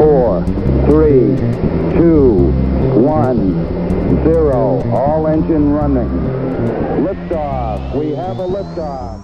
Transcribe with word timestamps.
four, 0.00 0.42
three, 0.88 1.36
two, 1.92 2.48
one, 2.96 3.52
zero. 4.24 4.80
All 4.92 5.26
engine 5.28 5.74
running. 5.74 6.08
Liftoff. 7.04 7.94
We 7.94 8.14
have 8.16 8.38
a 8.38 8.46
liftoff. 8.46 9.20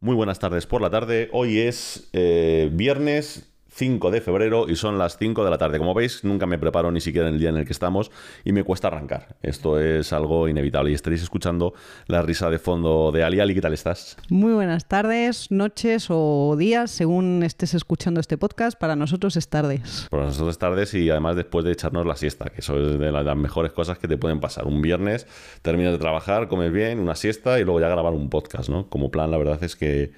Muy 0.00 0.16
buenas 0.16 0.40
tardes 0.40 0.66
por 0.66 0.80
la 0.80 0.90
tarde. 0.90 1.28
Hoy 1.32 1.60
es 1.60 2.10
eh, 2.12 2.68
viernes 2.72 3.55
5 3.76 4.10
de 4.10 4.22
febrero 4.22 4.66
y 4.70 4.76
son 4.76 4.96
las 4.96 5.18
5 5.18 5.44
de 5.44 5.50
la 5.50 5.58
tarde. 5.58 5.76
Como 5.76 5.92
veis, 5.92 6.24
nunca 6.24 6.46
me 6.46 6.58
preparo 6.58 6.90
ni 6.90 7.02
siquiera 7.02 7.28
en 7.28 7.34
el 7.34 7.40
día 7.40 7.50
en 7.50 7.58
el 7.58 7.66
que 7.66 7.72
estamos 7.72 8.10
y 8.42 8.52
me 8.52 8.64
cuesta 8.64 8.88
arrancar. 8.88 9.36
Esto 9.42 9.78
es 9.78 10.14
algo 10.14 10.48
inevitable 10.48 10.90
y 10.90 10.94
estaréis 10.94 11.22
escuchando 11.22 11.74
la 12.06 12.22
risa 12.22 12.48
de 12.48 12.58
fondo 12.58 13.12
de 13.12 13.22
Ali. 13.22 13.38
Ali, 13.38 13.54
¿qué 13.54 13.60
tal 13.60 13.74
estás? 13.74 14.16
Muy 14.30 14.54
buenas 14.54 14.88
tardes, 14.88 15.50
noches 15.50 16.06
o 16.08 16.56
días, 16.58 16.90
según 16.90 17.42
estés 17.42 17.74
escuchando 17.74 18.18
este 18.18 18.38
podcast. 18.38 18.78
Para 18.78 18.96
nosotros 18.96 19.36
es 19.36 19.48
tardes. 19.48 20.06
Para 20.10 20.24
nosotros 20.24 20.52
es 20.52 20.58
tardes 20.58 20.94
y 20.94 21.10
además 21.10 21.36
después 21.36 21.62
de 21.66 21.72
echarnos 21.72 22.06
la 22.06 22.16
siesta, 22.16 22.46
que 22.46 22.62
eso 22.62 22.80
es 22.80 22.98
de 22.98 23.12
las 23.12 23.36
mejores 23.36 23.72
cosas 23.72 23.98
que 23.98 24.08
te 24.08 24.16
pueden 24.16 24.40
pasar. 24.40 24.66
Un 24.66 24.80
viernes 24.80 25.26
terminas 25.60 25.92
de 25.92 25.98
trabajar, 25.98 26.48
comes 26.48 26.72
bien, 26.72 26.98
una 26.98 27.14
siesta 27.14 27.60
y 27.60 27.64
luego 27.64 27.80
ya 27.80 27.90
grabar 27.90 28.14
un 28.14 28.30
podcast, 28.30 28.70
¿no? 28.70 28.88
Como 28.88 29.10
plan, 29.10 29.30
la 29.30 29.36
verdad 29.36 29.62
es 29.62 29.76
que 29.76 30.12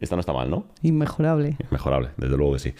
esta 0.00 0.16
no 0.16 0.20
está 0.20 0.32
mal, 0.32 0.50
¿no? 0.50 0.66
Inmejorable. 0.82 1.56
Mejorable, 1.70 2.10
desde 2.16 2.36
luego 2.36 2.54
que 2.54 2.58
sí. 2.58 2.74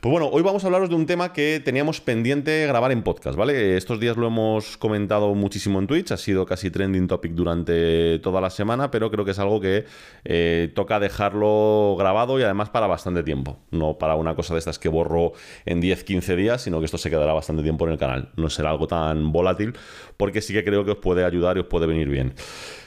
Pues 0.00 0.10
bueno, 0.10 0.28
hoy 0.28 0.42
vamos 0.42 0.64
a 0.64 0.68
hablaros 0.68 0.88
de 0.88 0.94
un 0.94 1.06
tema 1.06 1.32
que 1.32 1.60
teníamos 1.62 2.00
pendiente 2.00 2.66
grabar 2.66 2.92
en 2.92 3.02
podcast, 3.02 3.36
¿vale? 3.36 3.76
Estos 3.76 4.00
días 4.00 4.16
lo 4.16 4.26
hemos 4.26 4.76
comentado 4.78 5.34
muchísimo 5.34 5.78
en 5.78 5.86
Twitch, 5.86 6.12
ha 6.12 6.16
sido 6.16 6.46
casi 6.46 6.70
trending 6.70 7.08
topic 7.08 7.32
durante 7.32 8.18
toda 8.20 8.40
la 8.40 8.50
semana, 8.50 8.90
pero 8.90 9.10
creo 9.10 9.24
que 9.24 9.32
es 9.32 9.38
algo 9.38 9.60
que 9.60 9.84
eh, 10.24 10.72
toca 10.74 10.98
dejarlo 10.98 11.94
grabado 11.98 12.38
y 12.40 12.42
además 12.42 12.70
para 12.70 12.86
bastante 12.86 13.22
tiempo. 13.22 13.58
No 13.70 13.98
para 13.98 14.16
una 14.16 14.34
cosa 14.34 14.54
de 14.54 14.58
estas 14.58 14.78
que 14.78 14.88
borro 14.88 15.32
en 15.66 15.82
10-15 15.82 16.36
días, 16.36 16.62
sino 16.62 16.78
que 16.78 16.86
esto 16.86 16.98
se 16.98 17.10
quedará 17.10 17.32
bastante 17.32 17.62
tiempo 17.62 17.86
en 17.86 17.92
el 17.92 17.98
canal. 17.98 18.30
No 18.36 18.48
será 18.48 18.70
algo 18.70 18.86
tan 18.86 19.32
volátil, 19.32 19.74
porque 20.16 20.40
sí 20.40 20.52
que 20.54 20.64
creo 20.64 20.84
que 20.84 20.92
os 20.92 20.98
puede 20.98 21.24
ayudar 21.24 21.56
y 21.56 21.60
os 21.60 21.66
puede 21.66 21.86
venir 21.86 22.08
bien. 22.08 22.34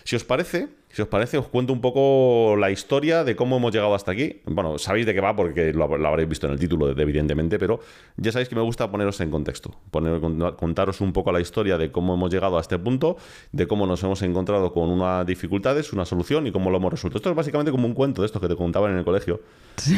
Si 0.03 0.15
os 0.15 0.23
parece, 0.23 0.69
si 0.95 1.01
os 1.01 1.09
parece, 1.09 1.37
os 1.37 1.49
cuento 1.49 1.73
un 1.73 1.81
poco 1.81 2.55
la 2.57 2.71
historia 2.71 3.25
de 3.25 3.35
cómo 3.35 3.57
hemos 3.57 3.73
llegado 3.73 3.93
hasta 3.95 4.13
aquí. 4.13 4.39
Bueno, 4.45 4.77
sabéis 4.77 5.05
de 5.05 5.13
qué 5.13 5.19
va 5.19 5.35
porque 5.35 5.73
lo, 5.73 5.83
habréis 5.83 6.29
visto 6.29 6.47
en 6.47 6.53
el 6.53 6.59
título, 6.59 6.89
evidentemente, 6.89 7.59
pero 7.59 7.81
ya 8.15 8.31
sabéis 8.31 8.47
que 8.47 8.55
me 8.55 8.61
gusta 8.61 8.89
poneros 8.89 9.19
en 9.19 9.29
contexto, 9.29 9.75
poner, 9.91 10.21
contaros 10.55 11.01
un 11.01 11.11
poco 11.11 11.33
la 11.33 11.41
historia 11.41 11.77
de 11.77 11.91
cómo 11.91 12.13
hemos 12.13 12.31
llegado 12.31 12.57
a 12.57 12.61
este 12.61 12.79
punto, 12.79 13.17
de 13.51 13.67
cómo 13.67 13.85
nos 13.85 14.01
hemos 14.03 14.21
encontrado 14.21 14.71
con 14.71 14.87
unas 14.87 15.25
dificultades, 15.25 15.91
una 15.91 16.05
solución 16.05 16.47
y 16.47 16.53
cómo 16.53 16.71
lo 16.71 16.77
hemos 16.77 16.93
resuelto. 16.93 17.17
Esto 17.17 17.29
es 17.29 17.35
básicamente 17.35 17.71
como 17.71 17.87
un 17.87 17.93
cuento 17.93 18.21
de 18.21 18.27
estos 18.27 18.41
que 18.41 18.47
te 18.47 18.55
contaban 18.55 18.93
en 18.93 18.99
el 18.99 19.03
colegio, 19.03 19.41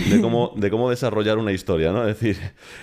de, 0.10 0.20
cómo, 0.20 0.54
de 0.56 0.72
cómo 0.72 0.90
desarrollar 0.90 1.38
una 1.38 1.52
historia, 1.52 1.92
¿no? 1.92 2.08
Es 2.08 2.20
decir, 2.20 2.38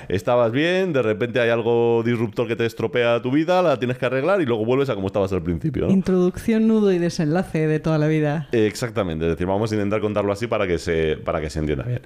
estabas 0.07 0.53
bien, 0.53 0.93
de 0.93 1.03
repente 1.03 1.41
hay 1.41 1.51
algo 1.51 2.05
disruptor 2.05 2.47
que 2.47 2.55
te 2.55 2.65
estropea 2.65 3.21
tu 3.21 3.33
vida, 3.33 3.61
la 3.61 3.77
tienes 3.81 3.99
que 3.99 4.07
arreglar 4.07 4.41
y 4.41 4.47
luego 4.47 4.65
vuelves 4.65 4.89
a 4.89 4.95
como 4.95 5.09
estabas 5.09 5.33
al 5.33 5.43
principio. 5.43 5.91
Introducción, 5.91 6.69
nudo 6.69 6.93
y 6.93 7.01
desenlace 7.01 7.67
de 7.67 7.81
toda 7.81 7.99
la 7.99 8.04
vida. 8.09 8.49
Exactamente, 8.53 9.25
es 9.25 9.33
decir, 9.33 9.47
vamos 9.47 9.71
a 9.73 9.75
intentar 9.75 10.01
contarlo 10.01 10.33
así 10.33 10.47
para 10.47 10.67
que 10.67 10.79
se, 10.79 11.17
para 11.17 11.41
que 11.41 11.51
se 11.51 11.59
entienda 11.59 11.85
bien. 11.85 12.03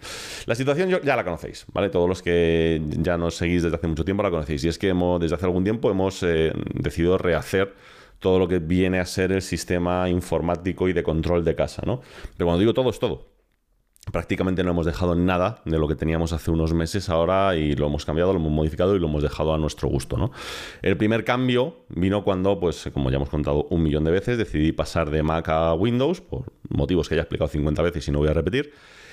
La 0.46 0.54
situación 0.54 0.90
ya 0.90 1.16
la 1.16 1.24
conocéis, 1.24 1.66
¿vale? 1.72 1.90
Todos 1.90 2.08
los 2.08 2.22
que 2.22 2.80
ya 2.98 3.16
nos 3.16 3.36
seguís 3.36 3.62
desde 3.62 3.76
hace 3.76 3.86
mucho 3.86 4.04
tiempo 4.04 4.22
la 4.22 4.30
conocéis. 4.30 4.64
Y 4.64 4.68
es 4.68 4.78
que 4.78 4.88
hemos, 4.88 5.20
desde 5.20 5.34
hace 5.34 5.46
algún 5.46 5.64
tiempo 5.64 5.90
hemos 5.90 6.22
eh, 6.22 6.52
decidido 6.74 7.18
rehacer 7.18 7.74
todo 8.18 8.38
lo 8.38 8.48
que 8.48 8.58
viene 8.58 8.98
a 8.98 9.06
ser 9.06 9.32
el 9.32 9.42
sistema 9.42 10.08
informático 10.08 10.88
y 10.88 10.92
de 10.92 11.02
control 11.02 11.44
de 11.44 11.54
casa, 11.54 11.82
¿no? 11.86 12.00
Pero 12.36 12.46
cuando 12.46 12.58
digo 12.58 12.74
todo, 12.74 12.90
es 12.90 12.98
todo 12.98 13.27
prácticamente 14.12 14.62
no 14.64 14.70
hemos 14.70 14.86
dejado 14.86 15.14
nada 15.14 15.60
de 15.64 15.78
lo 15.78 15.88
que 15.88 15.94
teníamos 15.94 16.32
hace 16.32 16.50
unos 16.50 16.72
meses 16.74 17.08
ahora 17.08 17.56
y 17.56 17.74
lo 17.74 17.86
hemos 17.86 18.04
cambiado, 18.04 18.32
lo 18.32 18.38
hemos 18.38 18.52
modificado 18.52 18.96
y 18.96 18.98
lo 18.98 19.06
hemos 19.06 19.22
dejado 19.22 19.54
a 19.54 19.58
nuestro 19.58 19.88
gusto. 19.88 20.16
¿no? 20.16 20.30
El 20.82 20.96
primer 20.96 21.24
cambio 21.24 21.84
vino 21.88 22.24
cuando, 22.24 22.58
pues 22.58 22.88
como 22.92 23.10
ya 23.10 23.16
hemos 23.16 23.28
contado 23.28 23.66
un 23.70 23.82
millón 23.82 24.04
de 24.04 24.10
veces, 24.10 24.38
decidí 24.38 24.72
pasar 24.72 25.10
de 25.10 25.22
Mac 25.22 25.48
a 25.48 25.74
Windows, 25.74 26.20
por 26.20 26.52
motivos 26.68 27.08
que 27.08 27.14
ya 27.14 27.22
he 27.22 27.24
explicado 27.24 27.48
50 27.48 27.82
veces 27.82 28.08
y 28.08 28.10
no 28.10 28.18
voy 28.18 28.28
a 28.28 28.34
repetir, 28.34 28.72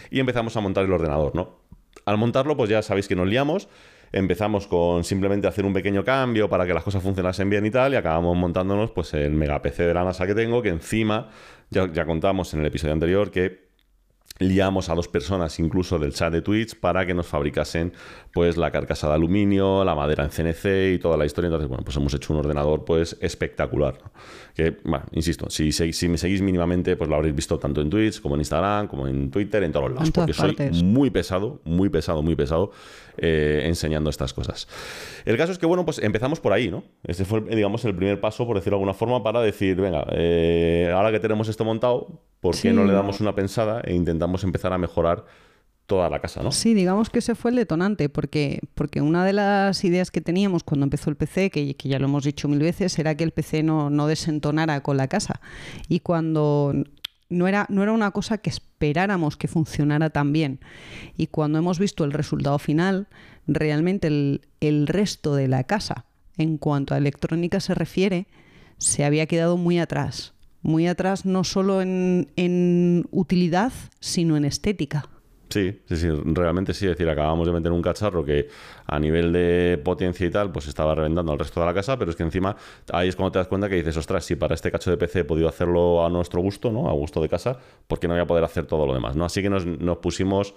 y 0.09 0.19
empezamos 0.19 0.55
a 0.57 0.61
montar 0.61 0.85
el 0.85 0.94
ordenador. 0.94 1.35
¿no? 1.35 1.59
Al 2.05 2.17
montarlo, 2.17 2.55
pues 2.55 2.69
ya 2.69 2.81
sabéis 2.81 3.07
que 3.07 3.16
nos 3.16 3.28
liamos. 3.28 3.67
Empezamos 4.11 4.67
con 4.67 5.03
simplemente 5.03 5.47
hacer 5.47 5.66
un 5.66 5.73
pequeño 5.73 6.05
cambio 6.05 6.47
para 6.47 6.66
que 6.66 6.73
las 6.73 6.84
cosas 6.84 7.03
funcionasen 7.03 7.50
bien 7.50 7.66
y 7.66 7.72
tal, 7.72 7.94
y 7.94 7.95
acabamos 7.97 8.38
montándonos 8.38 8.91
pues 8.91 9.13
el 9.13 9.31
mega 9.31 9.61
PC 9.61 9.84
de 9.84 9.94
la 9.94 10.05
NASA 10.05 10.25
que 10.25 10.35
tengo, 10.35 10.61
que 10.61 10.69
encima 10.69 11.29
ya, 11.69 11.91
ya 11.91 12.05
contamos 12.05 12.53
en 12.53 12.61
el 12.61 12.67
episodio 12.67 12.94
anterior 12.94 13.31
que 13.31 13.66
liamos 14.40 14.90
a 14.90 14.96
dos 14.96 15.07
personas 15.07 15.59
incluso 15.59 15.97
del 15.97 16.13
chat 16.13 16.31
de 16.31 16.41
Twitch 16.41 16.78
para 16.79 17.06
que 17.06 17.13
nos 17.13 17.25
fabricasen 17.28 17.94
pues 18.34 18.57
la 18.57 18.72
carcasa 18.72 19.07
de 19.07 19.13
aluminio, 19.13 19.84
la 19.85 19.96
madera 19.96 20.25
en 20.25 20.29
CNC 20.29 20.96
y 20.96 21.00
toda 21.00 21.16
la 21.18 21.25
historia. 21.25 21.47
Entonces, 21.47 21.69
bueno, 21.69 21.84
pues 21.84 21.96
hemos 21.96 22.13
hecho 22.13 22.34
un 22.34 22.40
ordenador 22.40 22.84
pues 22.84 23.18
espectacular. 23.22 23.97
Que, 24.55 24.77
bueno, 24.85 25.05
insisto, 25.11 25.49
si, 25.49 25.73
si, 25.73 26.07
me 26.07 26.17
seguís 26.17 26.41
mínimamente, 26.41 26.95
pues 26.95 27.09
lo 27.09 27.17
habréis 27.17 27.35
visto 27.35 27.59
tanto 27.59 27.81
en 27.81 27.89
Twitch 27.89 28.21
como 28.21 28.35
en 28.35 28.41
Instagram, 28.41 28.88
como 28.88 29.05
en 29.05 29.29
Twitter, 29.29 29.61
en 29.63 29.73
todos 29.73 29.91
lados. 29.91 30.11
porque 30.11 30.31
soy 30.31 30.55
muy 30.81 31.09
pesado, 31.09 31.59
muy 31.66 31.89
pesado, 31.89 32.21
muy 32.21 32.38
pesado 32.38 32.71
eh, 33.17 33.63
enseñando 33.66 34.09
estas 34.09 34.33
cosas. 34.33 34.69
El 35.25 35.35
caso 35.35 35.51
es 35.51 35.57
que, 35.57 35.66
bueno, 35.66 35.83
pues 35.83 35.99
empezamos 35.99 36.39
por 36.39 36.53
ahí, 36.53 36.71
¿no? 36.71 36.83
Este 37.03 37.25
fue, 37.25 37.41
digamos, 37.41 37.83
el 37.83 37.93
primer 37.95 38.21
paso, 38.21 38.47
por 38.47 38.55
decirlo 38.55 38.77
de 38.77 38.83
alguna 38.83 38.93
forma, 38.93 39.21
para 39.21 39.41
decir, 39.41 39.75
venga, 39.75 40.07
eh, 40.11 40.89
ahora 40.93 41.11
que 41.11 41.19
tenemos 41.19 41.49
esto 41.49 41.66
montado, 41.66 42.22
¿por 42.39 42.55
qué 42.57 42.72
no 42.72 42.85
le 42.85 42.93
damos 42.93 43.19
una 43.19 43.35
pensada 43.35 43.81
e 43.83 43.93
intentamos 43.93 44.45
empezar 44.45 44.72
a 44.72 44.77
mejorar 44.77 45.25
toda 45.85 46.09
la 46.09 46.19
casa, 46.19 46.41
¿no? 46.41 46.51
Sí, 46.51 46.73
digamos 46.73 47.09
que 47.09 47.19
ese 47.19 47.35
fue 47.35 47.51
el 47.51 47.57
detonante, 47.57 48.09
porque, 48.09 48.62
porque 48.73 49.01
una 49.01 49.23
de 49.23 49.34
las 49.34 49.84
ideas 49.84 50.12
que 50.12 50.22
teníamos 50.22 50.63
cuando 50.63 50.85
empezó 50.85 51.09
el 51.09 51.16
PC, 51.16 51.50
que, 51.51 51.75
que 51.75 51.90
ya 51.90 52.00
lo 52.00 52.06
hemos 52.06 52.23
dicho 52.23 52.47
mil 52.47 52.59
veces, 52.59 52.97
era 52.97 53.16
que 53.16 53.23
el 53.23 53.31
PC 53.31 53.63
no, 53.63 53.90
no 53.90 54.07
desentonara 54.07 54.81
con 54.81 54.97
la 54.97 55.07
casa. 55.07 55.41
Y 55.88 56.00
cuando 56.00 56.73
no 57.29 57.47
era, 57.47 57.66
no 57.69 57.84
era 57.84 57.91
una 57.91 58.12
cosa 58.12 58.38
que 58.38 58.50
esperáramos 58.50 59.38
que 59.38 59.47
funcionara 59.47 60.09
tan 60.09 60.34
bien. 60.34 60.59
Y 61.18 61.28
cuando 61.28 61.57
hemos 61.59 61.79
visto 61.79 62.03
el 62.03 62.12
resultado 62.12 62.59
final, 62.59 63.07
realmente 63.47 64.07
el, 64.07 64.88
resto 64.88 65.35
de 65.35 65.47
la 65.47 65.63
casa, 65.63 66.06
en 66.38 66.57
cuanto 66.57 66.94
a 66.94 66.97
electrónica 66.97 67.59
se 67.59 67.75
refiere, 67.75 68.28
se 68.78 69.06
había 69.06 69.25
quedado 69.25 69.57
muy 69.57 69.79
atrás. 69.79 70.34
Muy 70.62 70.88
atrás 70.88 71.25
no 71.25 71.44
solo 71.44 71.81
en, 71.81 72.31
en 72.35 73.07
utilidad, 73.12 73.72
sino 74.00 74.35
en 74.35 74.46
estética. 74.46 75.09
Sí, 75.55 75.81
sí, 75.85 75.95
sí, 75.95 76.09
realmente 76.25 76.73
sí. 76.73 76.83
Es 76.85 76.91
decir, 76.91 77.07
acabamos 77.09 77.47
de 77.47 77.53
meter 77.53 77.71
un 77.71 77.81
cacharro 77.81 78.25
que 78.25 78.49
a 78.88 78.99
nivel 78.99 79.31
de 79.31 79.79
potencia 79.81 80.27
y 80.27 80.29
tal, 80.29 80.51
pues 80.51 80.67
estaba 80.67 80.93
reventando 80.93 81.31
al 81.31 81.39
resto 81.39 81.61
de 81.61 81.66
la 81.66 81.73
casa, 81.73 81.97
pero 81.97 82.11
es 82.11 82.17
que 82.17 82.23
encima 82.23 82.57
ahí 82.91 83.07
es 83.07 83.16
cuando 83.16 83.31
te 83.31 83.39
das 83.39 83.47
cuenta 83.47 83.69
que 83.69 83.75
dices, 83.75 83.95
ostras, 83.95 84.25
si 84.25 84.35
para 84.35 84.53
este 84.53 84.69
cacho 84.69 84.91
de 84.91 84.97
PC 84.97 85.21
he 85.21 85.23
podido 85.23 85.47
hacerlo 85.47 86.05
a 86.05 86.09
nuestro 86.09 86.41
gusto, 86.41 86.73
¿no? 86.73 86.89
A 86.89 86.91
gusto 86.91 87.21
de 87.21 87.29
casa, 87.29 87.57
¿por 87.88 88.01
qué 88.01 88.07
no 88.09 88.16
voy 88.16 88.23
a 88.23 88.27
poder 88.27 88.43
hacer 88.43 88.66
todo 88.66 88.85
lo 88.85 88.93
demás, 88.93 89.16
¿no? 89.16 89.23
Así 89.23 89.41
que 89.41 89.49
nos, 89.49 89.63
pusimos 89.99 90.55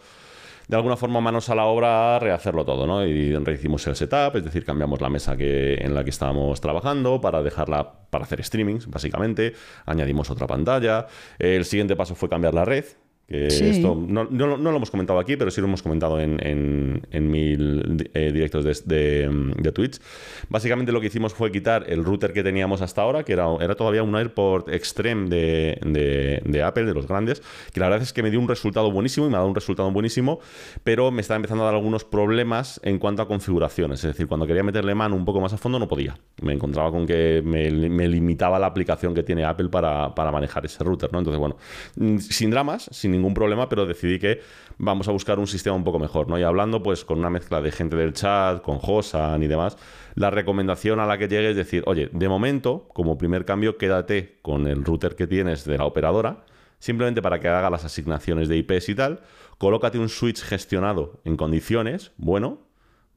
de 0.67 0.75
alguna 0.75 0.97
forma 0.97 1.21
manos 1.21 1.49
a 1.49 1.55
la 1.55 1.67
obra 1.67 2.17
a 2.17 2.19
rehacerlo 2.19 2.65
todo, 2.65 2.85
¿no? 2.85 3.07
Y 3.07 3.37
rehicimos 3.37 3.87
el 3.87 3.95
setup, 3.95 4.35
es 4.35 4.43
decir, 4.43 4.65
cambiamos 4.65 5.01
la 5.01 5.11
mesa 5.11 5.37
que, 5.37 5.75
en 5.75 5.95
la 5.95 6.03
que 6.03 6.11
estábamos 6.11 6.61
trabajando 6.61 7.21
para 7.21 7.41
dejarla 7.41 7.93
para 8.11 8.25
hacer 8.25 8.43
streamings, 8.43 8.91
básicamente. 8.91 9.55
Añadimos 9.87 10.29
otra 10.29 10.49
pantalla. 10.49 11.07
El 11.39 11.65
siguiente 11.67 11.95
paso 11.95 12.17
fue 12.17 12.29
cambiar 12.29 12.53
la 12.53 12.65
red, 12.65 12.85
esto 13.29 13.95
no, 13.95 14.25
no, 14.25 14.57
lo 14.57 14.77
hemos 14.77 14.91
comentado 14.91 15.19
aquí, 15.19 15.37
pero 15.37 15.51
sí 15.51 15.61
lo 15.61 15.67
hemos 15.67 15.83
comentado 15.83 16.19
en, 16.19 16.39
en, 16.43 17.31
mil 17.31 18.09
eh, 18.15 18.33
directos 18.33 18.65
de, 18.87 19.29
de, 19.57 19.73
Twitch. 19.73 20.01
Básicamente 20.49 20.93
lo 20.93 21.01
que 21.01 21.09
hicimos 21.09 21.35
fue 21.35 21.53
quitar 21.53 21.85
el 21.89 22.05
router 22.05 22.33
que 22.33 22.43
teníamos 22.43 22.81
hasta 22.81 23.03
ahora, 23.03 23.25
que 23.25 23.35
era, 23.35 23.47
era 23.61 23.75
todavía 23.75 24.03
un 24.03 24.17
AirPort 24.17 24.71
Extreme 24.71 25.29
de, 25.29 26.41
de, 26.43 26.63
Apple, 26.63 26.87
de 26.87 26.95
los 26.95 27.07
grandes, 27.07 27.43
que 27.73 27.81
la 27.81 27.89
verdad 27.89 28.03
es 28.03 28.15
que 28.15 28.23
me 28.23 28.31
dio 28.31 28.41
un 28.41 28.49
resultado 28.49 28.91
buenísimo 28.91 29.27
y 29.27 29.29
me 29.29 29.37
ha 29.37 29.41
dado 29.41 29.49
un 29.49 29.55
resultado 29.55 29.91
buenísimo, 29.91 30.41
pero 30.83 31.11
me 31.11 31.21
estaba 31.21 31.37
empezando 31.37 31.65
a 31.65 31.67
dar 31.67 31.75
algunos 31.75 32.05
problemas 32.05 32.81
en 32.83 32.99
cuanto 32.99 33.21
a 33.21 33.29
configuraciones. 33.29 34.03
Es 34.05 34.13
decir, 34.13 34.27
cuando 34.27 34.47
quería 34.47 34.63
meterle 34.63 34.95
mano 34.95 35.17
un 35.17 35.27
poco 35.27 35.43
más 35.43 35.53
a 35.53 35.59
fondo 35.59 35.79
no 35.79 35.87
podía. 35.87 36.17
Me 36.41 36.55
encontraba 36.55 36.91
con 36.91 37.07
que 37.07 37.43
me, 37.45 37.71
me 37.71 38.09
limitaba 38.09 38.59
la 38.59 38.69
aplicación 38.69 39.13
que 39.13 39.23
tiene 39.23 39.45
Apple 39.45 39.69
para, 39.69 40.15
para 40.15 40.33
manejar 40.33 40.65
ese 40.65 40.83
router. 40.83 41.13
¿no? 41.13 41.19
Entonces, 41.19 41.39
bueno, 41.39 41.57
mm, 41.97 42.19
sin 42.19 42.51
dramas, 42.51 42.89
sin 42.91 43.18
ningún 43.19 43.35
problema, 43.35 43.69
pero 43.69 43.87
decidí 43.87 44.19
que 44.19 44.41
vamos 44.79 45.09
a 45.09 45.13
buscar 45.13 45.39
un 45.39 45.47
sistema 45.47 45.77
un 45.77 45.85
poco 45.85 45.99
mejor, 45.99 46.29
¿no? 46.29 46.39
Y 46.39 46.43
hablando 46.43 46.83
pues 46.83 47.05
con 47.05 47.19
una 47.19 47.31
mezcla 47.31 47.61
de 47.61 47.71
gente 47.71 47.97
del 47.97 48.13
chat, 48.13 48.63
con 48.63 48.79
Josan 48.79 49.43
y 49.43 49.47
demás, 49.47 49.77
la 50.15 50.31
recomendación 50.31 51.01
a 51.01 51.07
la 51.07 51.19
que 51.19 51.29
llegue 51.29 51.51
es 51.51 51.57
decir, 51.57 51.83
oye, 51.87 52.09
de 52.13 52.29
momento, 52.29 52.89
como 52.95 53.19
primer 53.19 53.45
cambio, 53.45 53.77
quédate 53.77 54.39
con 54.43 54.67
el 54.67 54.85
router 54.85 55.17
que 55.17 55.27
tienes 55.27 55.65
de 55.65 55.79
la 55.79 55.85
operadora, 55.85 56.45
simplemente 56.79 57.23
para 57.23 57.41
que 57.41 57.49
haga 57.49 57.71
las 57.71 57.85
asignaciones 57.85 58.49
de 58.49 58.57
IPs 58.57 58.89
y 58.89 58.95
tal, 58.95 59.21
colócate 59.59 59.99
un 59.99 60.09
switch 60.09 60.43
gestionado 60.43 61.21
en 61.25 61.37
condiciones, 61.37 62.13
bueno, 62.17 62.68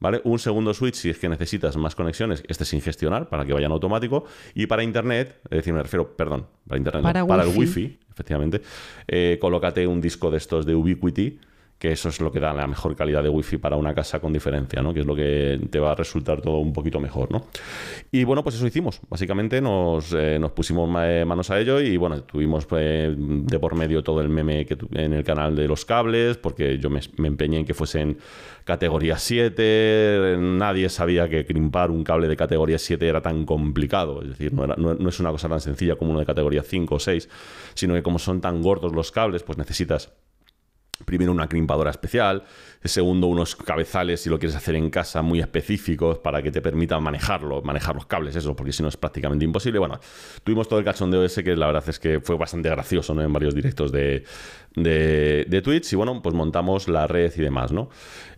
¿vale? 0.02 0.20
Un 0.24 0.38
segundo 0.38 0.74
switch 0.74 0.96
si 0.96 1.10
es 1.10 1.18
que 1.18 1.28
necesitas 1.28 1.76
más 1.76 1.94
conexiones, 1.94 2.42
este 2.48 2.64
sin 2.64 2.80
gestionar, 2.80 3.28
para 3.28 3.46
que 3.46 3.52
vayan 3.52 3.70
automático. 3.70 4.24
Y 4.54 4.66
para 4.66 4.82
internet, 4.82 5.38
es 5.44 5.58
decir, 5.58 5.72
me 5.72 5.82
refiero, 5.82 6.16
perdón, 6.16 6.46
para 6.66 6.78
internet, 6.78 7.02
para, 7.26 7.44
el 7.44 7.56
wifi, 7.56 7.98
efectivamente, 8.10 8.60
eh, 9.06 9.38
colócate 9.40 9.86
un 9.86 10.00
disco 10.00 10.30
de 10.30 10.38
estos 10.38 10.66
de 10.66 10.74
Ubiquiti 10.74 11.38
que 11.82 11.90
eso 11.90 12.10
es 12.10 12.20
lo 12.20 12.30
que 12.30 12.38
da 12.38 12.52
la 12.52 12.68
mejor 12.68 12.94
calidad 12.94 13.24
de 13.24 13.28
wifi 13.28 13.58
para 13.58 13.74
una 13.74 13.92
casa 13.92 14.20
con 14.20 14.32
diferencia, 14.32 14.80
¿no? 14.80 14.94
Que 14.94 15.00
es 15.00 15.06
lo 15.06 15.16
que 15.16 15.58
te 15.68 15.80
va 15.80 15.90
a 15.90 15.94
resultar 15.96 16.40
todo 16.40 16.58
un 16.58 16.72
poquito 16.72 17.00
mejor, 17.00 17.32
¿no? 17.32 17.46
Y 18.12 18.22
bueno, 18.22 18.44
pues 18.44 18.54
eso 18.54 18.64
hicimos. 18.68 19.00
Básicamente 19.08 19.60
nos, 19.60 20.12
eh, 20.12 20.38
nos 20.38 20.52
pusimos 20.52 20.88
manos 20.88 21.50
a 21.50 21.58
ello 21.58 21.80
y 21.80 21.96
bueno, 21.96 22.22
tuvimos 22.22 22.66
pues, 22.66 23.12
de 23.16 23.58
por 23.58 23.74
medio 23.74 24.04
todo 24.04 24.20
el 24.20 24.28
meme 24.28 24.64
que 24.64 24.78
en 24.92 25.12
el 25.12 25.24
canal 25.24 25.56
de 25.56 25.66
los 25.66 25.84
cables, 25.84 26.36
porque 26.36 26.78
yo 26.78 26.88
me, 26.88 27.00
empeñé 27.16 27.58
en 27.58 27.64
que 27.64 27.74
fuesen 27.74 28.16
categoría 28.62 29.18
7, 29.18 30.36
nadie 30.38 30.88
sabía 30.88 31.28
que 31.28 31.44
crimpar 31.44 31.90
un 31.90 32.04
cable 32.04 32.28
de 32.28 32.36
categoría 32.36 32.78
7 32.78 33.08
era 33.08 33.22
tan 33.22 33.44
complicado, 33.44 34.22
es 34.22 34.28
decir, 34.28 34.52
no, 34.52 34.68
no 34.68 35.08
es 35.08 35.18
una 35.18 35.32
cosa 35.32 35.48
tan 35.48 35.60
sencilla 35.60 35.96
como 35.96 36.12
uno 36.12 36.20
de 36.20 36.26
categoría 36.26 36.62
5 36.62 36.94
o 36.94 37.00
6, 37.00 37.28
sino 37.74 37.94
que 37.94 38.04
como 38.04 38.20
son 38.20 38.40
tan 38.40 38.62
gordos 38.62 38.92
los 38.92 39.10
cables, 39.10 39.42
pues 39.42 39.58
necesitas 39.58 40.12
primero 41.04 41.32
una 41.32 41.48
crimpadora 41.48 41.90
especial, 41.90 42.44
segundo 42.84 43.26
unos 43.26 43.56
cabezales 43.56 44.20
si 44.20 44.30
lo 44.30 44.38
quieres 44.38 44.56
hacer 44.56 44.74
en 44.74 44.90
casa 44.90 45.22
muy 45.22 45.40
específicos 45.40 46.18
para 46.18 46.42
que 46.42 46.50
te 46.50 46.60
permitan 46.60 47.02
manejarlo, 47.02 47.62
manejar 47.62 47.94
los 47.94 48.06
cables, 48.06 48.36
eso, 48.36 48.54
porque 48.56 48.72
si 48.72 48.82
no 48.82 48.88
es 48.88 48.96
prácticamente 48.96 49.44
imposible. 49.44 49.78
Bueno, 49.78 49.98
tuvimos 50.44 50.68
todo 50.68 50.78
el 50.78 50.84
cachondeo 50.84 51.24
ese 51.24 51.42
que 51.42 51.56
la 51.56 51.66
verdad 51.66 51.84
es 51.88 51.98
que 51.98 52.20
fue 52.20 52.36
bastante 52.36 52.68
gracioso 52.68 53.14
¿no? 53.14 53.22
en 53.22 53.32
varios 53.32 53.54
directos 53.54 53.92
de, 53.92 54.24
de, 54.74 55.62
Twitch 55.62 55.92
y 55.92 55.96
bueno, 55.96 56.20
pues 56.22 56.34
montamos 56.34 56.88
la 56.88 57.06
red 57.06 57.32
y 57.36 57.40
demás, 57.40 57.72
¿no? 57.72 57.88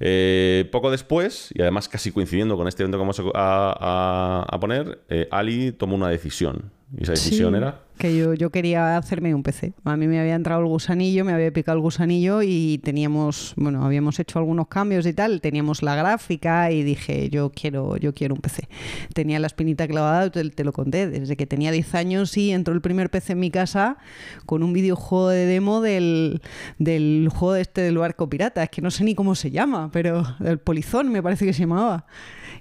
Eh, 0.01 0.69
poco 0.71 0.91
después, 0.91 1.51
y 1.55 1.63
además 1.63 1.89
casi 1.89 2.13
coincidiendo 2.13 2.57
con 2.57 2.69
este 2.69 2.83
evento 2.83 2.99
que 2.99 3.01
vamos 3.01 3.23
a, 3.35 4.59
poner, 4.61 5.01
eh, 5.09 5.29
Ali 5.31 5.73
tomó 5.73 5.95
una 5.95 6.09
decisión. 6.09 6.71
¿Y 6.97 7.03
esa 7.03 7.13
decisión 7.13 7.55
era? 7.57 7.81
Que 7.99 8.17
yo, 8.17 8.35
yo 8.35 8.51
quería 8.51 8.97
hacerme 8.97 9.35
un 9.35 9.43
PC. 9.43 9.73
A 9.85 9.97
mí 9.97 10.09
me 10.09 10.21
había 10.21 10.35
entrado 10.35 10.61
el 10.61 10.67
gusanillo, 10.67 11.25
me 11.25 11.33
había 11.33 11.53
picado 11.53 11.77
el 11.77 11.83
gusanillo 11.83 12.43
y 12.43 12.79
teníamos, 12.79 13.55
bueno, 13.57 13.85
habíamos 13.85 14.19
hecho 14.19 14.39
algunos 14.39 14.67
cambios 14.67 15.07
y 15.07 15.13
tal, 15.13 15.41
teníamos 15.41 15.83
la 15.83 15.95
gráfica 15.95 16.71
y 16.73 16.83
dije, 16.83 17.31
yo 17.31 17.51
quiero, 17.51 17.97
yo 17.97 18.13
quiero 18.13 18.35
un 18.35 18.41
PC. 18.41 18.69
Tenía 19.15 19.39
la 19.39 19.47
espinita 19.47 19.87
clavada, 19.87 20.31
te, 20.31 20.51
te 20.51 20.65
lo 20.65 20.73
conté, 20.73 21.09
desde 21.09 21.37
que 21.37 21.47
tenía 21.47 21.71
10 21.71 21.95
años 21.95 22.37
y 22.37 22.51
entró 22.51 22.75
el 22.75 22.81
primer 22.81 23.11
PC 23.11 23.35
en 23.35 23.41
mi 23.41 23.51
casa 23.51 23.97
con 24.45 24.63
un 24.63 24.73
videojuego 24.73 25.29
de 25.29 25.47
demo 25.47 25.81
del, 25.81 26.43
del 26.79 27.29
juego 27.33 27.57
este 27.57 27.83
del 27.83 27.99
barco 27.99 28.29
pirata. 28.29 28.63
Es 28.63 28.71
que 28.71 28.83
no 28.83 28.91
sé 28.91 29.05
ni 29.05 29.15
cómo 29.15 29.35
se 29.35 29.51
llama, 29.51 29.91
pero 29.93 30.25
el 30.45 30.59
polizón 30.59 31.11
me 31.11 31.23
parece 31.23 31.47
que 31.47 31.53
se 31.53 31.61
llamaba. 31.61 32.07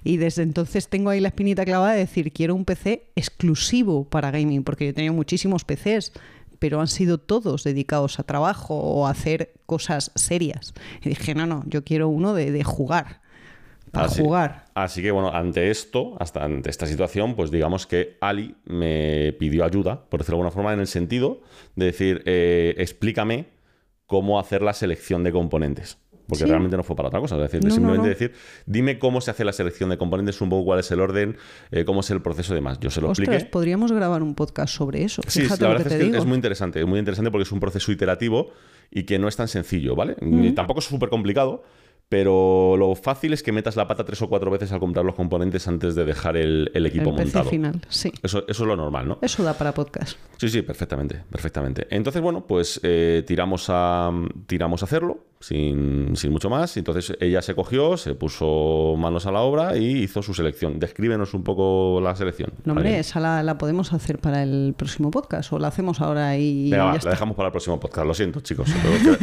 Y 0.04 0.18
desde 0.18 0.42
entonces 0.42 0.88
tengo 0.88 1.08
ahí 1.08 1.18
la 1.20 1.28
espinita 1.28 1.64
clavada 1.64 1.92
de 1.92 2.00
decir, 2.00 2.30
quiero 2.30 2.54
un 2.54 2.66
PC 2.66 3.06
exclusivo 3.16 4.04
para 4.04 4.30
gaming, 4.30 4.62
porque 4.62 4.86
yo 4.86 4.94
tenía 4.94 5.12
muchísimos 5.24 5.64
PCs, 5.64 6.12
pero 6.58 6.80
han 6.80 6.88
sido 6.88 7.16
todos 7.18 7.64
dedicados 7.64 8.20
a 8.20 8.24
trabajo 8.24 8.74
o 8.76 9.06
a 9.06 9.10
hacer 9.10 9.54
cosas 9.64 10.12
serias. 10.14 10.74
Y 11.02 11.08
dije, 11.08 11.34
no, 11.34 11.46
no, 11.46 11.64
yo 11.66 11.82
quiero 11.82 12.08
uno 12.08 12.34
de, 12.34 12.62
jugar. 12.62 13.22
Para 13.90 14.08
jugar. 14.08 14.66
Así 14.74 15.02
que 15.02 15.12
bueno, 15.12 15.32
ante 15.32 15.70
esto, 15.70 16.16
hasta 16.18 16.44
ante 16.44 16.68
esta 16.68 16.86
situación, 16.86 17.36
pues 17.36 17.50
digamos 17.50 17.86
que 17.86 18.18
Ali 18.20 18.56
me 18.64 19.32
pidió 19.38 19.64
ayuda, 19.64 20.04
por 20.04 20.20
decirlo 20.20 20.38
de 20.38 20.40
alguna 20.40 20.50
forma, 20.50 20.72
en 20.74 20.80
el 20.80 20.88
sentido 20.88 21.40
de 21.76 21.86
decir, 21.86 22.22
eh, 22.26 22.74
explícame 22.78 23.46
cómo 24.06 24.40
hacer 24.40 24.62
la 24.62 24.72
selección 24.72 25.22
de 25.22 25.32
componentes 25.32 26.03
porque 26.26 26.46
realmente 26.46 26.76
no 26.76 26.82
fue 26.82 26.96
para 26.96 27.08
otra 27.08 27.20
cosa. 27.20 27.36
Es 27.36 27.50
decir, 27.50 27.70
simplemente 27.70 28.08
decir, 28.08 28.32
dime 28.66 28.98
cómo 28.98 29.20
se 29.20 29.30
hace 29.30 29.44
la 29.44 29.52
selección 29.52 29.90
de 29.90 29.98
componentes, 29.98 30.40
un 30.40 30.48
poco 30.48 30.64
cuál 30.64 30.80
es 30.80 30.90
el 30.90 31.00
orden, 31.00 31.36
eh, 31.70 31.84
cómo 31.84 32.00
es 32.00 32.10
el 32.10 32.22
proceso 32.22 32.52
y 32.52 32.56
demás. 32.56 32.78
Yo 32.80 32.90
se 32.90 33.00
lo 33.00 33.08
expliqué. 33.08 33.44
podríamos 33.46 33.92
grabar 33.92 34.22
un 34.22 34.34
podcast 34.34 34.74
sobre 34.74 35.04
eso. 35.04 35.22
Sí, 35.26 35.42
la 35.42 35.68
verdad 35.68 35.92
es 35.92 36.10
que 36.10 36.16
es 36.16 36.24
muy 36.24 36.36
interesante, 36.36 36.80
es 36.80 36.86
muy 36.86 36.98
interesante 36.98 37.30
porque 37.30 37.44
es 37.44 37.52
un 37.52 37.60
proceso 37.60 37.92
iterativo 37.92 38.50
y 38.90 39.04
que 39.04 39.18
no 39.18 39.28
es 39.28 39.36
tan 39.36 39.48
sencillo, 39.48 39.96
¿vale? 39.96 40.16
Tampoco 40.54 40.80
es 40.80 40.86
súper 40.86 41.08
complicado, 41.08 41.62
pero 42.08 42.76
lo 42.76 42.94
fácil 42.94 43.32
es 43.32 43.42
que 43.42 43.50
metas 43.50 43.76
la 43.76 43.88
pata 43.88 44.04
tres 44.04 44.20
o 44.22 44.28
cuatro 44.28 44.50
veces 44.50 44.70
al 44.72 44.80
comprar 44.80 45.04
los 45.04 45.14
componentes 45.14 45.66
antes 45.66 45.94
de 45.94 46.04
dejar 46.04 46.36
el, 46.36 46.70
equipo 46.74 47.10
el 47.10 47.16
PC 47.16 47.44
final, 47.44 47.80
sí. 47.88 48.12
Eso, 48.22 48.44
eso, 48.46 48.62
es 48.62 48.68
lo 48.68 48.76
normal, 48.76 49.08
¿no? 49.08 49.18
Eso 49.22 49.42
da 49.42 49.54
para 49.54 49.72
podcast. 49.72 50.18
Sí, 50.36 50.48
sí, 50.48 50.62
perfectamente, 50.62 51.22
perfectamente. 51.30 51.86
Entonces, 51.90 52.22
bueno, 52.22 52.46
pues 52.46 52.78
eh, 52.82 53.24
tiramos, 53.26 53.66
a, 53.68 54.12
tiramos 54.46 54.82
a 54.82 54.84
hacerlo 54.84 55.24
sin, 55.44 56.16
sin, 56.16 56.32
mucho 56.32 56.48
más. 56.48 56.76
Entonces 56.76 57.16
ella 57.20 57.42
se 57.42 57.54
cogió, 57.54 57.96
se 57.96 58.14
puso 58.14 58.94
manos 58.96 59.26
a 59.26 59.32
la 59.32 59.40
obra 59.40 59.76
y 59.76 60.04
hizo 60.04 60.22
su 60.22 60.32
selección. 60.32 60.78
Descríbenos 60.78 61.34
un 61.34 61.44
poco 61.44 62.00
la 62.02 62.16
selección. 62.16 62.52
No, 62.64 62.72
hombre, 62.72 62.98
esa 62.98 63.20
la, 63.20 63.58
podemos 63.58 63.92
hacer 63.92 64.18
para 64.18 64.42
el 64.42 64.74
próximo 64.76 65.10
podcast 65.10 65.52
o 65.52 65.58
la 65.58 65.68
hacemos 65.68 66.00
ahora 66.00 66.36
y. 66.38 66.70
la 66.70 66.98
dejamos 66.98 67.36
para 67.36 67.48
el 67.48 67.52
próximo 67.52 67.78
podcast. 67.78 68.06
Lo 68.06 68.14
siento, 68.14 68.40
chicos. 68.40 68.70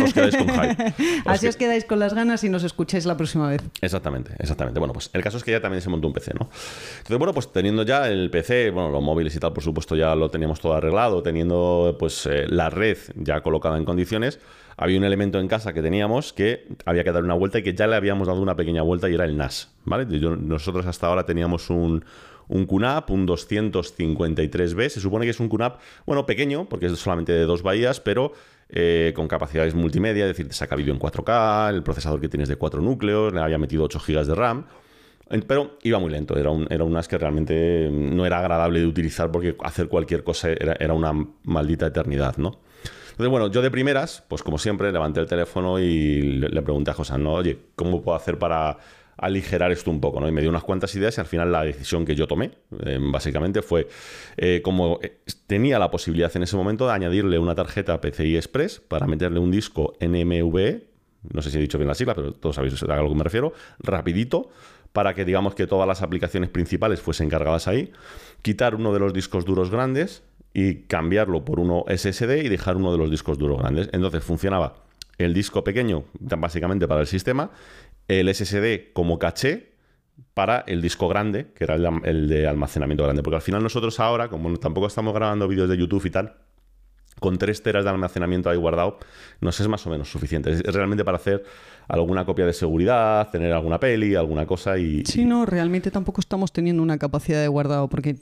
Os 0.03 0.13
quedáis 0.13 0.37
con 0.37 0.47
hype. 0.47 0.93
Así 1.25 1.47
os 1.47 1.55
quedáis 1.55 1.85
con 1.85 1.99
las 1.99 2.13
ganas 2.13 2.43
y 2.43 2.49
nos 2.49 2.63
escucháis 2.63 3.05
la 3.05 3.17
próxima 3.17 3.49
vez. 3.49 3.63
Exactamente, 3.81 4.35
exactamente. 4.37 4.79
Bueno, 4.79 4.93
pues 4.93 5.09
el 5.13 5.23
caso 5.23 5.37
es 5.37 5.43
que 5.43 5.51
ya 5.51 5.61
también 5.61 5.81
se 5.81 5.89
montó 5.89 6.07
un 6.07 6.13
PC, 6.13 6.33
¿no? 6.39 6.49
Entonces, 6.97 7.17
bueno, 7.17 7.33
pues 7.33 7.51
teniendo 7.51 7.83
ya 7.83 8.07
el 8.07 8.29
PC, 8.29 8.69
bueno, 8.69 8.91
los 8.91 9.01
móviles 9.01 9.35
y 9.35 9.39
tal, 9.39 9.53
por 9.53 9.63
supuesto, 9.63 9.95
ya 9.95 10.15
lo 10.15 10.29
teníamos 10.29 10.59
todo 10.59 10.73
arreglado, 10.73 11.23
teniendo 11.23 11.95
pues 11.97 12.27
eh, 12.27 12.45
la 12.47 12.69
red 12.69 12.97
ya 13.15 13.41
colocada 13.41 13.77
en 13.77 13.85
condiciones 13.85 14.39
había 14.81 14.97
un 14.97 15.03
elemento 15.03 15.39
en 15.39 15.47
casa 15.47 15.73
que 15.73 15.81
teníamos 15.83 16.33
que 16.33 16.67
había 16.85 17.03
que 17.03 17.11
dar 17.11 17.23
una 17.23 17.35
vuelta 17.35 17.59
y 17.59 17.63
que 17.63 17.75
ya 17.75 17.85
le 17.85 17.95
habíamos 17.95 18.27
dado 18.27 18.41
una 18.41 18.55
pequeña 18.55 18.81
vuelta 18.81 19.07
y 19.09 19.13
era 19.13 19.25
el 19.25 19.37
NAS, 19.37 19.69
¿vale? 19.85 20.05
nosotros 20.05 20.87
hasta 20.87 21.05
ahora 21.05 21.23
teníamos 21.23 21.69
un, 21.69 22.03
un 22.47 22.65
QNAP, 22.65 23.11
un 23.11 23.27
253B, 23.27 24.89
se 24.89 24.99
supone 24.99 25.25
que 25.25 25.31
es 25.31 25.39
un 25.39 25.49
QNAP, 25.49 25.79
bueno, 26.07 26.25
pequeño, 26.25 26.67
porque 26.67 26.87
es 26.87 26.97
solamente 26.97 27.31
de 27.31 27.45
dos 27.45 27.61
bahías, 27.61 27.99
pero 27.99 28.33
eh, 28.69 29.13
con 29.15 29.27
capacidades 29.27 29.75
multimedia, 29.75 30.23
es 30.23 30.29
decir, 30.29 30.47
te 30.47 30.53
saca 30.55 30.75
vídeo 30.75 30.93
en 30.93 30.99
4K, 30.99 31.69
el 31.69 31.83
procesador 31.83 32.19
que 32.19 32.27
tienes 32.27 32.49
de 32.49 32.55
4 32.55 32.81
núcleos, 32.81 33.31
le 33.33 33.39
había 33.39 33.59
metido 33.59 33.83
8 33.83 33.99
GB 33.99 34.25
de 34.25 34.33
RAM, 34.33 34.65
pero 35.47 35.77
iba 35.83 35.99
muy 35.99 36.09
lento, 36.09 36.35
era 36.39 36.49
un, 36.49 36.65
era 36.71 36.83
un 36.83 36.91
NAS 36.91 37.07
que 37.07 37.19
realmente 37.19 37.87
no 37.91 38.25
era 38.25 38.39
agradable 38.39 38.79
de 38.79 38.87
utilizar 38.87 39.31
porque 39.31 39.55
hacer 39.63 39.87
cualquier 39.87 40.23
cosa 40.23 40.49
era, 40.49 40.75
era 40.79 40.95
una 40.95 41.13
maldita 41.43 41.85
eternidad, 41.85 42.37
¿no? 42.37 42.57
Entonces, 43.11 43.29
bueno, 43.29 43.49
yo 43.49 43.61
de 43.61 43.71
primeras, 43.71 44.23
pues 44.27 44.43
como 44.43 44.57
siempre, 44.57 44.91
levanté 44.91 45.19
el 45.19 45.27
teléfono 45.27 45.79
y 45.79 46.21
le, 46.21 46.61
pregunté 46.61 46.91
a 46.91 46.93
José, 46.93 47.17
¿no? 47.17 47.33
Oye, 47.33 47.57
¿cómo 47.75 48.01
puedo 48.01 48.15
hacer 48.15 48.37
para 48.39 48.77
aligerar 49.17 49.71
esto 49.71 49.91
un 49.91 50.01
poco, 50.01 50.19
¿no? 50.19 50.27
Y 50.27 50.31
me 50.31 50.41
dio 50.41 50.49
unas 50.49 50.63
cuantas 50.63 50.95
ideas 50.95 51.17
y 51.17 51.21
al 51.21 51.27
final 51.27 51.51
la 51.51 51.63
decisión 51.63 52.05
que 52.05 52.15
yo 52.15 52.27
tomé, 52.27 52.51
eh, 52.85 52.97
básicamente, 52.99 53.61
fue 53.61 53.87
eh, 54.37 54.61
como 54.63 54.99
eh, 55.01 55.19
tenía 55.45 55.77
la 55.77 55.91
posibilidad 55.91 56.35
en 56.35 56.43
ese 56.43 56.55
momento 56.55 56.87
de 56.87 56.93
añadirle 56.93 57.37
una 57.37 57.53
tarjeta 57.53 58.01
PCI 58.01 58.37
Express 58.37 58.79
para 58.79 59.05
meterle 59.05 59.39
un 59.39 59.51
disco 59.51 59.93
NMVE, 59.99 60.87
no 61.33 61.41
sé 61.41 61.51
si 61.51 61.57
he 61.57 61.61
dicho 61.61 61.77
bien 61.77 61.87
la 61.87 61.93
sigla, 61.93 62.15
pero 62.15 62.33
todos 62.33 62.55
sabéis 62.55 62.81
a 62.81 62.95
lo 62.95 63.09
que 63.09 63.15
me 63.15 63.23
refiero, 63.23 63.53
rapidito, 63.79 64.49
para 64.93 65.13
que 65.13 65.23
digamos 65.23 65.55
que 65.55 65.67
todas 65.67 65.87
las 65.87 66.01
aplicaciones 66.01 66.49
principales 66.49 66.99
fuesen 66.99 67.29
cargadas 67.29 67.67
ahí, 67.67 67.91
quitar 68.41 68.75
uno 68.75 68.93
de 68.93 68.99
los 68.99 69.13
discos 69.13 69.45
duros 69.45 69.69
grandes, 69.69 70.23
y 70.53 70.83
cambiarlo 70.83 71.45
por 71.45 71.59
uno 71.59 71.85
SSD 71.87 72.43
y 72.43 72.49
dejar 72.49 72.77
uno 72.77 72.91
de 72.91 72.97
los 72.97 73.09
discos 73.09 73.37
duros 73.37 73.59
grandes. 73.59 73.89
Entonces 73.93 74.23
funcionaba 74.23 74.75
el 75.17 75.33
disco 75.33 75.63
pequeño, 75.63 76.05
básicamente 76.19 76.87
para 76.87 77.01
el 77.01 77.07
sistema, 77.07 77.51
el 78.07 78.33
SSD 78.33 78.93
como 78.93 79.19
caché 79.19 79.71
para 80.33 80.63
el 80.67 80.81
disco 80.81 81.07
grande, 81.07 81.51
que 81.55 81.63
era 81.63 81.75
el, 81.75 82.27
de 82.27 82.47
almacenamiento 82.47 83.03
grande. 83.03 83.23
Porque 83.23 83.35
al 83.35 83.41
final 83.41 83.63
nosotros 83.63 83.99
ahora, 83.99 84.29
como 84.29 84.55
tampoco 84.57 84.87
estamos 84.87 85.13
grabando 85.13 85.47
vídeos 85.47 85.69
de 85.69 85.77
YouTube 85.77 86.05
y 86.05 86.09
tal, 86.09 86.35
con 87.19 87.37
3 87.37 87.61
teras 87.61 87.83
de 87.83 87.89
almacenamiento 87.89 88.49
ahí 88.49 88.57
guardado, 88.57 88.97
nos 89.41 89.59
es 89.59 89.67
más 89.67 89.85
o 89.85 89.89
menos 89.89 90.09
suficiente. 90.09 90.51
Es 90.51 90.63
realmente 90.63 91.03
para 91.03 91.17
hacer 91.17 91.43
alguna 91.87 92.25
copia 92.25 92.45
de 92.45 92.53
seguridad, 92.53 93.29
tener 93.31 93.51
alguna 93.51 93.79
peli, 93.79 94.15
alguna 94.15 94.45
cosa 94.45 94.77
y... 94.77 95.03
Sí, 95.05 95.25
no, 95.25 95.45
realmente 95.45 95.91
tampoco 95.91 96.21
estamos 96.21 96.53
teniendo 96.53 96.81
una 96.81 96.97
capacidad 96.97 97.41
de 97.41 97.47
guardado, 97.47 97.89
porque 97.89 98.15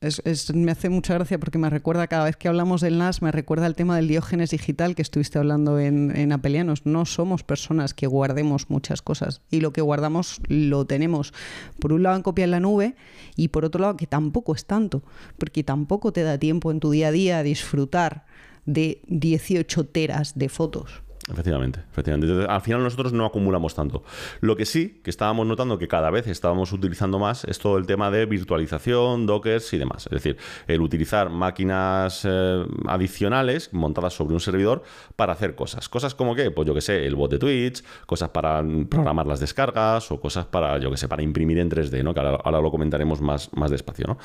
es, 0.00 0.54
me 0.54 0.72
hace 0.72 0.90
mucha 0.90 1.14
gracia 1.14 1.38
porque 1.38 1.58
me 1.58 1.70
recuerda, 1.70 2.06
cada 2.06 2.24
vez 2.24 2.36
que 2.36 2.48
hablamos 2.48 2.80
del 2.80 2.98
NAS, 2.98 3.22
me 3.22 3.32
recuerda 3.32 3.66
el 3.66 3.74
tema 3.74 3.96
del 3.96 4.08
diógenes 4.08 4.50
digital 4.50 4.94
que 4.94 5.02
estuviste 5.02 5.38
hablando 5.38 5.78
en, 5.78 6.14
en 6.14 6.32
Apelianos. 6.32 6.84
No 6.84 7.06
somos 7.06 7.42
personas 7.42 7.94
que 7.94 8.06
guardemos 8.06 8.68
muchas 8.68 9.00
cosas 9.00 9.40
y 9.50 9.60
lo 9.60 9.72
que 9.72 9.80
guardamos 9.80 10.40
lo 10.48 10.84
tenemos, 10.84 11.32
por 11.78 11.92
un 11.92 12.02
lado 12.02 12.16
en 12.16 12.22
copia 12.22 12.44
en 12.44 12.50
la 12.50 12.60
nube 12.60 12.94
y 13.36 13.48
por 13.48 13.64
otro 13.64 13.80
lado 13.80 13.96
que 13.96 14.06
tampoco 14.06 14.54
es 14.54 14.66
tanto, 14.66 15.02
porque 15.38 15.64
tampoco 15.64 16.12
te 16.12 16.22
da 16.22 16.38
tiempo 16.38 16.70
en 16.70 16.80
tu 16.80 16.90
día 16.90 17.08
a 17.08 17.12
día 17.12 17.38
a 17.38 17.42
disfrutar 17.42 18.26
de 18.66 19.00
18 19.08 19.86
teras 19.86 20.38
de 20.38 20.48
fotos. 20.48 21.03
Efectivamente, 21.30 21.80
efectivamente. 21.90 22.46
al 22.46 22.60
final 22.60 22.82
nosotros 22.82 23.14
no 23.14 23.24
acumulamos 23.24 23.74
tanto. 23.74 24.02
Lo 24.40 24.56
que 24.56 24.66
sí, 24.66 25.00
que 25.02 25.08
estábamos 25.08 25.46
notando 25.46 25.78
que 25.78 25.88
cada 25.88 26.10
vez 26.10 26.26
estábamos 26.26 26.70
utilizando 26.72 27.18
más 27.18 27.44
es 27.44 27.58
todo 27.58 27.78
el 27.78 27.86
tema 27.86 28.10
de 28.10 28.26
virtualización, 28.26 29.24
dockers 29.24 29.72
y 29.72 29.78
demás. 29.78 30.04
Es 30.06 30.12
decir, 30.12 30.36
el 30.66 30.82
utilizar 30.82 31.30
máquinas 31.30 32.26
eh, 32.28 32.66
adicionales 32.88 33.72
montadas 33.72 34.12
sobre 34.12 34.34
un 34.34 34.40
servidor 34.40 34.82
para 35.16 35.32
hacer 35.32 35.54
cosas. 35.54 35.88
Cosas 35.88 36.14
como 36.14 36.34
que, 36.34 36.50
pues 36.50 36.68
yo 36.68 36.74
que 36.74 36.82
sé, 36.82 37.06
el 37.06 37.16
bot 37.16 37.30
de 37.30 37.38
Twitch, 37.38 37.82
cosas 38.04 38.28
para 38.28 38.62
programar 38.90 39.26
las 39.26 39.40
descargas 39.40 40.12
o 40.12 40.20
cosas 40.20 40.44
para, 40.44 40.76
yo 40.78 40.90
que 40.90 40.98
sé, 40.98 41.08
para 41.08 41.22
imprimir 41.22 41.58
en 41.58 41.70
3D, 41.70 42.04
¿no? 42.04 42.12
Que 42.12 42.20
ahora, 42.20 42.60
lo 42.60 42.70
comentaremos 42.70 43.22
más, 43.22 43.50
más 43.54 43.70
despacio, 43.70 44.06
¿no? 44.06 44.18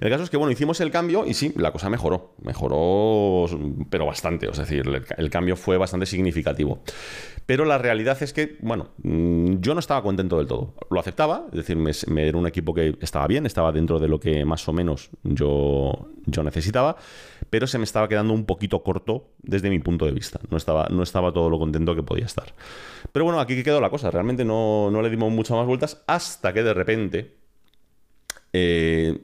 El 0.00 0.10
caso 0.10 0.24
es 0.24 0.30
que, 0.30 0.36
bueno, 0.36 0.50
hicimos 0.50 0.80
el 0.80 0.90
cambio 0.90 1.24
y 1.26 1.34
sí, 1.34 1.52
la 1.56 1.70
cosa 1.70 1.88
mejoró. 1.90 2.34
Mejoró, 2.42 3.46
pero 3.88 4.06
bastante. 4.06 4.50
Es 4.50 4.58
decir, 4.58 4.84
el 5.16 5.30
cambio 5.30 5.54
fue 5.54 5.76
bastante 5.76 6.06
significativo. 6.06 6.39
Pero 7.50 7.64
la 7.64 7.78
realidad 7.78 8.22
es 8.22 8.32
que, 8.32 8.58
bueno, 8.60 8.90
mm, 9.02 9.56
yo 9.58 9.74
no 9.74 9.80
estaba 9.80 10.02
contento 10.04 10.38
del 10.38 10.46
todo. 10.46 10.74
Lo 10.88 11.00
aceptaba, 11.00 11.46
es 11.50 11.56
decir, 11.56 11.76
me, 11.76 11.90
me 12.06 12.28
era 12.28 12.38
un 12.38 12.46
equipo 12.46 12.72
que 12.72 12.96
estaba 13.00 13.26
bien, 13.26 13.44
estaba 13.44 13.72
dentro 13.72 13.98
de 13.98 14.06
lo 14.06 14.20
que 14.20 14.44
más 14.44 14.68
o 14.68 14.72
menos 14.72 15.10
yo, 15.24 16.10
yo 16.26 16.44
necesitaba, 16.44 16.96
pero 17.50 17.66
se 17.66 17.78
me 17.78 17.84
estaba 17.84 18.08
quedando 18.08 18.34
un 18.34 18.44
poquito 18.46 18.84
corto 18.84 19.30
desde 19.42 19.68
mi 19.68 19.80
punto 19.80 20.06
de 20.06 20.12
vista. 20.12 20.38
No 20.48 20.56
estaba, 20.56 20.86
no 20.90 21.02
estaba 21.02 21.32
todo 21.32 21.50
lo 21.50 21.58
contento 21.58 21.96
que 21.96 22.04
podía 22.04 22.26
estar. 22.26 22.54
Pero 23.10 23.24
bueno, 23.24 23.40
aquí 23.40 23.60
quedó 23.64 23.80
la 23.80 23.90
cosa. 23.90 24.12
Realmente 24.12 24.44
no, 24.44 24.88
no 24.92 25.02
le 25.02 25.10
dimos 25.10 25.32
muchas 25.32 25.56
más 25.56 25.66
vueltas 25.66 26.04
hasta 26.06 26.52
que 26.52 26.62
de 26.62 26.72
repente, 26.72 27.34
eh, 28.52 29.18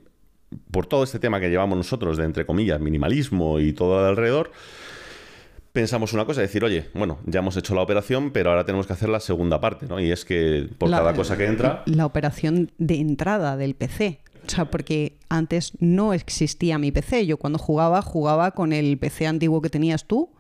por 0.73 0.87
todo 0.87 1.05
este 1.05 1.21
tema 1.21 1.39
que 1.39 1.49
llevamos 1.49 1.77
nosotros 1.79 2.17
de, 2.17 2.25
entre 2.25 2.45
comillas, 2.45 2.81
minimalismo 2.81 3.61
y 3.61 3.73
todo 3.73 4.05
alrededor, 4.05 4.51
pensamos 5.77 6.15
una 6.15 6.25
cosa, 6.25 6.41
decir, 6.41 6.65
oye, 6.65 6.87
bueno, 6.95 7.19
ya 7.27 7.41
hemos 7.41 7.55
hecho 7.59 7.75
la 7.75 7.83
operación, 7.83 8.31
pero 8.31 8.49
ahora 8.49 8.65
tenemos 8.65 8.87
que 8.87 8.95
hacer 8.95 9.11
la 9.11 9.21
segunda 9.21 9.61
parte, 9.61 9.87
¿no? 9.87 10.01
Y 10.01 10.11
es 10.11 10.25
que 10.25 10.67
por 10.79 10.89
La- 10.89 10.97
cada 10.99 11.13
cosa 11.13 11.37
que 11.37 11.45
entra... 11.45 11.83
La 11.85 12.07
operación 12.07 12.73
de 12.79 12.95
entrada 12.97 13.59
del 13.59 13.75
PC. 13.75 14.21
O 14.47 14.49
sea, 14.49 14.71
porque 14.71 15.19
antes 15.29 15.73
no 15.79 16.15
existía 16.15 16.79
mi 16.79 16.93
PC. 16.93 17.27
Yo 17.27 17.37
cuando 17.37 17.59
jugaba, 17.59 18.01
jugaba 18.01 18.53
con 18.53 18.73
el 18.73 18.97
PC 18.97 19.27
antiguo 19.27 19.61
que 19.61 19.69
tenías 19.69 20.07
tú 20.07 20.31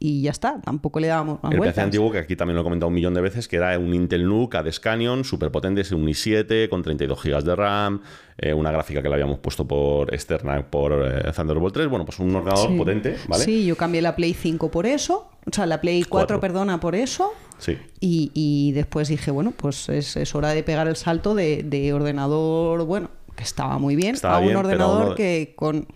y 0.00 0.22
ya 0.22 0.30
está. 0.32 0.60
Tampoco 0.62 0.98
le 0.98 1.06
dábamos 1.08 1.40
más 1.42 1.52
El 1.52 1.58
vueltas. 1.58 1.74
PC 1.74 1.82
antiguo, 1.84 2.10
que 2.10 2.18
aquí 2.18 2.34
también 2.34 2.56
lo 2.56 2.62
he 2.62 2.64
comentado 2.64 2.88
un 2.88 2.94
millón 2.94 3.14
de 3.14 3.20
veces, 3.20 3.46
que 3.46 3.56
era 3.56 3.78
un 3.78 3.94
Intel 3.94 4.26
NUC 4.26 4.54
ADES 4.56 4.80
Canyon, 4.80 5.22
súper 5.24 5.52
potente, 5.52 5.82
es 5.82 5.92
un 5.92 6.06
i7 6.06 6.68
con 6.68 6.82
32 6.82 7.22
GB 7.22 7.42
de 7.44 7.54
RAM, 7.54 8.00
eh, 8.38 8.52
una 8.54 8.72
gráfica 8.72 9.02
que 9.02 9.08
le 9.08 9.14
habíamos 9.14 9.38
puesto 9.38 9.68
por 9.68 10.12
externa 10.12 10.66
por 10.68 10.92
eh, 10.92 11.30
Thunderbolt 11.36 11.74
3. 11.74 11.88
Bueno, 11.88 12.04
pues 12.04 12.18
un 12.18 12.34
ordenador 12.34 12.70
Sí. 12.70 12.76
potente, 12.78 13.16
¿vale? 13.28 13.44
Sí, 13.44 13.64
yo 13.66 13.76
cambié 13.76 14.00
la 14.02 14.16
Play 14.16 14.32
5 14.34 14.70
por 14.70 14.86
eso. 14.86 15.28
O 15.46 15.54
sea, 15.54 15.66
la 15.66 15.80
Play 15.80 16.00
4, 16.02 16.10
Cuatro. 16.10 16.40
perdona, 16.40 16.80
por 16.80 16.94
eso. 16.94 17.32
Sí. 17.58 17.76
Y, 18.00 18.30
y 18.34 18.72
después 18.72 19.08
dije, 19.08 19.30
bueno, 19.30 19.52
pues 19.54 19.88
es, 19.90 20.16
es 20.16 20.34
hora 20.34 20.48
de 20.50 20.62
pegar 20.62 20.88
el 20.88 20.96
salto 20.96 21.34
de, 21.34 21.62
de 21.62 21.92
ordenador, 21.92 22.84
bueno, 22.86 23.10
que 23.36 23.42
estaba 23.42 23.78
muy 23.78 23.96
bien, 23.96 24.14
Estaba 24.14 24.36
a 24.36 24.38
un 24.38 24.46
bien, 24.46 24.56
ordenador 24.56 25.06
uno- 25.08 25.14
que 25.14 25.52
con 25.56 25.86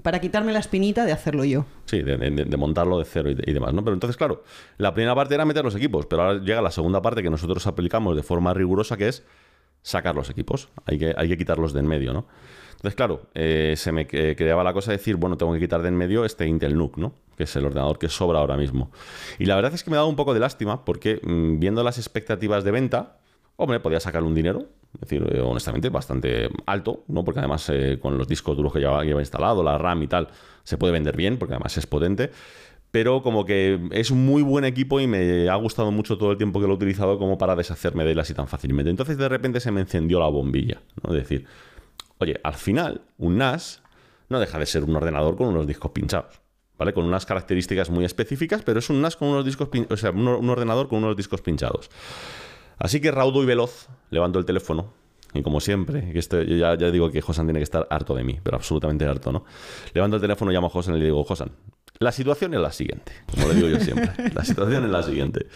para 0.00 0.20
quitarme 0.20 0.52
la 0.52 0.58
espinita 0.60 1.04
de 1.04 1.12
hacerlo 1.12 1.44
yo. 1.44 1.66
Sí, 1.86 2.02
de, 2.02 2.56
montarlo 2.56 2.98
de 2.98 3.04
cero 3.04 3.30
y, 3.30 3.34
de- 3.34 3.44
y 3.46 3.52
demás, 3.52 3.74
¿no? 3.74 3.82
Pero 3.84 3.94
entonces, 3.94 4.16
claro, 4.16 4.42
la 4.78 4.94
primera 4.94 5.14
parte 5.14 5.34
era 5.34 5.44
meter 5.44 5.64
los 5.64 5.74
equipos, 5.74 6.06
pero 6.06 6.22
ahora 6.22 6.38
llega 6.40 6.62
la 6.62 6.70
segunda 6.70 7.02
parte 7.02 7.22
que 7.22 7.30
nosotros 7.30 7.66
aplicamos 7.66 8.16
de 8.16 8.22
forma 8.22 8.54
rigurosa, 8.54 8.96
que 8.96 9.08
es 9.08 9.24
sacar 9.82 10.14
los 10.14 10.30
equipos. 10.30 10.68
Hay 10.86 10.98
que, 10.98 11.14
hay 11.16 11.28
que 11.28 11.36
quitarlos 11.36 11.72
de 11.72 11.80
en 11.80 11.86
medio, 11.86 12.12
¿no? 12.12 12.26
Entonces, 12.72 12.96
claro, 12.96 13.22
eh, 13.34 13.74
se 13.76 13.92
me 13.92 14.06
que- 14.06 14.34
creaba 14.34 14.64
la 14.64 14.72
cosa 14.72 14.90
de 14.90 14.96
decir, 14.96 15.16
bueno, 15.16 15.36
tengo 15.36 15.52
que 15.52 15.60
quitar 15.60 15.82
de 15.82 15.88
en 15.88 15.96
medio 15.96 16.24
este 16.24 16.46
Intel 16.46 16.76
NUC, 16.76 16.96
¿no? 16.96 17.12
Que 17.36 17.44
es 17.44 17.54
el 17.56 17.64
ordenador 17.66 17.98
que 17.98 18.08
sobra 18.08 18.38
ahora 18.40 18.56
mismo. 18.56 18.90
Y 19.38 19.44
la 19.46 19.54
verdad 19.56 19.72
es 19.74 19.84
que 19.84 19.90
me 19.90 19.96
ha 19.96 19.98
dado 20.00 20.08
un 20.08 20.16
poco 20.16 20.34
de 20.34 20.40
lástima 20.40 20.84
porque 20.84 21.20
mm, 21.22 21.58
viendo 21.60 21.84
las 21.84 21.98
expectativas 21.98 22.64
de 22.64 22.70
venta, 22.70 23.18
hombre, 23.56 23.78
podía 23.78 24.00
sacar 24.00 24.22
un 24.24 24.34
dinero, 24.34 24.66
es 24.94 25.00
decir, 25.00 25.26
eh, 25.32 25.40
honestamente, 25.40 25.88
bastante 25.88 26.48
alto, 26.66 27.04
¿no? 27.08 27.24
Porque 27.24 27.40
además 27.40 27.68
eh, 27.70 27.98
con 28.00 28.18
los 28.18 28.28
discos 28.28 28.56
duros 28.56 28.72
que 28.72 28.80
lleva, 28.80 29.02
lleva 29.04 29.20
instalado, 29.20 29.62
la 29.62 29.78
RAM 29.78 30.02
y 30.02 30.06
tal, 30.06 30.28
se 30.64 30.76
puede 30.76 30.92
vender 30.92 31.16
bien, 31.16 31.38
porque 31.38 31.54
además 31.54 31.76
es 31.78 31.86
potente. 31.86 32.30
Pero 32.90 33.22
como 33.22 33.46
que 33.46 33.80
es 33.92 34.10
un 34.10 34.26
muy 34.26 34.42
buen 34.42 34.66
equipo 34.66 35.00
y 35.00 35.06
me 35.06 35.48
ha 35.48 35.54
gustado 35.54 35.90
mucho 35.90 36.18
todo 36.18 36.32
el 36.32 36.36
tiempo 36.36 36.60
que 36.60 36.66
lo 36.66 36.74
he 36.74 36.76
utilizado 36.76 37.18
como 37.18 37.38
para 37.38 37.56
deshacerme 37.56 38.04
de 38.04 38.12
él 38.12 38.20
así 38.20 38.34
tan 38.34 38.48
fácilmente. 38.48 38.90
Entonces 38.90 39.16
de 39.16 39.28
repente 39.30 39.60
se 39.60 39.70
me 39.70 39.80
encendió 39.80 40.20
la 40.20 40.28
bombilla, 40.28 40.82
¿no? 41.02 41.14
Es 41.14 41.22
decir, 41.22 41.46
oye, 42.18 42.38
al 42.44 42.54
final, 42.54 43.00
un 43.16 43.38
NAS 43.38 43.82
no 44.28 44.40
deja 44.40 44.58
de 44.58 44.66
ser 44.66 44.84
un 44.84 44.94
ordenador 44.94 45.36
con 45.36 45.48
unos 45.48 45.66
discos 45.66 45.92
pinchados. 45.92 46.40
¿Vale? 46.78 46.92
Con 46.92 47.04
unas 47.04 47.26
características 47.26 47.90
muy 47.90 48.04
específicas, 48.04 48.62
pero 48.62 48.80
es 48.80 48.90
un 48.90 49.00
NAS 49.00 49.16
con 49.16 49.28
unos 49.28 49.44
discos 49.44 49.68
o 49.88 49.96
sea, 49.96 50.10
un 50.10 50.50
ordenador 50.50 50.88
con 50.88 51.04
unos 51.04 51.16
discos 51.16 51.40
pinchados. 51.40 51.90
Así 52.82 53.00
que 53.00 53.12
raudo 53.12 53.42
y 53.42 53.46
veloz, 53.46 53.88
levanto 54.10 54.38
el 54.40 54.44
teléfono. 54.44 54.92
Y 55.34 55.42
como 55.42 55.60
siempre, 55.60 56.12
que 56.12 56.18
esto- 56.18 56.42
yo 56.42 56.56
ya, 56.56 56.74
ya 56.76 56.90
digo 56.90 57.10
que 57.10 57.22
Josan 57.22 57.46
tiene 57.46 57.60
que 57.60 57.64
estar 57.64 57.86
harto 57.90 58.14
de 58.14 58.24
mí, 58.24 58.38
pero 58.42 58.56
absolutamente 58.56 59.06
harto, 59.06 59.30
¿no? 59.30 59.44
Levanto 59.94 60.16
el 60.16 60.20
teléfono, 60.20 60.50
llamo 60.50 60.66
a 60.66 60.70
Josan 60.70 60.96
y 60.96 60.98
le 60.98 61.04
digo, 61.06 61.22
Josan, 61.24 61.52
la 62.00 62.10
situación 62.12 62.52
es 62.54 62.60
la 62.60 62.72
siguiente, 62.72 63.12
como 63.32 63.46
le 63.48 63.54
digo 63.54 63.68
yo 63.68 63.78
siempre. 63.78 64.10
La 64.34 64.44
situación 64.44 64.84
es 64.84 64.90
la 64.90 65.02
siguiente. 65.04 65.46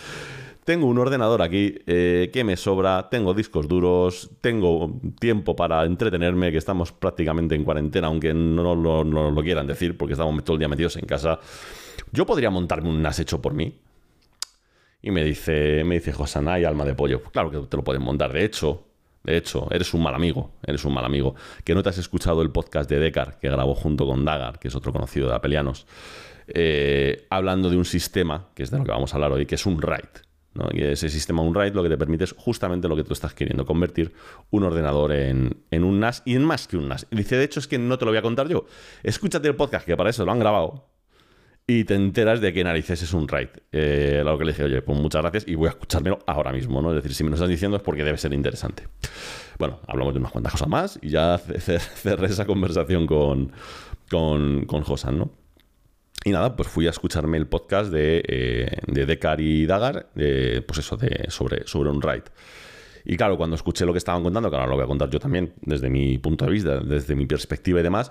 Tengo 0.64 0.87
un 0.87 0.99
ordenador 0.99 1.42
aquí 1.42 1.76
eh, 1.87 2.30
que 2.33 2.42
me 2.45 2.56
sobra, 2.56 3.09
tengo 3.11 3.35
discos 3.35 3.68
duros, 3.68 4.30
tengo 4.40 4.99
tiempo 5.21 5.54
para 5.56 5.85
entretenerme, 5.85 6.50
que 6.52 6.59
estamos 6.59 6.92
prácticamente 6.92 7.54
en 7.54 7.64
cuarentena, 7.64 8.06
aunque 8.06 8.33
no 8.35 8.75
lo, 8.75 9.04
no 9.04 9.30
lo 9.30 9.42
quieran 9.42 9.66
decir, 9.66 9.97
porque 9.97 10.12
estamos 10.14 10.42
todo 10.45 10.54
el 10.54 10.59
día 10.61 10.68
metidos 10.68 10.97
en 10.97 11.06
casa. 11.06 11.38
Yo 12.12 12.25
podría 12.26 12.50
montarme 12.50 12.88
un 12.88 13.02
NAS 13.02 13.21
hecho 13.21 13.40
por 13.42 13.52
mí, 13.54 13.78
y 15.06 15.12
me 15.12 15.22
dice, 15.22 15.84
me 15.84 15.94
dice 15.94 16.12
Josan, 16.12 16.48
hay 16.48 16.64
alma 16.64 16.84
de 16.84 16.96
pollo. 16.96 17.22
Claro 17.22 17.48
que 17.48 17.58
te 17.58 17.76
lo 17.76 17.84
pueden 17.84 18.02
montar. 18.02 18.32
De 18.32 18.44
hecho, 18.44 18.88
de 19.22 19.36
hecho, 19.36 19.68
eres 19.70 19.94
un 19.94 20.02
mal 20.02 20.16
amigo. 20.16 20.50
Eres 20.66 20.84
un 20.84 20.94
mal 20.94 21.04
amigo. 21.04 21.36
Que 21.62 21.76
no 21.76 21.82
te 21.84 21.90
has 21.90 21.98
escuchado 21.98 22.42
el 22.42 22.50
podcast 22.50 22.90
de 22.90 22.98
Decar, 22.98 23.38
que 23.38 23.48
grabó 23.48 23.76
junto 23.76 24.04
con 24.04 24.25
Dagar, 24.25 24.58
que 24.58 24.66
es 24.66 24.75
otro 24.75 24.92
conocido 24.92 25.28
de 25.28 25.36
Apelianos, 25.36 25.86
eh, 26.48 27.28
hablando 27.30 27.70
de 27.70 27.76
un 27.76 27.84
sistema, 27.84 28.48
que 28.56 28.64
es 28.64 28.72
de 28.72 28.78
lo 28.78 28.84
que 28.84 28.90
vamos 28.90 29.14
a 29.14 29.16
hablar 29.16 29.30
hoy, 29.30 29.46
que 29.46 29.54
es 29.54 29.64
un 29.64 29.80
RAID. 29.80 30.25
¿no? 30.54 30.70
Y 30.72 30.82
ese 30.82 31.08
sistema 31.08 31.40
un 31.40 31.54
RAID 31.54 31.75
lo 31.75 31.84
que 31.84 31.88
te 31.88 31.98
permite 31.98 32.25
es 32.25 32.32
justamente 32.32 32.88
lo 32.88 32.96
que 32.96 33.04
tú 33.04 33.12
estás 33.12 33.32
queriendo, 33.32 33.64
convertir 33.64 34.12
un 34.50 34.64
ordenador 34.64 35.12
en, 35.12 35.62
en 35.70 35.84
un 35.84 36.00
NAS 36.00 36.25
y 36.25 36.34
en 36.34 36.42
más 36.42 36.66
que 36.66 36.78
un 36.78 36.88
NAS. 36.88 37.06
Y 37.12 37.16
dice, 37.16 37.36
de 37.36 37.44
hecho, 37.44 37.60
es 37.60 37.68
que 37.68 37.78
no 37.78 37.96
te 37.96 38.06
lo 38.06 38.10
voy 38.10 38.18
a 38.18 38.22
contar 38.22 38.48
yo. 38.48 38.66
Escúchate 39.04 39.46
el 39.46 39.54
podcast, 39.54 39.86
que 39.86 39.96
para 39.96 40.10
eso 40.10 40.25
lo 40.25 40.32
han 40.32 40.40
grabado 40.40 40.95
y 41.66 41.85
te 41.85 41.94
enteras 41.94 42.40
de 42.40 42.52
que 42.52 42.62
narices 42.62 43.02
es 43.02 43.12
un 43.12 43.26
raid. 43.26 43.49
Eh, 43.73 44.23
lo 44.25 44.38
que 44.38 44.44
le 44.44 44.52
dije, 44.52 44.64
oye, 44.64 44.82
pues 44.82 44.99
muchas 44.99 45.23
gracias 45.23 45.49
y 45.49 45.54
voy 45.56 45.66
a 45.66 45.70
escuchármelo 45.70 46.20
ahora 46.26 46.52
mismo, 46.52 46.80
¿no? 46.80 46.90
Es 46.90 46.96
decir, 46.96 47.12
si 47.14 47.25
me 47.25 47.30
lo 47.30 47.35
estás 47.37 47.49
diciendo 47.49 47.76
es 47.76 47.82
porque 47.82 48.04
debe 48.04 48.18
ser 48.18 48.32
interesante. 48.32 48.85
Bueno, 49.58 49.80
hablamos 49.88 50.14
de 50.14 50.20
unas 50.20 50.30
cuantas 50.32 50.52
cosas 50.52 50.68
más 50.68 50.99
y 51.02 51.08
ya 51.11 51.38
ce- 51.38 51.58
ce- 51.61 51.78
cerré 51.80 52.26
esa 52.26 52.46
conversación 52.46 53.06
con, 53.06 53.50
con, 54.11 54.64
con 54.66 54.82
Josan, 54.82 55.18
¿no? 55.18 55.30
Y 56.25 56.30
nada, 56.30 56.56
pues 56.56 56.68
fui 56.68 56.87
a 56.87 56.90
escucharme 56.90 57.37
el 57.37 57.46
podcast 57.46 57.90
de, 57.92 58.23
eh, 58.26 58.78
de 58.88 59.06
Decar 59.06 59.40
y 59.40 59.64
Dagar, 59.66 60.08
pues 60.14 60.78
eso, 60.78 60.96
de, 60.96 61.26
sobre, 61.28 61.66
sobre 61.68 61.90
un 61.90 62.02
raid. 62.02 62.23
Y 63.04 63.16
claro, 63.16 63.37
cuando 63.37 63.54
escuché 63.54 63.87
lo 63.87 63.92
que 63.92 63.99
estaban 63.99 64.25
contando, 64.25 64.50
que 64.50 64.56
ahora 64.56 64.68
lo 64.68 64.75
voy 64.75 64.82
a 64.85 64.88
contar 64.88 65.08
yo 65.08 65.20
también, 65.20 65.52
desde 65.62 65.88
mi 65.88 66.18
punto 66.18 66.44
de 66.44 66.50
vista, 66.50 66.80
desde 66.80 67.14
mi 67.14 67.26
perspectiva 67.26 67.78
y 67.78 67.85
demás, 67.85 68.11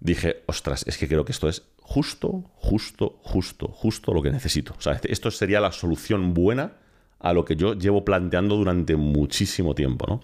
dije, 0.00 0.42
ostras, 0.46 0.86
es 0.86 0.96
que 0.96 1.06
creo 1.06 1.26
que 1.26 1.32
esto 1.32 1.50
es 1.50 1.62
justo, 1.90 2.44
justo, 2.54 3.18
justo, 3.24 3.66
justo 3.66 4.14
lo 4.14 4.22
que 4.22 4.30
necesito. 4.30 4.74
O 4.78 4.80
sea, 4.80 4.92
este- 4.92 5.12
esto 5.12 5.28
sería 5.32 5.60
la 5.60 5.72
solución 5.72 6.34
buena 6.34 6.74
a 7.18 7.32
lo 7.32 7.44
que 7.44 7.56
yo 7.56 7.74
llevo 7.74 8.04
planteando 8.04 8.54
durante 8.56 8.94
muchísimo 8.94 9.74
tiempo, 9.74 10.06
¿no? 10.08 10.20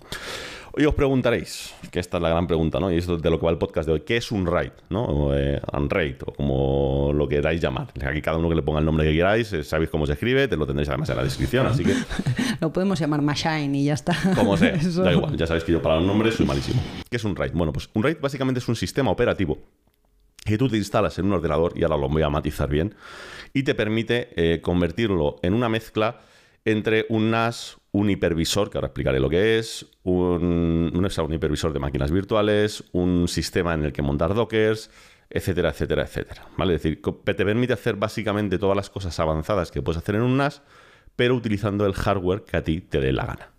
Hoy 0.79 0.85
os 0.85 0.95
preguntaréis, 0.95 1.75
que 1.91 1.99
esta 1.99 2.19
es 2.19 2.23
la 2.23 2.29
gran 2.29 2.47
pregunta, 2.47 2.79
¿no? 2.79 2.93
Y 2.93 2.99
esto 2.99 3.17
es 3.17 3.23
de 3.23 3.31
lo 3.31 3.41
que 3.41 3.47
va 3.47 3.51
el 3.51 3.59
podcast 3.59 3.87
de 3.89 3.95
hoy, 3.95 4.01
¿qué 4.03 4.19
es 4.19 4.31
un 4.31 4.47
RAID? 4.47 4.71
¿no? 4.91 5.05
O, 5.05 5.35
eh, 5.35 5.61
unraid, 5.73 6.17
o 6.25 6.33
como 6.35 7.13
lo 7.15 7.27
queráis 7.27 7.61
llamar. 7.61 7.89
Aquí 8.07 8.21
cada 8.23 8.37
uno 8.37 8.49
que 8.49 8.55
le 8.55 8.63
ponga 8.63 8.79
el 8.79 8.85
nombre 8.85 9.05
que 9.09 9.15
queráis, 9.17 9.53
eh, 9.55 9.65
sabéis 9.65 9.91
cómo 9.91 10.07
se 10.07 10.13
escribe, 10.13 10.47
te 10.47 10.57
lo 10.57 10.67
tendréis 10.67 10.89
además 10.91 11.09
en 11.09 11.17
la 11.17 11.25
descripción, 11.25 11.67
así 11.67 11.83
que 11.83 11.95
Lo 12.61 12.73
podemos 12.73 13.01
llamar 13.01 13.23
Machine 13.23 13.77
y 13.77 13.87
ya 13.87 13.95
está. 13.95 14.15
como 14.37 14.57
sea, 14.57 14.69
Eso. 14.77 15.03
da 15.03 15.13
igual, 15.13 15.37
ya 15.37 15.47
sabéis 15.49 15.65
que 15.65 15.73
yo 15.73 15.83
para 15.83 15.97
los 15.97 16.05
nombres 16.07 16.35
soy 16.35 16.47
malísimo. 16.47 16.81
¿Qué 17.11 17.17
es 17.17 17.25
un 17.25 17.35
RAID? 17.35 17.53
Bueno, 17.55 17.73
pues 17.73 17.89
un 17.95 18.03
RAID 18.05 18.19
básicamente 18.21 18.61
es 18.61 18.69
un 18.69 18.77
sistema 18.77 19.11
operativo 19.11 19.59
que 20.47 20.57
tú 20.57 20.69
te 20.69 20.77
instalas 20.77 21.19
en 21.19 21.27
un 21.27 21.33
ordenador, 21.33 21.73
y 21.77 21.83
ahora 21.83 21.97
lo 21.99 22.09
voy 22.09 22.23
a 22.23 22.31
matizar 22.31 22.71
bien, 22.71 22.95
y 23.53 23.65
te 23.65 23.75
permite 23.75 24.29
eh, 24.37 24.61
convertirlo 24.61 25.37
en 25.43 25.53
una 25.53 25.69
mezcla 25.69 26.21
entre 26.65 27.07
un 27.11 27.31
NAS, 27.31 27.77
un 27.93 28.11
hipervisor, 28.11 28.71
que 28.71 28.79
ahora 28.79 28.89
explicaré 28.89 29.21
lo 29.21 29.31
que 29.31 29.59
es, 29.59 29.87
un, 30.03 30.93
un, 30.95 31.33
hipervisor 31.33 31.73
de 31.73 31.79
máquinas 31.79 32.11
virtuales, 32.11 32.85
un 32.93 33.29
sistema 33.29 33.75
en 33.75 33.85
el 33.85 33.93
que 33.93 34.03
montar 34.03 34.35
dockers, 34.35 34.91
etcétera, 35.31 35.71
etcétera, 35.71 36.03
etcétera. 36.03 36.47
¿Vale? 36.57 36.75
Es 36.75 36.83
decir, 36.83 37.01
te 37.03 37.35
permite 37.35 37.73
hacer 37.73 37.97
básicamente 37.97 38.59
todas 38.59 38.77
las 38.77 38.91
cosas 38.91 39.19
avanzadas 39.21 39.71
que 39.71 39.81
puedes 39.81 40.03
hacer 40.03 40.17
en 40.17 40.23
un 40.23 40.37
NAS, 40.37 40.63
pero 41.15 41.35
utilizando 41.35 41.87
el 41.87 41.95
hardware 41.95 42.43
que 42.43 42.57
a 42.57 42.65
ti 42.65 42.81
te 42.81 43.01
dé 43.01 43.13
la 43.13 43.27
gana. 43.27 43.51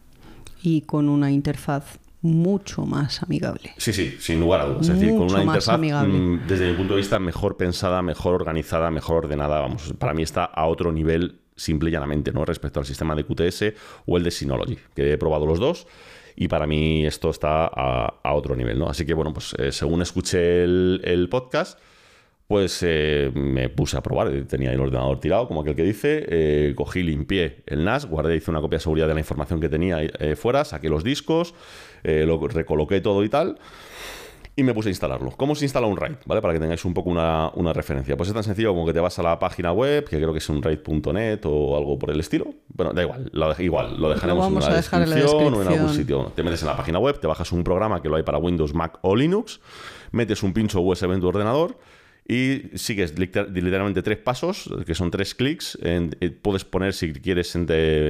Y 0.62 0.82
con 0.82 1.08
una 1.08 1.32
interfaz 1.32 2.00
mucho 2.21 2.86
más 2.86 3.21
amigable. 3.24 3.71
Sí, 3.77 3.93
sí, 3.93 4.15
sin 4.19 4.39
lugar 4.39 4.62
a 4.62 4.65
dudas. 4.65 4.89
Es 4.89 5.00
decir, 5.00 5.15
con 5.15 5.31
una 5.31 5.43
interfaz, 5.43 5.79
mm, 5.79 6.47
desde 6.47 6.69
mi 6.71 6.77
punto 6.77 6.93
de 6.93 6.97
vista, 7.00 7.19
mejor 7.19 7.57
pensada, 7.57 8.01
mejor 8.01 8.33
organizada, 8.36 8.89
mejor 8.91 9.25
ordenada. 9.25 9.59
Vamos, 9.59 9.93
para 9.97 10.13
mí 10.13 10.24
está 10.24 10.45
a 10.45 10.65
otro 10.67 10.91
nivel, 10.91 11.39
simple 11.55 11.89
y 11.89 11.93
llanamente, 11.93 12.31
¿no? 12.31 12.43
Respecto 12.45 12.79
al 12.79 12.86
sistema 12.86 13.15
de 13.15 13.24
QTS 13.24 13.74
o 14.05 14.17
el 14.17 14.24
de 14.24 14.31
Synology, 14.31 14.77
que 14.95 15.13
he 15.13 15.17
probado 15.17 15.45
los 15.45 15.59
dos. 15.59 15.88
Y 16.36 16.47
para 16.47 16.67
mí 16.67 17.05
esto 17.05 17.29
está 17.31 17.65
a, 17.65 18.13
a 18.24 18.33
otro 18.33 18.55
nivel, 18.55 18.77
¿no? 18.77 18.89
Así 18.89 19.05
que, 19.05 19.13
bueno, 19.15 19.33
pues 19.33 19.55
eh, 19.57 19.71
según 19.71 20.01
escuché 20.03 20.63
el, 20.63 21.01
el 21.03 21.29
podcast, 21.29 21.79
pues 22.47 22.79
eh, 22.83 23.31
me 23.33 23.69
puse 23.69 23.97
a 23.97 24.01
probar. 24.01 24.31
Tenía 24.47 24.71
el 24.71 24.79
ordenador 24.79 25.19
tirado, 25.19 25.47
como 25.47 25.62
aquel 25.62 25.75
que 25.75 25.83
dice. 25.83 26.25
eh, 26.29 26.74
cogí, 26.75 27.01
limpié 27.03 27.63
el 27.65 27.83
NAS, 27.83 28.05
guardé, 28.05 28.36
hice 28.38 28.51
una 28.51 28.62
copia 28.62 28.77
de 28.77 28.83
seguridad 28.83 29.07
de 29.07 29.15
la 29.15 29.19
información 29.19 29.59
que 29.59 29.67
tenía 29.67 30.01
eh, 30.01 30.36
fuera, 30.36 30.63
saqué 30.63 30.89
los 30.89 31.03
discos, 31.03 31.53
eh, 32.07 32.25
lo 32.25 32.39
recoloqué 32.47 33.01
todo 33.01 33.23
y 33.23 33.29
tal. 33.29 33.57
y 34.55 34.63
me 34.63 34.73
puse 34.73 34.89
a 34.89 34.91
instalarlo. 34.91 35.31
¿Cómo 35.31 35.53
se 35.53 35.65
instala 35.65 35.85
un 35.85 35.97
RAID? 35.97 36.15
¿Vale? 36.25 36.41
Para 36.41 36.53
que 36.53 36.59
tengáis 36.59 36.83
un 36.83 36.93
poco 36.93 37.11
una, 37.11 37.73
referencia. 37.73 38.17
Pues 38.17 38.29
es 38.29 38.33
tan 38.33 38.43
sencillo 38.43 38.69
como 38.69 38.87
que 38.87 38.93
te 38.93 38.99
vas 38.99 39.19
a 39.19 39.23
la 39.23 39.37
página 39.37 39.71
web, 39.71 40.05
que 40.05 40.17
creo 40.17 40.31
que 40.31 40.39
es 40.39 40.49
un 40.49 40.63
RAID.net 40.63 41.41
o 41.45 41.77
algo 41.77 41.99
por 41.99 42.09
el 42.09 42.19
estilo. 42.19 42.47
Bueno, 42.69 42.93
da 42.93 43.03
igual, 43.03 43.29
lo, 43.33 43.61
igual, 43.61 44.01
lo 44.01 44.09
dejaremos 44.09 44.47
en, 44.47 44.59
la 44.59 44.75
descripción 44.75 45.53
o 45.53 45.61
en 45.61 45.67
algún 45.67 45.93
sitio. 45.93 46.31
Te 46.35 46.41
metes 46.41 46.61
en 46.63 46.69
la 46.69 46.77
página 46.77 46.97
web, 46.97 47.19
te 47.19 47.27
bajas 47.27 47.51
un 47.51 47.63
programa 47.63 48.01
que 48.01 48.09
lo 48.09 48.15
hay 48.15 48.23
para 48.23 48.39
Windows, 48.39 48.73
Mac 48.73 48.97
o 49.01 49.15
Linux, 49.15 49.59
metes 50.11 50.41
un 50.41 50.53
pincho 50.53 50.81
USB 50.81 51.11
en 51.11 51.21
tu 51.21 51.27
ordenador 51.27 51.77
y 52.27 52.77
sigues 52.77 53.17
literalmente 53.17 54.03
tres 54.03 54.17
pasos, 54.17 54.69
que 54.86 54.93
son 54.93 55.12
tres 55.12 55.34
clics. 55.34 55.77
Eh, 55.81 56.38
puedes 56.41 56.65
poner 56.65 56.93
si 56.93 57.13
quieres 57.13 57.57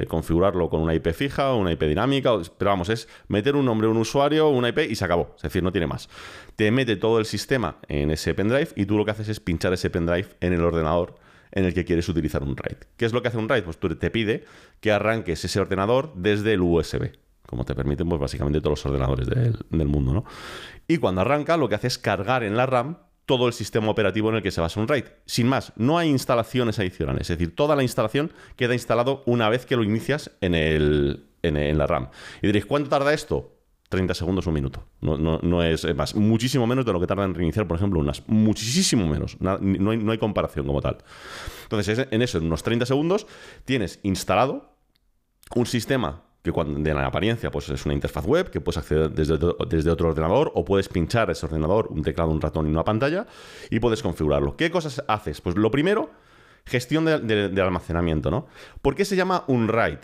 configurarlo 0.08 0.70
con 0.70 0.82
una 0.82 0.96
IP 0.96 1.14
fija 1.14 1.54
una 1.54 1.72
IP 1.72 1.84
dinámica, 1.84 2.32
pero 2.58 2.72
vamos, 2.72 2.90
es 2.90 3.08
meter 3.28 3.56
un 3.56 3.66
nombre, 3.66 3.88
un 3.88 3.98
usuario, 3.98 4.50
una 4.50 4.70
IP 4.70 4.80
y 4.90 4.96
se 4.96 5.06
acabó. 5.06 5.36
Es 5.36 5.44
decir, 5.44 5.62
no 5.62 5.72
tiene 5.72 5.86
más. 5.86 6.10
Te 6.56 6.72
mete 6.72 6.96
todo 6.96 7.20
el 7.20 7.26
sistema 7.26 7.78
en 7.88 8.10
ese 8.10 8.34
pendrive 8.34 8.70
y 8.76 8.86
tú 8.88 8.98
lo 8.98 9.06
que 9.06 9.12
haces 9.12 9.30
es 9.30 9.40
pinchar 9.40 9.72
ese 9.74 9.92
pendrive 9.92 10.30
en 10.42 10.54
el 10.54 10.64
ordenador 10.64 11.16
en 11.52 11.66
el 11.66 11.76
que 11.76 11.86
quieres 11.86 12.10
utilizar 12.10 12.42
un 12.42 12.58
RAID. 12.58 12.78
¿Qué 12.98 13.06
es 13.06 13.14
lo 13.14 13.22
que 13.22 13.28
hace 13.28 13.38
un 13.38 13.48
RAID? 13.48 13.64
Pues 13.64 13.78
tú 13.78 13.88
te 13.96 14.10
pide 14.10 14.46
que 14.80 14.92
arranques 14.92 15.46
ese 15.46 15.60
ordenador 15.60 16.12
desde 16.16 16.54
el 16.54 16.62
USB 16.62 17.12
como 17.46 17.64
te 17.64 17.74
permiten 17.76 18.10
pues 18.10 18.20
básicamente 18.20 18.60
todos 18.60 18.72
los 18.72 18.86
ordenadores 18.88 19.26
del, 19.26 19.58
del, 19.70 19.88
mundo, 19.88 20.12
¿no? 20.12 20.26
Y 20.86 20.98
cuando 20.98 21.22
arranca, 21.22 21.56
lo 21.56 21.70
que 21.70 21.76
hace 21.76 21.88
es 21.88 21.98
cargar 21.98 22.44
en 22.44 22.58
la 22.58 22.66
RAM 22.66 22.98
todo 23.28 23.46
el 23.46 23.54
sistema 23.54 23.90
operativo 23.92 24.30
en 24.30 24.38
el 24.38 24.42
que 24.42 24.52
se 24.52 24.62
basa 24.62 24.80
un 24.80 24.88
RAID. 24.88 25.04
Sin 25.26 25.48
más, 25.48 25.74
no 25.76 25.98
hay 25.98 26.10
instalaciones 26.10 26.80
adicionales. 26.80 27.30
Es 27.30 27.38
decir, 27.38 27.54
toda 27.56 27.76
la 27.76 27.84
instalación 27.84 28.32
queda 28.56 28.74
instalado 28.74 29.22
una 29.26 29.50
vez 29.50 29.66
que 29.66 29.76
lo 29.76 29.84
inicias 29.84 30.32
en, 30.42 30.56
el, 30.56 31.26
en, 31.44 31.78
la 31.78 31.86
RAM. 31.86 32.08
Y 32.42 32.48
diréis, 32.48 32.66
¿cuánto 32.66 32.90
tarda 32.90 33.14
esto? 33.14 33.54
30 33.90 34.14
segundos, 34.14 34.48
un 34.48 34.54
minuto. 34.54 34.86
No, 35.02 35.64
es, 35.64 35.94
más, 35.94 36.16
muchísimo 36.16 36.66
menos 36.66 36.86
de 36.86 36.94
lo 36.94 37.02
que 37.02 37.08
tarda 37.08 37.26
en 37.26 37.36
reiniciar, 37.36 37.68
por 37.68 37.78
ejemplo, 37.78 38.00
unas. 38.00 38.28
Muchísimo 38.28 39.08
menos. 39.08 39.40
No, 39.42 39.52
hay, 39.92 39.98
no 39.98 40.12
hay 40.12 40.18
comparación 40.18 40.66
como 40.66 40.82
tal. 40.82 40.98
Entonces, 41.64 42.08
en 42.10 42.22
eso, 42.22 42.38
en 42.38 42.46
unos 42.46 42.64
30 42.64 42.86
segundos, 42.86 43.28
tienes 43.66 44.00
instalado 44.04 44.74
un 45.54 45.66
sistema 45.66 46.24
que 46.48 46.54
cuando, 46.54 46.80
de 46.80 46.94
la 46.94 47.06
apariencia 47.06 47.51
pues 47.51 47.70
es 47.70 47.86
una 47.86 47.94
interfaz 47.94 48.25
web 48.25 48.50
que 48.50 48.62
puedes 48.62 48.77
acceder 48.77 49.12
desde, 49.12 49.38
desde 49.70 49.92
otro 49.92 50.10
ordenador 50.10 50.51
o 50.56 50.66
puedes 50.66 50.89
pinchar 50.89 51.30
ese 51.30 51.46
ordenador, 51.46 51.88
un 51.89 52.01
teclado, 52.01 52.32
un 52.32 52.42
ratón 52.42 52.68
y 52.68 52.70
una 52.70 52.84
pantalla 52.84 53.27
y 53.70 53.80
puedes 53.80 54.01
configurarlo. 54.01 54.56
¿Qué 54.56 54.72
cosas 54.72 55.04
haces? 55.08 55.42
Pues 55.42 55.56
lo 55.56 55.70
primero, 55.72 56.10
gestión 56.66 57.06
de, 57.06 57.62
almacenamiento, 57.62 58.30
¿no? 58.30 58.48
¿Por 58.82 58.96
qué 58.96 59.06
se 59.06 59.16
llama 59.16 59.44
un 59.48 59.68
RAID? 59.68 60.00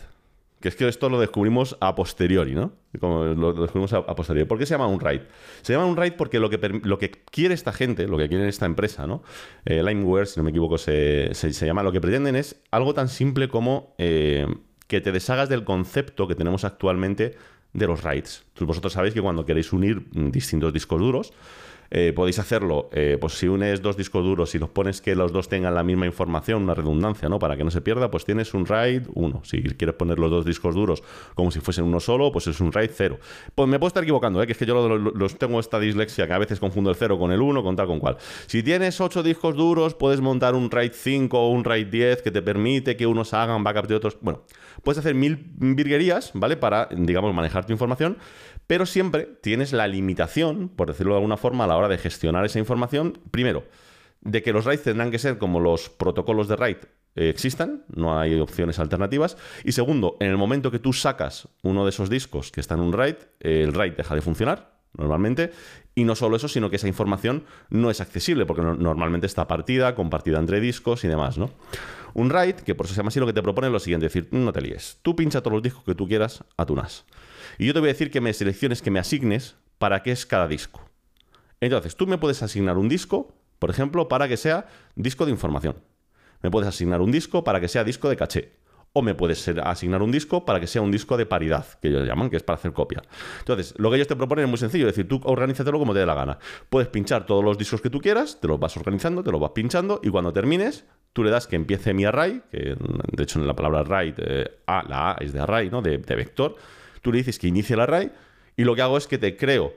Que 0.59 0.69
es 0.69 0.77
que 0.77 0.88
esto 0.88 1.09
lo 1.09 1.19
descubrimos 1.19 1.77
a 1.81 1.93
posteriori, 1.93 2.55
¿no? 2.55 2.71
Como 2.97 3.25
lo, 3.25 3.53
descubrimos 3.53 3.91
a, 3.91 4.05
posteriori. 4.15 4.47
¿Por 4.47 4.57
qué 4.57 4.65
se 4.65 4.73
llama 4.73 4.88
un 4.88 5.01
RAID? 5.01 5.21
Se 5.62 5.73
llama 5.73 5.85
un 5.85 5.97
RAID 5.97 6.13
porque 6.13 6.39
lo 6.39 6.50
que, 6.50 6.57
lo 6.83 6.97
que 6.97 7.12
quiere 7.12 7.53
esta 7.53 7.73
gente, 7.73 8.07
lo 8.07 8.17
que 8.17 8.29
quiere 8.29 8.47
esta 8.47 8.65
empresa, 8.65 9.05
¿no? 9.05 9.23
Eh, 9.65 9.83
Limeware, 9.83 10.25
si 10.25 10.39
no 10.39 10.45
me 10.45 10.51
equivoco, 10.51 10.77
se, 10.77 11.33
llama. 11.33 11.83
Lo 11.83 11.91
que 11.91 12.00
pretenden 12.00 12.38
es 12.38 12.62
algo 12.71 12.93
tan 12.93 13.09
simple 13.09 13.50
como 13.50 13.93
eh, 13.97 14.47
que 14.93 15.01
te 15.01 15.12
deshagas 15.12 15.50
del 15.50 15.63
concepto 15.63 16.27
que 16.27 16.35
tenemos 16.35 16.63
actualmente 16.63 17.35
de 17.73 17.88
los 17.88 18.03
RAIDs. 18.03 18.43
vosotros 18.59 18.93
sabéis 18.93 19.15
que 19.15 19.23
cuando 19.23 19.43
queréis 19.43 19.73
unir 19.73 20.05
distintos 20.12 20.71
discos 20.71 21.00
duros, 21.00 21.33
eh, 21.95 22.12
podéis 22.12 22.39
hacerlo, 22.39 22.89
eh, 22.91 23.19
pues 23.21 23.33
si 23.33 23.47
unes 23.47 23.83
dos 23.83 23.95
discos 23.95 24.23
duros 24.23 24.55
y 24.55 24.57
los 24.57 24.69
pones 24.69 25.00
que 25.00 25.13
los 25.13 25.31
dos 25.31 25.47
tengan 25.47 25.75
la 25.75 25.83
misma 25.83 26.07
información, 26.07 26.63
una 26.63 26.73
redundancia, 26.73 27.29
¿no? 27.29 27.38
Para 27.38 27.55
que 27.55 27.63
no 27.63 27.69
se 27.69 27.81
pierda, 27.81 28.09
pues 28.09 28.25
tienes 28.25 28.55
un 28.55 28.65
RAID 28.65 29.03
1. 29.13 29.41
Si 29.43 29.62
quieres 29.62 29.95
poner 29.95 30.17
los 30.17 30.31
dos 30.31 30.43
discos 30.43 30.73
duros 30.73 31.03
como 31.35 31.51
si 31.51 31.59
fuesen 31.59 31.85
uno 31.85 32.00
solo, 32.00 32.31
pues 32.31 32.47
es 32.47 32.59
un 32.62 32.71
RAID 32.71 32.89
0. 32.91 33.19
Pues 33.53 33.69
me 33.69 33.77
puedo 33.77 33.89
estar 33.89 34.01
equivocando, 34.01 34.41
¿eh? 34.41 34.47
que 34.47 34.53
es 34.53 34.57
que 34.57 34.65
yo 34.65 34.97
los 34.97 35.38
tengo 35.38 35.59
esta 35.59 35.79
dislexia 35.79 36.25
que 36.25 36.33
a 36.33 36.39
veces 36.39 36.59
confundo 36.59 36.89
el 36.89 36.95
0 36.95 37.19
con 37.19 37.31
el 37.31 37.39
1, 37.39 37.62
con 37.62 37.75
tal 37.75 37.85
con 37.85 38.00
cual. 38.00 38.17
Si 38.47 38.63
tienes 38.63 39.00
8 39.00 39.21
discos 39.21 39.55
duros, 39.55 39.93
puedes 39.93 40.19
montar 40.19 40.55
un 40.55 40.71
RAID 40.71 40.93
5 40.93 41.39
o 41.39 41.50
un 41.50 41.63
RAID 41.63 41.88
10 41.89 42.23
que 42.23 42.31
te 42.31 42.41
permite 42.41 42.97
que 42.97 43.05
unos 43.05 43.35
hagan 43.35 43.63
backup 43.63 43.85
de 43.85 43.93
otros. 43.93 44.17
Bueno, 44.19 44.41
puedes 44.81 44.97
hacer 44.97 45.13
mil 45.13 45.45
virguerías, 45.57 46.31
¿vale? 46.33 46.57
Para, 46.57 46.89
digamos, 46.91 47.35
manejar 47.35 47.67
tu 47.67 47.71
información 47.71 48.18
pero 48.67 48.85
siempre 48.85 49.29
tienes 49.41 49.73
la 49.73 49.87
limitación, 49.87 50.69
por 50.69 50.87
decirlo 50.87 51.13
de 51.13 51.17
alguna 51.17 51.37
forma, 51.37 51.63
a 51.63 51.67
la 51.67 51.77
hora 51.77 51.87
de 51.87 51.97
gestionar 51.97 52.45
esa 52.45 52.59
información, 52.59 53.19
primero, 53.31 53.65
de 54.21 54.41
que 54.41 54.53
los 54.53 54.65
RAID 54.65 54.79
tendrán 54.79 55.11
que 55.11 55.19
ser 55.19 55.37
como 55.37 55.59
los 55.59 55.89
protocolos 55.89 56.47
de 56.47 56.55
RAID 56.55 56.77
eh, 57.15 57.29
existan, 57.29 57.83
no 57.93 58.17
hay 58.17 58.39
opciones 58.39 58.79
alternativas. 58.79 59.37
Y 59.63 59.73
segundo, 59.73 60.17
en 60.19 60.31
el 60.31 60.37
momento 60.37 60.71
que 60.71 60.79
tú 60.79 60.93
sacas 60.93 61.47
uno 61.61 61.83
de 61.83 61.89
esos 61.89 62.09
discos 62.09 62.51
que 62.51 62.61
está 62.61 62.75
en 62.75 62.81
un 62.81 62.93
RAID, 62.93 63.15
el 63.39 63.73
RAID 63.73 63.93
deja 63.93 64.15
de 64.15 64.21
funcionar 64.21 64.73
normalmente. 64.97 65.51
Y 65.95 66.05
no 66.05 66.15
solo 66.15 66.35
eso, 66.35 66.47
sino 66.47 66.69
que 66.69 66.77
esa 66.77 66.87
información 66.87 67.43
no 67.69 67.91
es 67.91 68.01
accesible, 68.01 68.45
porque 68.45 68.61
normalmente 68.61 69.27
está 69.27 69.47
partida, 69.47 69.93
compartida 69.95 70.39
entre 70.39 70.59
discos 70.59 71.03
y 71.03 71.07
demás, 71.07 71.37
¿no? 71.37 71.51
Un 72.15 72.29
RAID, 72.29 72.55
que 72.57 72.75
por 72.75 72.85
eso 72.85 72.95
se 72.95 72.99
llama 72.99 73.09
así, 73.09 73.19
lo 73.19 73.27
que 73.27 73.33
te 73.33 73.43
propone 73.43 73.67
es 73.67 73.73
lo 73.73 73.79
siguiente, 73.79 74.07
es 74.07 74.13
decir, 74.13 74.29
no 74.31 74.51
te 74.51 74.61
líes. 74.61 74.99
Tú 75.01 75.15
pincha 75.15 75.41
todos 75.41 75.53
los 75.53 75.63
discos 75.63 75.83
que 75.83 75.95
tú 75.95 76.07
quieras 76.07 76.43
a 76.57 76.65
tu 76.65 76.75
NAS. 76.75 77.05
Y 77.57 77.66
yo 77.66 77.74
te 77.74 77.79
voy 77.79 77.89
a 77.89 77.94
decir 77.94 78.11
que 78.11 78.22
me 78.22 78.33
selecciones, 78.33 78.81
que 78.81 78.92
me 78.92 79.00
asignes 79.00 79.55
para 79.77 80.01
qué 80.03 80.11
es 80.11 80.25
cada 80.25 80.48
disco. 80.48 80.81
Entonces, 81.59 81.96
tú 81.96 82.07
me 82.07 82.18
puedes 82.18 82.44
asignar 82.44 82.77
un 82.77 82.89
disco, 82.89 83.33
por 83.59 83.70
ejemplo, 83.70 84.07
para 84.07 84.27
que 84.27 84.37
sea 84.37 84.68
disco 84.96 85.25
de 85.25 85.31
información. 85.31 85.75
Me 86.42 86.51
puedes 86.51 86.68
asignar 86.68 87.01
un 87.01 87.11
disco 87.11 87.44
para 87.44 87.61
que 87.61 87.68
sea 87.68 87.83
disco 87.83 88.09
de 88.09 88.18
caché. 88.18 88.51
O 88.96 89.01
me 89.01 89.16
puedes 89.16 89.48
asignar 89.48 90.03
un 90.03 90.11
disco 90.11 90.46
para 90.46 90.59
que 90.59 90.68
sea 90.68 90.81
un 90.81 90.92
disco 90.92 91.18
de 91.18 91.25
paridad, 91.25 91.66
que 91.81 91.87
ellos 91.87 92.05
llaman, 92.05 92.29
que 92.29 92.35
es 92.37 92.44
para 92.44 92.57
hacer 92.57 92.74
copia. 92.74 93.01
Entonces, 93.39 93.74
lo 93.77 93.89
que 93.89 93.96
ellos 93.96 94.07
te 94.07 94.16
proponen 94.16 94.46
es 94.46 94.50
muy 94.50 94.59
sencillo, 94.59 94.87
es 94.87 94.96
decir, 94.96 95.07
tú 95.07 95.20
organízatelo 95.24 95.79
como 95.79 95.94
te 95.94 96.00
dé 96.00 96.05
la 96.05 96.13
gana. 96.13 96.37
Puedes 96.70 96.89
pinchar 96.89 97.25
todos 97.25 97.44
los 97.44 97.57
discos 97.57 97.81
que 97.81 97.89
tú 97.89 98.00
quieras, 98.00 98.39
te 98.39 98.48
los 98.48 98.59
vas 98.59 98.77
organizando, 98.77 99.24
te 99.24 99.31
los 99.31 99.42
vas 99.42 99.51
pinchando, 99.51 100.00
y 100.03 100.09
cuando 100.09 100.31
termines, 100.31 100.85
tú 101.11 101.24
le 101.24 101.31
das 101.31 101.48
que 101.48 101.55
empiece 101.55 101.94
mi 101.94 102.05
array, 102.05 102.44
que 102.51 102.75
de 103.11 103.24
hecho 103.24 103.39
en 103.39 103.48
la 103.48 103.55
palabra 103.55 103.79
array, 103.79 104.13
eh, 104.18 104.59
a, 104.68 104.83
la 104.87 105.11
A 105.11 105.16
es 105.22 105.33
de 105.33 105.39
array, 105.39 105.72
¿no? 105.72 105.81
de 105.81 105.98
vector 105.98 106.55
tú 107.03 107.11
le 107.11 107.20
dices 107.20 107.37
que 107.37 107.48
inicie 107.48 107.75
el 107.75 107.81
array 107.81 108.11
y 108.57 108.63
lo 108.63 108.74
que 108.74 108.81
hago 108.81 108.98
es 108.98 109.05
que 109.05 109.20
te 109.20 109.37
creo 109.37 109.74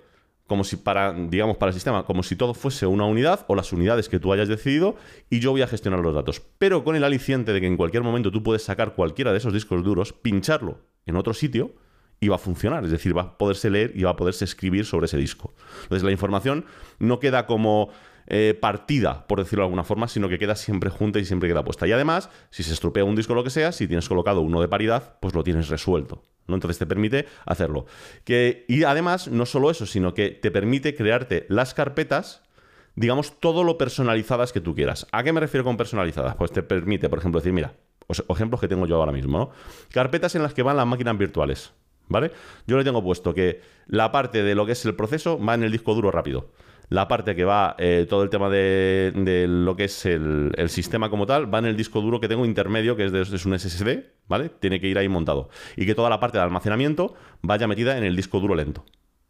como 0.46 0.62
si 0.62 0.76
para, 0.76 1.12
digamos, 1.12 1.56
para 1.56 1.70
el 1.70 1.74
sistema, 1.74 2.04
como 2.04 2.22
si 2.22 2.36
todo 2.36 2.54
fuese 2.54 2.86
una 2.86 3.04
unidad 3.04 3.44
o 3.48 3.54
las 3.54 3.72
unidades 3.72 4.08
que 4.08 4.20
tú 4.20 4.32
hayas 4.32 4.48
decidido 4.48 4.96
y 5.28 5.40
yo 5.40 5.50
voy 5.50 5.62
a 5.62 5.66
gestionar 5.66 6.00
los 6.00 6.14
datos. 6.14 6.40
Pero 6.58 6.84
con 6.84 6.94
el 6.94 7.04
aliciente 7.04 7.52
de 7.52 7.60
que 7.60 7.66
en 7.66 7.76
cualquier 7.76 8.04
momento 8.04 8.30
tú 8.30 8.42
puedes 8.42 8.62
sacar 8.62 8.94
cualquiera 8.94 9.32
de 9.32 9.38
esos 9.38 9.52
discos 9.52 9.82
duros, 9.82 10.12
pincharlo 10.12 10.78
en 11.04 11.16
otro 11.16 11.34
sitio 11.34 11.74
y 12.20 12.28
va 12.28 12.36
a 12.36 12.38
funcionar. 12.38 12.84
Es 12.84 12.92
decir, 12.92 13.16
va 13.16 13.22
a 13.22 13.38
poderse 13.38 13.70
leer 13.70 13.92
y 13.94 14.04
va 14.04 14.10
a 14.10 14.16
poderse 14.16 14.44
escribir 14.44 14.86
sobre 14.86 15.06
ese 15.06 15.16
disco. 15.16 15.52
Entonces 15.82 16.04
la 16.04 16.12
información 16.12 16.64
no 17.00 17.18
queda 17.18 17.46
como 17.46 17.90
eh, 18.28 18.56
partida, 18.60 19.26
por 19.26 19.40
decirlo 19.40 19.62
de 19.62 19.66
alguna 19.66 19.84
forma, 19.84 20.06
sino 20.06 20.28
que 20.28 20.38
queda 20.38 20.54
siempre 20.54 20.90
junta 20.90 21.18
y 21.18 21.24
siempre 21.24 21.48
queda 21.48 21.64
puesta. 21.64 21.88
Y 21.88 21.92
además, 21.92 22.30
si 22.50 22.62
se 22.62 22.72
estropea 22.72 23.04
un 23.04 23.16
disco 23.16 23.32
o 23.32 23.36
lo 23.36 23.42
que 23.42 23.50
sea, 23.50 23.72
si 23.72 23.88
tienes 23.88 24.08
colocado 24.08 24.42
uno 24.42 24.60
de 24.60 24.68
paridad, 24.68 25.18
pues 25.20 25.34
lo 25.34 25.42
tienes 25.42 25.68
resuelto. 25.68 26.22
Entonces 26.48 26.78
te 26.78 26.86
permite 26.86 27.26
hacerlo. 27.44 27.86
Que, 28.24 28.64
y 28.68 28.84
además, 28.84 29.28
no 29.28 29.46
solo 29.46 29.70
eso, 29.70 29.86
sino 29.86 30.14
que 30.14 30.30
te 30.30 30.50
permite 30.50 30.94
crearte 30.94 31.46
las 31.48 31.74
carpetas, 31.74 32.42
digamos, 32.94 33.40
todo 33.40 33.64
lo 33.64 33.78
personalizadas 33.78 34.52
que 34.52 34.60
tú 34.60 34.74
quieras. 34.74 35.06
¿A 35.12 35.22
qué 35.22 35.32
me 35.32 35.40
refiero 35.40 35.64
con 35.64 35.76
personalizadas? 35.76 36.36
Pues 36.36 36.52
te 36.52 36.62
permite, 36.62 37.08
por 37.08 37.18
ejemplo, 37.18 37.40
decir, 37.40 37.52
mira, 37.52 37.74
ejemplos 38.28 38.60
que 38.60 38.68
tengo 38.68 38.86
yo 38.86 38.96
ahora 38.96 39.12
mismo, 39.12 39.38
¿no? 39.38 39.50
Carpetas 39.92 40.34
en 40.34 40.42
las 40.42 40.54
que 40.54 40.62
van 40.62 40.76
las 40.76 40.86
máquinas 40.86 41.18
virtuales, 41.18 41.72
¿vale? 42.08 42.30
Yo 42.66 42.76
le 42.78 42.84
tengo 42.84 43.02
puesto 43.02 43.34
que 43.34 43.60
la 43.86 44.12
parte 44.12 44.42
de 44.42 44.54
lo 44.54 44.66
que 44.66 44.72
es 44.72 44.84
el 44.84 44.94
proceso 44.94 45.38
va 45.38 45.54
en 45.54 45.64
el 45.64 45.72
disco 45.72 45.94
duro 45.94 46.10
rápido 46.10 46.50
la 46.88 47.08
parte 47.08 47.34
que 47.34 47.44
va, 47.44 47.74
eh, 47.78 48.06
todo 48.08 48.22
el 48.22 48.30
tema 48.30 48.48
de, 48.48 49.46
lo 49.48 49.76
que 49.76 49.84
es 49.84 50.06
el, 50.06 50.52
sistema 50.68 51.10
como 51.10 51.26
tal, 51.26 51.52
va 51.52 51.58
en 51.58 51.66
el 51.66 51.76
disco 51.76 52.00
duro 52.00 52.20
que 52.20 52.28
tengo 52.28 52.44
intermedio, 52.44 52.96
que 52.96 53.06
es, 53.06 53.12
de, 53.12 53.20
un 53.20 53.58
SSD, 53.58 54.04
¿vale? 54.28 54.48
Tiene 54.48 54.80
que 54.80 54.86
ir 54.86 54.98
ahí 54.98 55.08
montado. 55.08 55.48
Y 55.76 55.86
que 55.86 55.94
toda 55.94 56.10
la 56.10 56.20
parte 56.20 56.38
de 56.38 56.44
almacenamiento 56.44 57.14
vaya 57.42 57.66
metida 57.66 57.98
en 57.98 58.04
el 58.04 58.14
disco 58.14 58.40
duro 58.40 58.54
lento. 58.54 58.84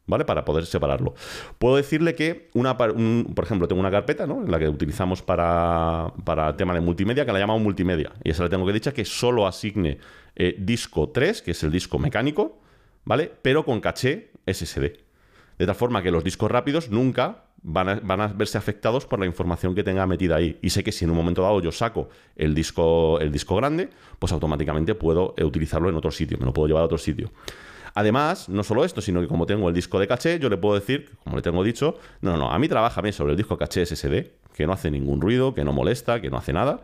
¿Vale? 0.09 0.25
Para 0.25 0.45
poder 0.45 0.67
separarlo. 0.67 1.15
Puedo 1.59 1.75
decirle 1.75 2.15
que, 2.15 2.49
una, 2.55 2.77
por 2.77 3.45
ejemplo, 3.45 3.67
tengo 3.67 3.81
una 3.81 3.91
carpeta, 3.91 4.25
¿no? 4.25 4.41
En 4.41 4.53
la 4.53 4.61
que 4.61 4.69
utilizamos 4.69 5.21
para, 5.21 6.13
para 6.25 6.57
tema 6.57 6.75
de 6.75 6.81
multimedia, 6.81 7.27
que 7.27 7.33
la 7.33 7.41
llamamos 7.41 7.61
multimedia. 7.61 8.13
Y 8.23 8.31
esa 8.31 8.45
le 8.45 8.49
tengo 8.49 8.65
que 8.65 8.73
dicha 8.73 8.95
que 8.95 9.05
solo 9.05 9.49
asigne 9.49 9.99
eh, 10.37 10.55
disco 10.61 11.09
3, 11.09 11.43
que 11.43 11.51
es 11.51 11.63
el 11.65 11.73
disco 11.73 11.99
mecánico, 11.99 12.61
¿vale? 13.05 13.33
Pero 13.43 13.65
con 13.65 13.81
caché 13.81 14.31
SSD. 14.47 14.93
De 15.59 15.67
tal 15.67 15.75
forma 15.75 16.05
que 16.05 16.13
los 16.13 16.23
discos 16.23 16.53
rápidos 16.53 16.89
nunca 16.89 17.46
van 17.69 18.21
a, 18.21 18.29
verse 18.29 18.57
afectados 18.57 19.07
por 19.07 19.19
la 19.19 19.27
información 19.27 19.75
que 19.75 19.83
tenga 19.83 20.07
metida 20.07 20.37
ahí. 20.37 20.57
Y 20.63 20.71
sé 20.71 20.85
que 20.85 20.93
si 20.93 21.05
en 21.05 21.11
un 21.11 21.17
momento 21.17 21.43
dado 21.43 21.61
yo 21.61 21.73
saco 21.73 22.09
el 22.37 22.55
disco, 22.55 23.19
el 23.21 23.33
disco 23.33 23.57
grande, 23.57 23.91
pues 24.21 24.33
automáticamente 24.33 24.95
puedo 24.95 25.35
eh, 25.37 25.45
utilizarlo 25.45 25.89
en 25.89 25.97
otro 25.97 26.13
sitio, 26.13 26.39
me 26.39 26.47
lo 26.47 26.53
puedo 26.53 26.69
llevar 26.69 26.83
a 26.83 26.87
otro 26.87 26.99
sitio. 26.99 27.33
Además, 27.95 28.49
no 28.49 28.63
solo 28.63 28.85
esto, 28.85 29.01
sino 29.01 29.21
que 29.21 29.27
como 29.27 29.47
tengo 29.47 29.69
el 29.69 29.75
disco 29.75 29.99
de 29.99 30.07
caché, 30.07 30.39
yo 30.39 30.49
le 30.49 30.59
puedo 30.59 30.75
decir, 30.75 31.11
como 31.25 31.37
le 31.37 31.43
tengo 31.43 31.65
dicho, 31.65 31.99
no, 32.21 32.37
no, 32.37 32.53
a 32.53 32.59
mí 32.59 32.69
trabajame 32.69 33.11
sobre 33.11 33.33
el 33.33 33.37
disco 33.37 33.57
caché 33.57 33.85
SSD, 33.85 34.31
que 34.55 34.67
no 34.67 34.73
hace 34.73 34.91
ningún 34.91 35.21
ruido, 35.21 35.55
que 35.55 35.65
no 35.65 35.73
molesta, 35.73 36.21
que 36.21 36.31
no 36.31 36.37
hace 36.37 36.53
nada. 36.53 36.83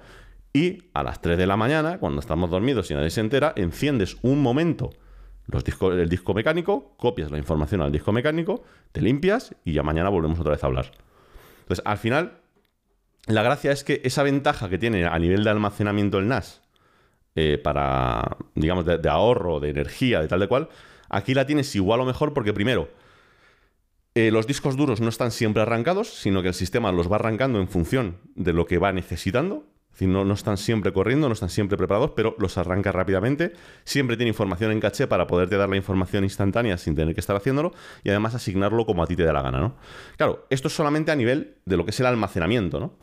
Y 0.53 0.85
a 0.95 1.03
las 1.03 1.23
3 1.23 1.39
de 1.39 1.47
la 1.47 1.57
mañana, 1.57 1.99
cuando 1.99 2.21
estamos 2.21 2.51
dormidos 2.51 2.91
y 2.91 2.95
nadie 2.95 3.11
se 3.11 3.21
entera, 3.21 3.53
enciendes 3.57 4.17
un 4.23 4.43
momento 4.43 4.91
los 5.47 5.65
el 5.65 6.09
disco 6.09 6.35
mecánico, 6.35 6.95
copias 6.97 7.31
la 7.31 7.39
información 7.39 7.83
al 7.83 7.93
disco 7.93 8.13
mecánico, 8.13 8.63
te 8.93 9.01
limpias 9.01 9.55
y 9.65 9.73
ya 9.73 9.83
mañana 9.83 10.09
volvemos 10.09 10.39
otra 10.39 10.53
vez 10.53 10.63
a 10.65 10.67
hablar. 10.67 10.93
Entonces, 11.61 11.85
al 11.85 11.99
final, 11.99 12.39
la 13.27 13.43
gracia 13.43 13.73
es 13.73 13.85
que 13.85 14.01
esa 14.05 14.23
ventaja 14.23 14.69
que 14.69 14.79
tiene 14.79 15.05
a 15.05 15.19
nivel 15.19 15.45
de 15.45 15.51
almacenamiento 15.51 16.19
el 16.19 16.29
NAS 16.29 16.63
eh, 17.35 17.59
para, 17.63 18.37
digamos, 18.55 18.85
de, 18.85 18.99
de, 18.99 19.09
ahorro, 19.09 19.61
de 19.61 19.71
energía, 19.71 20.21
de 20.21 20.29
tal 20.29 20.41
de 20.41 20.49
cual, 20.49 20.69
aquí 21.09 21.35
la 21.35 21.47
tienes 21.47 21.75
igual 21.75 22.01
o 22.01 22.05
mejor 22.05 22.35
porque 22.35 22.53
primero, 22.53 22.89
eh, 24.15 24.31
los 24.31 24.47
discos 24.47 24.77
duros 24.77 25.01
no 25.01 25.09
están 25.09 25.31
siempre 25.31 25.63
arrancados, 25.63 26.09
sino 26.09 26.43
que 26.43 26.49
el 26.49 26.55
sistema 26.55 26.93
los 26.93 27.11
va 27.11 27.17
arrancando 27.17 27.61
en 27.61 27.69
función 27.69 28.19
de 28.35 28.53
lo 28.53 28.67
que 28.67 28.77
va 28.77 28.93
necesitando. 28.93 29.65
Es 29.93 29.99
decir, 29.99 30.09
no, 30.09 30.25
no, 30.25 30.33
están 30.33 30.57
siempre 30.57 30.91
corriendo, 30.93 31.29
no 31.29 31.35
están 31.35 31.51
siempre 31.51 31.77
preparados, 31.77 32.13
pero 32.17 32.35
los 32.39 32.57
arranca 32.57 32.93
rápidamente. 32.93 33.53
Siempre 33.85 34.17
tiene 34.17 34.31
información 34.31 34.73
en 34.73 34.81
caché 34.81 35.07
para 35.07 35.27
poderte 35.27 35.57
dar 35.57 35.69
la 35.69 35.77
información 35.77 36.25
instantánea 36.25 36.79
sin 36.79 36.95
tener 36.95 37.15
que 37.15 37.21
estar 37.21 37.37
haciéndolo 37.37 37.73
y 38.03 38.09
además 38.09 38.35
asignarlo 38.35 38.87
como 38.87 39.03
a 39.03 39.07
ti 39.07 39.17
te 39.17 39.25
dé 39.25 39.33
la 39.33 39.43
gana, 39.43 39.61
¿no? 39.61 39.75
Claro, 40.17 40.47
esto 40.49 40.69
es 40.69 40.75
solamente 40.75 41.13
a 41.13 41.17
nivel 41.17 41.57
de 41.67 41.77
lo 41.77 41.85
que 41.85 41.91
es 41.91 42.01
el 42.01 42.07
almacenamiento, 42.07 42.81
¿no? 42.81 42.95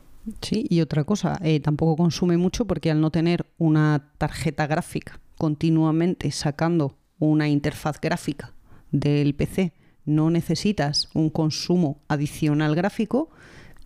Sí, 0.42 0.66
y 0.70 0.82
otra 0.82 1.04
cosa, 1.04 1.40
eh, 1.44 1.60
tampoco 1.60 1.96
consume 1.96 2.38
mucho 2.38 2.66
porque 2.66 2.92
al 2.92 3.02
no 3.02 3.12
tener 3.12 3.46
una 3.58 4.12
tarjeta 4.18 4.68
gráfica 4.68 5.20
continuamente 5.38 6.32
sacando 6.32 6.98
una 7.20 7.48
interfaz 7.48 8.00
gráfica 8.02 8.54
del 8.92 9.36
PC, 9.36 9.74
no 10.06 10.30
necesitas 10.30 11.10
un 11.14 11.30
consumo 11.30 12.02
adicional 12.08 12.76
gráfico 12.76 13.30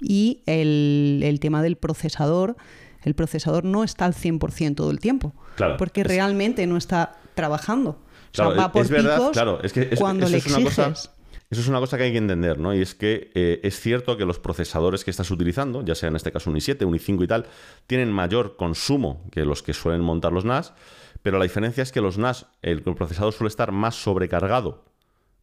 y 0.01 0.41
el, 0.45 1.21
el 1.23 1.39
tema 1.39 1.61
del 1.61 1.77
procesador, 1.77 2.57
el 3.03 3.15
procesador 3.15 3.63
no 3.63 3.83
está 3.83 4.05
al 4.05 4.13
100% 4.13 4.75
todo 4.75 4.91
el 4.91 4.99
tiempo, 4.99 5.33
claro, 5.55 5.77
porque 5.77 6.01
es... 6.01 6.07
realmente 6.07 6.65
no 6.67 6.77
está 6.77 7.17
trabajando. 7.35 7.99
Claro, 8.31 8.51
o 8.51 8.53
sea, 8.53 8.63
va 8.63 8.71
por 8.71 8.83
es 8.83 8.89
verdad, 8.89 9.17
picos 9.17 9.31
claro, 9.31 9.59
es 9.61 9.73
que 9.73 9.89
es, 9.91 9.99
cuando 9.99 10.25
eso 10.25 10.31
le 10.31 10.37
es 10.39 10.45
una 10.47 10.57
exiges. 10.57 10.75
cosa 10.75 11.13
eso 11.53 11.61
es 11.61 11.67
una 11.67 11.79
cosa 11.79 11.97
que 11.97 12.05
hay 12.05 12.11
que 12.11 12.17
entender, 12.17 12.57
¿no? 12.57 12.73
Y 12.73 12.81
es 12.81 12.95
que 12.95 13.29
eh, 13.35 13.59
es 13.61 13.79
cierto 13.79 14.17
que 14.17 14.25
los 14.25 14.39
procesadores 14.39 15.03
que 15.03 15.11
estás 15.11 15.29
utilizando, 15.29 15.85
ya 15.85 15.93
sea 15.93 16.09
en 16.09 16.15
este 16.15 16.31
caso 16.31 16.49
un 16.49 16.55
i7, 16.55 16.83
un 16.83 16.95
i5 16.95 17.23
y 17.23 17.27
tal, 17.27 17.45
tienen 17.85 18.11
mayor 18.11 18.55
consumo 18.55 19.21
que 19.31 19.45
los 19.45 19.61
que 19.61 19.73
suelen 19.73 20.01
montar 20.01 20.31
los 20.31 20.45
NAS, 20.45 20.73
pero 21.21 21.37
la 21.37 21.43
diferencia 21.43 21.83
es 21.83 21.91
que 21.91 22.01
los 22.01 22.17
NAS, 22.17 22.47
el, 22.63 22.81
el 22.83 22.95
procesador 22.95 23.33
suele 23.33 23.49
estar 23.49 23.71
más 23.71 23.93
sobrecargado, 23.93 24.83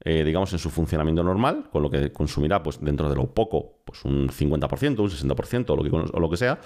eh, 0.03 0.25
digamos, 0.25 0.53
en 0.53 0.59
su 0.59 0.70
funcionamiento 0.70 1.23
normal, 1.23 1.68
con 1.70 1.83
lo 1.83 1.90
que 1.90 2.11
consumirá, 2.12 2.62
pues 2.62 2.81
dentro 2.81 3.09
de 3.09 3.14
lo 3.14 3.33
poco, 3.33 3.81
pues 3.85 4.05
un 4.05 4.31
50%, 4.31 4.99
un 4.99 5.11
60% 5.11 5.70
o 5.70 5.77
lo, 5.77 5.85
que, 5.85 5.90
o 5.90 6.18
lo 6.18 6.29
que 6.29 6.37
sea. 6.38 6.59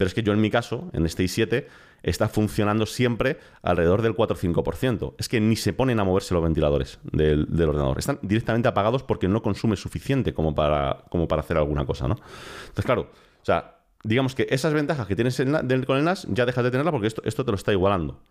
Pero 0.00 0.08
es 0.08 0.14
que 0.14 0.22
yo 0.22 0.32
en 0.32 0.40
mi 0.40 0.48
caso, 0.48 0.88
en 0.94 1.04
este 1.04 1.24
i7, 1.24 1.66
está 2.02 2.30
funcionando 2.30 2.86
siempre 2.86 3.38
alrededor 3.60 4.00
del 4.00 4.14
4 4.14 4.34
o 4.34 4.40
5%. 4.40 5.14
Es 5.18 5.28
que 5.28 5.42
ni 5.42 5.56
se 5.56 5.74
ponen 5.74 6.00
a 6.00 6.04
moverse 6.04 6.32
los 6.32 6.42
ventiladores 6.42 7.00
del, 7.12 7.46
ordenador. 7.68 7.98
Están 7.98 8.18
directamente 8.22 8.66
apagados 8.66 9.02
porque 9.02 9.28
no 9.28 9.42
consume 9.42 9.76
suficiente 9.76 10.32
como 10.32 10.54
para, 10.54 11.04
como 11.10 11.28
para 11.28 11.40
hacer 11.40 11.58
alguna 11.58 11.84
cosa, 11.84 12.08
¿no? 12.08 12.16
Entonces, 12.60 12.86
claro, 12.86 13.10
o 13.42 13.44
sea, 13.44 13.82
digamos 14.02 14.34
que 14.34 14.46
esas 14.48 14.72
ventajas 14.72 15.06
que 15.06 15.14
tienes 15.14 15.38
en, 15.38 15.68
del, 15.68 15.84
con 15.84 15.98
el 15.98 16.04
NAS 16.04 16.26
ya 16.30 16.46
dejas 16.46 16.64
de 16.64 16.70
tenerla 16.70 16.92
porque 16.92 17.08
esto, 17.08 17.20
esto 17.26 17.44
te 17.44 17.50
lo 17.50 17.56
está 17.56 17.70
igualando. 17.70 18.22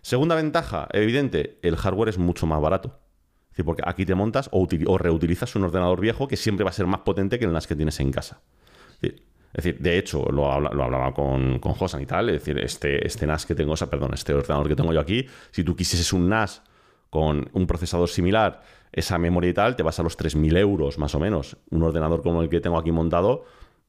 Segunda 0.00 0.36
ventaja, 0.36 0.88
evidente, 0.94 1.58
el 1.60 1.76
hardware 1.76 2.08
es 2.08 2.16
mucho 2.16 2.46
más 2.46 2.62
barato. 2.62 2.98
Es 3.42 3.50
decir, 3.50 3.66
porque 3.66 3.82
aquí 3.84 4.06
te 4.06 4.14
montas 4.14 4.48
o, 4.52 4.66
reutilizas 4.96 5.54
un 5.54 5.64
ordenador 5.64 6.00
viejo 6.00 6.28
que 6.28 6.38
siempre 6.38 6.64
va 6.64 6.70
a 6.70 6.72
ser 6.72 6.86
más 6.86 7.00
potente 7.00 7.38
que 7.38 7.44
el 7.44 7.52
NAS 7.52 7.66
que 7.66 7.76
tienes 7.76 8.00
en 8.00 8.10
casa. 8.10 8.40
Es 9.52 9.64
decir, 9.64 9.80
de 9.80 9.98
hecho, 9.98 10.26
lo, 10.30 10.50
habla, 10.50 10.70
lo 10.70 10.84
hablaba 10.84 11.12
con, 11.12 11.58
con 11.58 11.74
y 12.00 12.06
tal. 12.06 12.28
Es 12.30 12.44
decir, 12.44 12.58
este, 12.58 13.04
este 13.06 13.26
NAS 13.26 13.46
que 13.46 13.54
tengo, 13.54 13.72
o 13.72 13.76
sea, 13.76 13.90
perdón, 13.90 14.12
este 14.14 14.32
ordenador 14.32 14.68
que 14.68 14.76
tengo 14.76 14.92
yo 14.92 15.00
aquí, 15.00 15.26
si 15.50 15.64
tú 15.64 15.74
quisieses 15.74 16.12
un 16.12 16.28
NAS 16.28 16.62
con 17.10 17.50
un 17.52 17.66
procesador 17.66 18.08
similar, 18.08 18.62
esa 18.92 19.18
memoria 19.18 19.50
y 19.50 19.54
tal, 19.54 19.76
te 19.76 19.82
vas 19.82 19.98
a 19.98 20.02
los 20.04 20.16
3.000 20.16 20.56
euros 20.56 20.98
más 20.98 21.14
o 21.14 21.20
menos. 21.20 21.56
Un 21.70 21.82
ordenador 21.82 22.22
como 22.22 22.42
el 22.42 22.48
que 22.48 22.60
tengo 22.60 22.78
aquí 22.78 22.92
montado 22.92 23.44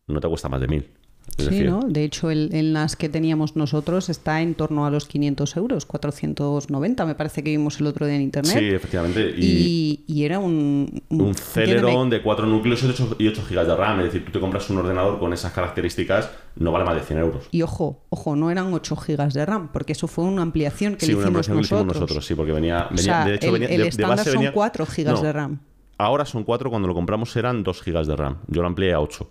no 0.07 0.19
te 0.19 0.27
cuesta 0.27 0.49
más 0.49 0.61
de 0.61 0.67
1.000. 0.67 1.00
Sí. 1.37 1.61
¿no? 1.63 1.81
De 1.87 2.03
hecho, 2.03 2.29
el, 2.29 2.49
el, 2.53 2.73
NAS 2.73 2.95
que 2.95 3.09
teníamos 3.09 3.55
nosotros 3.55 4.09
está 4.09 4.41
en 4.41 4.53
torno 4.53 4.85
a 4.85 4.91
los 4.91 5.07
500 5.07 5.55
euros, 5.57 5.85
490 5.85 7.05
me 7.05 7.15
parece 7.15 7.43
que 7.43 7.51
vimos 7.51 7.79
el 7.79 7.87
otro 7.87 8.05
día 8.05 8.15
en 8.15 8.21
internet. 8.21 8.57
Sí, 8.57 8.69
efectivamente. 8.69 9.33
Y, 9.37 10.03
y, 10.07 10.13
y 10.13 10.25
era 10.25 10.39
un... 10.39 11.01
Un, 11.09 11.21
un 11.21 11.35
Celeron 11.35 12.09
de 12.09 12.21
4 12.21 12.45
núcleos 12.45 12.83
y 12.83 12.87
8, 12.87 13.15
y 13.19 13.27
8 13.27 13.43
GB 13.49 13.65
de 13.65 13.75
RAM. 13.75 13.99
Es 13.99 14.05
decir, 14.05 14.25
tú 14.25 14.31
te 14.31 14.39
compras 14.39 14.69
un 14.69 14.77
ordenador 14.77 15.19
con 15.19 15.33
esas 15.33 15.51
características, 15.53 16.29
no 16.55 16.71
vale 16.71 16.85
más 16.85 16.95
de 16.95 17.01
100 17.01 17.19
euros. 17.19 17.47
Y 17.51 17.61
ojo, 17.61 18.01
ojo, 18.09 18.35
no 18.35 18.51
eran 18.51 18.73
8 18.73 18.95
GB 18.95 19.31
de 19.31 19.45
RAM, 19.45 19.71
porque 19.71 19.93
eso 19.93 20.07
fue 20.07 20.25
una 20.25 20.41
ampliación 20.41 20.95
que 20.95 21.05
sí, 21.05 21.13
le 21.13 21.19
hicimos 21.19 21.47
una 21.47 21.57
ampliación 21.57 21.59
nosotros. 21.59 21.69
Que 21.69 21.75
hicimos 21.75 21.95
nosotros. 22.01 22.25
Sí, 22.25 22.35
porque 22.35 22.51
venía... 22.51 22.87
venía 22.89 22.93
o 22.93 23.03
sea, 23.03 23.25
de 23.25 23.35
hecho, 23.35 23.47
el, 23.47 23.53
venía, 23.53 23.69
el 23.69 23.81
de, 23.81 23.87
estándar 23.87 24.17
de 24.17 24.21
base 24.21 24.31
son 24.31 24.39
venía... 24.39 24.53
4 24.53 24.85
GB 24.85 25.05
no, 25.05 25.21
de 25.21 25.33
RAM. 25.33 25.59
Ahora 25.97 26.25
son 26.25 26.43
4, 26.43 26.69
cuando 26.69 26.87
lo 26.87 26.93
compramos 26.93 27.35
eran 27.35 27.63
2 27.63 27.83
GB 27.83 28.05
de 28.05 28.15
RAM. 28.15 28.37
Yo 28.47 28.61
lo 28.61 28.67
amplié 28.67 28.93
a 28.93 28.99
8. 28.99 29.29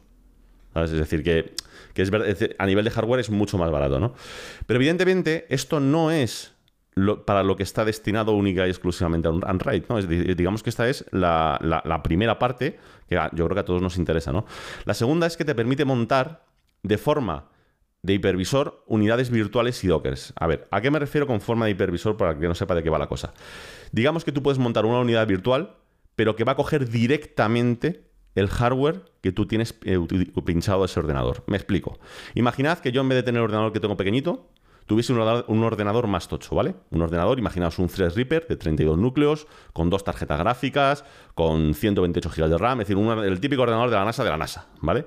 ¿Sabes? 0.73 0.93
Es 0.93 0.99
decir, 0.99 1.23
que 1.25 1.55
que 1.95 2.03
es, 2.03 2.13
es, 2.13 2.51
a 2.59 2.67
nivel 2.67 2.85
de 2.85 2.91
hardware 2.91 3.21
es 3.21 3.31
mucho 3.31 3.59
más 3.59 3.71
barato, 3.71 4.01
¿no? 4.01 4.15
Pero 4.67 4.79
evidentemente 4.79 5.47
esto 5.49 5.81
no 5.81 6.11
es 6.11 6.55
para 7.25 7.43
lo 7.43 7.57
que 7.57 7.63
está 7.63 7.85
destinado 7.85 8.33
única 8.33 8.67
y 8.67 8.71
exclusivamente 8.71 9.29
a 9.29 9.31
un 9.31 9.43
Android, 9.47 9.85
¿no? 9.89 10.01
Digamos 10.03 10.63
que 10.63 10.71
esta 10.71 10.89
es 10.89 11.05
la, 11.13 11.59
la, 11.63 11.83
la, 11.85 12.03
primera 12.03 12.39
parte 12.39 12.79
que 13.09 13.15
yo 13.33 13.45
creo 13.45 13.55
que 13.55 13.61
a 13.61 13.65
todos 13.65 13.81
nos 13.81 13.97
interesa, 13.97 14.33
¿no? 14.33 14.45
La 14.85 14.95
segunda 14.95 15.27
es 15.27 15.37
que 15.37 15.45
te 15.45 15.55
permite 15.55 15.85
montar 15.85 16.45
de 16.83 16.99
forma 16.99 17.49
de 18.03 18.15
hipervisor 18.15 18.83
unidades 18.87 19.31
virtuales 19.31 19.83
y 19.85 19.89
dockers. 19.89 20.33
A 20.37 20.47
ver, 20.47 20.67
¿a 20.71 20.81
qué 20.81 20.91
me 20.91 20.99
refiero 20.99 21.27
con 21.27 21.41
forma 21.41 21.67
de 21.67 21.73
hipervisor 21.73 22.17
para 22.17 22.39
que 22.39 22.49
no 22.49 22.55
sepa 22.55 22.75
de 22.75 22.83
qué 22.83 22.91
va 22.91 22.99
la 22.99 23.09
cosa? 23.09 23.35
Digamos 23.93 24.25
que 24.25 24.33
tú 24.33 24.43
puedes 24.43 24.59
montar 24.59 24.87
una 24.87 25.01
unidad 25.01 25.27
virtual, 25.27 25.77
pero 26.17 26.37
que 26.37 26.45
va 26.45 26.53
a 26.53 26.57
coger 26.57 26.89
directamente 26.89 28.10
el 28.41 28.49
hardware 28.49 29.03
que 29.21 29.33
tú 29.33 29.47
tienes 29.47 29.75
eh, 29.85 29.99
pinchado 30.45 30.83
a 30.83 30.87
ese 30.87 30.99
ordenador. 30.99 31.45
Me 31.47 31.57
explico. 31.57 31.99
Imaginad 32.35 32.79
que 32.79 32.93
yo 32.93 33.03
en 33.03 33.09
vez 33.09 33.17
de 33.17 33.23
tener 33.23 33.39
el 33.39 33.45
ordenador 33.45 33.73
que 33.73 33.81
tengo 33.81 33.97
pequeñito, 33.97 34.49
tuviese 34.87 35.13
un 35.13 35.63
ordenador, 35.63 36.09
más 36.09 36.27
tocho, 36.27 36.57
¿vale? 36.57 36.75
Un 36.91 37.01
ordenador, 37.03 37.39
imaginaos 37.39 37.79
un 37.79 37.87
Threadripper 37.87 38.49
de 38.49 38.57
32 38.57 38.99
núcleos, 38.99 39.47
con 39.73 39.89
dos 39.89 40.03
tarjetas 40.03 40.39
gráficas, 40.41 41.05
con 41.37 41.75
128 41.75 42.29
GB 42.29 42.49
de 42.49 42.59
RAM, 42.59 42.81
es 42.81 42.89
decir, 42.89 43.01
el 43.01 43.39
típico 43.39 43.63
ordenador 43.63 43.89
de 43.89 43.95
la 43.95 44.05
NASA 44.05 44.25
de 44.25 44.31
la 44.31 44.37
NASA, 44.37 44.67
¿vale? 44.81 45.05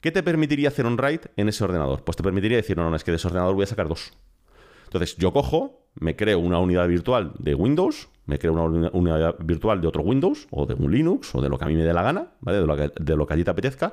¿Qué 0.00 0.10
te 0.10 0.22
permitiría 0.22 0.68
hacer 0.68 0.86
un 0.86 0.96
write 0.96 1.30
en 1.36 1.50
ese 1.50 1.62
ordenador? 1.62 2.02
Pues 2.02 2.16
te 2.16 2.22
permitiría 2.22 2.56
decir, 2.56 2.78
no, 2.78 2.88
no, 2.88 2.96
es 2.96 3.04
que 3.04 3.10
de 3.10 3.18
ese 3.18 3.26
ordenador 3.26 3.54
voy 3.54 3.64
a 3.64 3.66
sacar 3.66 3.88
dos. 3.88 4.10
Entonces, 4.84 5.16
yo 5.16 5.34
cojo, 5.34 5.79
me 5.94 6.16
creo 6.16 6.38
una 6.38 6.58
unidad 6.58 6.86
virtual 6.88 7.32
de 7.38 7.54
Windows, 7.54 8.08
me 8.26 8.38
creo 8.38 8.52
una 8.52 8.90
unidad 8.92 9.36
virtual 9.40 9.80
de 9.80 9.88
otro 9.88 10.02
Windows, 10.02 10.46
o 10.50 10.66
de 10.66 10.74
un 10.74 10.92
Linux, 10.92 11.34
o 11.34 11.40
de 11.40 11.48
lo 11.48 11.58
que 11.58 11.64
a 11.64 11.68
mí 11.68 11.74
me 11.74 11.82
dé 11.82 11.92
la 11.92 12.02
gana, 12.02 12.28
¿vale? 12.40 12.60
De 12.60 12.66
lo 12.66 12.76
que, 12.76 12.92
de 13.00 13.16
lo 13.16 13.26
que 13.26 13.34
a 13.34 13.36
ti 13.36 13.44
te 13.44 13.50
apetezca. 13.50 13.92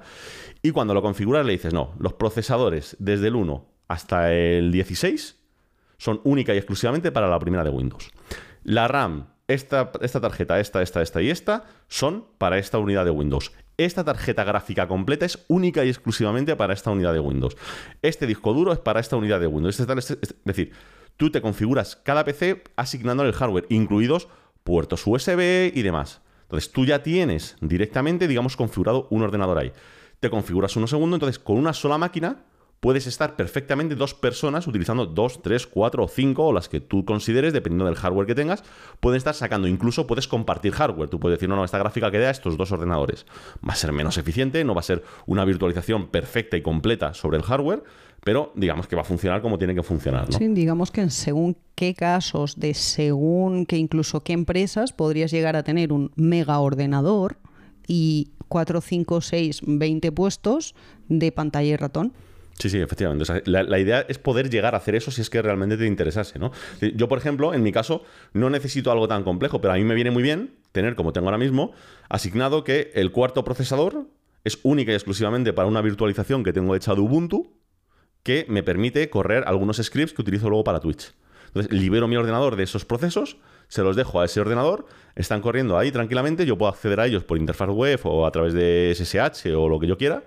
Y 0.62 0.72
cuando 0.72 0.94
lo 0.94 1.02
configuras 1.02 1.46
le 1.46 1.54
dices, 1.54 1.74
no, 1.74 1.94
los 2.00 2.14
procesadores 2.14 2.96
desde 3.00 3.28
el 3.28 3.36
1 3.36 3.66
hasta 3.88 4.34
el 4.34 4.72
16 4.72 5.38
son 5.98 6.22
única 6.24 6.54
y 6.54 6.58
exclusivamente 6.58 7.12
para 7.12 7.28
la 7.28 7.40
primera 7.40 7.64
de 7.64 7.72
Windows. 7.72 8.12
La 8.64 8.88
RAM, 8.88 9.28
esta, 9.48 9.92
esta 10.02 10.22
tarjeta, 10.22 10.60
esta, 10.60 10.82
esta, 10.82 11.02
esta 11.02 11.22
y 11.22 11.30
esta, 11.30 11.66
son 11.88 12.26
para 12.38 12.58
esta 12.58 12.78
unidad 12.78 13.06
de 13.06 13.12
Windows. 13.12 13.52
Esta 13.78 14.04
tarjeta 14.04 14.44
gráfica 14.44 14.88
completa 14.88 15.26
es 15.26 15.44
única 15.48 15.86
y 15.86 15.90
exclusivamente 15.90 16.56
para 16.56 16.74
esta 16.74 16.92
unidad 16.92 17.14
de 17.14 17.20
Windows. 17.20 17.56
Este 18.02 18.26
disco 18.26 18.54
duro 18.54 18.74
es 18.74 18.80
para 18.80 19.00
esta 19.00 19.16
unidad 19.16 19.40
de 19.40 19.48
Windows. 19.48 19.80
Es 19.80 19.88
decir, 20.46 20.74
tú 21.18 21.32
te 21.32 21.42
configuras 21.42 21.96
cada 21.96 22.24
PC 22.24 22.64
asignándole 22.76 23.30
el 23.30 23.36
hardware, 23.36 23.66
incluidos 23.70 24.28
puertos 24.64 25.06
USB 25.06 25.72
y 25.74 25.82
demás. 25.82 26.22
Entonces 26.44 26.72
tú 26.72 26.86
ya 26.86 27.04
tienes 27.04 27.58
directamente, 27.60 28.28
digamos, 28.28 28.56
configurado 28.56 29.08
un 29.10 29.22
ordenador 29.22 29.58
ahí. 29.58 29.74
Te 30.20 30.30
configuras 30.30 30.76
uno 30.76 30.88
segundo, 30.88 31.16
entonces 31.16 31.40
con 31.40 31.58
una 31.58 31.74
sola 31.74 31.98
máquina 31.98 32.46
puedes 32.80 33.08
estar 33.08 33.36
perfectamente 33.36 33.96
dos 33.96 34.14
personas 34.14 34.68
utilizando 34.68 35.06
dos, 35.06 35.42
tres, 35.42 35.66
cuatro 35.66 36.04
o 36.04 36.08
cinco 36.08 36.46
o 36.46 36.54
las 36.54 36.70
que 36.70 36.80
tú 36.80 37.06
consideres, 37.06 37.54
dependiendo 37.54 37.86
del 37.86 37.96
hardware 37.96 38.28
que 38.28 38.36
tengas, 38.36 38.64
pueden 39.00 39.18
estar 39.18 39.34
sacando. 39.34 39.68
Incluso 39.68 40.08
puedes 40.08 40.28
compartir 40.28 40.74
hardware. 40.74 41.10
Tú 41.10 41.20
puedes 41.20 41.38
decir, 41.38 41.50
no, 41.50 41.56
no, 41.56 41.66
esta 41.66 41.80
gráfica 41.80 42.12
que 42.12 42.20
da 42.20 42.30
estos 42.30 42.58
dos 42.58 42.72
ordenadores 42.72 43.26
va 43.68 43.74
a 43.74 43.76
ser 43.76 43.92
menos 43.92 44.18
eficiente, 44.18 44.64
no 44.64 44.76
va 44.76 44.82
a 44.82 44.84
ser 44.84 45.04
una 45.26 45.44
virtualización 45.44 46.08
perfecta 46.08 46.56
y 46.56 46.62
completa 46.62 47.14
sobre 47.14 47.38
el 47.38 47.44
hardware, 47.44 47.84
pero 48.28 48.52
digamos 48.56 48.90
que 48.90 48.96
va 48.98 49.04
a 49.04 49.06
funcionar 49.06 49.42
como 49.42 49.58
tiene 49.58 49.74
que 49.74 49.84
funcionar. 49.84 50.30
¿no? 50.30 50.38
Sí, 50.38 50.46
digamos 50.50 50.92
que 50.92 51.00
en 51.00 51.12
según 51.12 51.56
qué 51.76 51.94
casos, 51.94 52.60
de 52.60 52.74
según 52.74 53.66
que 53.66 53.78
incluso 53.78 54.20
qué 54.20 54.34
empresas, 54.34 54.92
podrías 54.92 55.32
llegar 55.32 55.56
a 55.56 55.64
tener 55.64 55.94
un 55.94 56.12
mega 56.18 56.60
ordenador 56.60 57.38
y 57.88 58.32
4, 58.50 58.82
5, 58.82 59.22
6, 59.22 59.62
20 59.66 60.12
puestos 60.12 60.76
de 61.08 61.32
pantalla 61.32 61.70
y 61.70 61.76
ratón. 61.78 62.12
Sí, 62.60 62.70
sí, 62.70 62.80
efectivamente. 62.80 63.22
O 63.22 63.26
sea, 63.26 63.42
la, 63.46 63.64
la, 63.64 63.80
idea 63.80 64.02
es 64.10 64.18
poder 64.18 64.50
llegar 64.50 64.76
a 64.76 64.80
hacer 64.80 64.96
eso 64.96 65.10
si 65.10 65.22
es 65.22 65.30
que 65.30 65.42
realmente 65.42 65.78
te 65.78 65.88
interesase, 65.88 66.38
¿no? 66.38 66.52
Yo, 66.82 67.08
por 67.08 67.20
ejemplo, 67.20 67.54
en 67.54 67.64
mi 67.64 67.72
caso, 67.72 68.04
no 68.34 68.50
necesito 68.50 68.92
algo 68.92 69.08
tan 69.08 69.24
complejo, 69.24 69.62
pero 69.62 69.74
a 69.74 69.78
mí 69.78 69.86
me 69.86 69.96
viene 69.96 70.12
muy 70.12 70.22
bien 70.22 70.52
tener, 70.74 70.96
como 70.96 71.14
tengo 71.14 71.28
ahora 71.28 71.38
mismo, 71.38 71.72
asignado 72.10 72.66
que 72.66 72.92
el 72.94 73.14
cuarto 73.14 73.46
procesador 73.46 74.06
es 74.44 74.60
única 74.64 74.92
y 74.92 74.96
exclusivamente 74.96 75.54
para 75.54 75.70
una 75.70 75.82
virtualización 75.82 76.44
que 76.44 76.52
tengo 76.52 76.76
hecha 76.76 76.94
de 76.94 77.00
Ubuntu, 77.00 77.54
que 78.28 78.46
me 78.50 78.62
permite 78.62 79.10
correr 79.10 79.46
algunos 79.48 79.78
scripts 79.78 80.14
que 80.14 80.22
utilizo 80.22 80.50
luego 80.50 80.66
para 80.66 80.82
Twitch. 80.82 81.14
Entonces, 81.46 81.72
libero 81.72 82.10
mi 82.10 82.18
ordenador 82.18 82.58
de 82.58 82.64
esos 82.64 82.84
procesos, 82.84 83.38
se 83.70 83.84
los 83.84 83.96
dejo 83.96 84.20
a 84.20 84.26
ese 84.26 84.42
ordenador, 84.42 84.86
están 85.16 85.40
corriendo 85.40 85.78
ahí 85.78 85.94
tranquilamente, 85.94 86.46
yo 86.46 86.58
puedo 86.58 86.70
acceder 86.70 87.00
a 87.00 87.06
ellos 87.06 87.24
por 87.24 87.38
interfaz 87.38 87.70
web 87.70 88.02
o 88.04 88.26
a 88.26 88.32
través 88.32 88.54
de 88.54 88.94
SSH 88.94 89.56
o 89.56 89.70
lo 89.70 89.80
que 89.80 89.88
yo 89.88 89.98
quiera, 89.98 90.26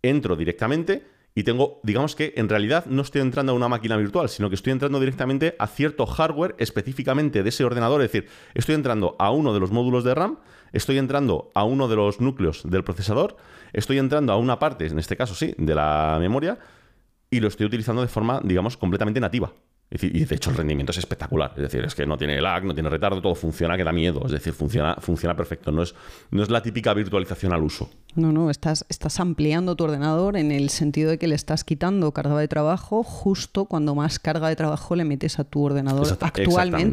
entro 0.00 0.34
directamente 0.34 1.04
y 1.34 1.42
tengo, 1.42 1.78
digamos 1.82 2.16
que 2.16 2.32
en 2.38 2.48
realidad 2.48 2.86
no 2.86 3.02
estoy 3.02 3.20
entrando 3.20 3.52
a 3.52 3.54
una 3.54 3.68
máquina 3.68 3.98
virtual, 3.98 4.30
sino 4.30 4.48
que 4.48 4.54
estoy 4.54 4.72
entrando 4.72 4.98
directamente 4.98 5.56
a 5.58 5.66
cierto 5.66 6.06
hardware 6.06 6.54
específicamente 6.56 7.42
de 7.42 7.50
ese 7.50 7.64
ordenador, 7.64 8.00
es 8.00 8.10
decir, 8.10 8.30
estoy 8.54 8.76
entrando 8.76 9.14
a 9.18 9.30
uno 9.30 9.52
de 9.52 9.60
los 9.60 9.72
módulos 9.72 10.04
de 10.04 10.14
RAM, 10.14 10.38
estoy 10.72 10.96
entrando 10.96 11.50
a 11.54 11.64
uno 11.64 11.86
de 11.86 11.96
los 11.96 12.18
núcleos 12.18 12.62
del 12.64 12.82
procesador, 12.82 13.36
estoy 13.74 13.98
entrando 13.98 14.32
a 14.32 14.38
una 14.38 14.58
parte, 14.58 14.86
en 14.86 14.98
este 14.98 15.18
caso 15.18 15.34
sí, 15.34 15.54
de 15.58 15.74
la 15.74 16.16
memoria, 16.18 16.58
y 17.30 17.40
lo 17.40 17.48
estoy 17.48 17.66
utilizando 17.66 18.02
de 18.02 18.08
forma, 18.08 18.40
digamos, 18.42 18.76
completamente 18.76 19.20
nativa. 19.20 19.52
Y 19.90 20.24
de 20.24 20.36
hecho 20.36 20.50
el 20.50 20.56
rendimiento 20.56 20.92
es 20.92 20.98
espectacular. 20.98 21.52
Es 21.56 21.62
decir, 21.62 21.84
es 21.84 21.96
que 21.96 22.06
no 22.06 22.16
tiene 22.16 22.40
lag, 22.40 22.64
no 22.64 22.74
tiene 22.74 22.88
retardo, 22.88 23.20
todo 23.20 23.34
funciona 23.34 23.76
que 23.76 23.82
da 23.82 23.90
miedo. 23.90 24.22
Es 24.24 24.30
decir, 24.30 24.52
funciona, 24.52 24.96
funciona 25.00 25.34
perfecto. 25.34 25.72
No 25.72 25.82
es, 25.82 25.96
no 26.30 26.44
es 26.44 26.50
la 26.50 26.62
típica 26.62 26.94
virtualización 26.94 27.52
al 27.52 27.62
uso. 27.62 27.90
No, 28.14 28.32
no, 28.32 28.50
estás, 28.50 28.84
estás 28.88 29.18
ampliando 29.18 29.74
tu 29.76 29.84
ordenador 29.84 30.36
en 30.36 30.52
el 30.52 30.70
sentido 30.70 31.10
de 31.10 31.18
que 31.18 31.26
le 31.26 31.34
estás 31.34 31.64
quitando 31.64 32.12
carga 32.12 32.38
de 32.38 32.46
trabajo 32.46 33.02
justo 33.02 33.64
cuando 33.64 33.94
más 33.94 34.18
carga 34.18 34.48
de 34.48 34.56
trabajo 34.56 34.94
le 34.94 35.04
metes 35.04 35.38
a 35.38 35.44
tu 35.44 35.64
ordenador 35.64 36.06
actualmente. 36.20 36.42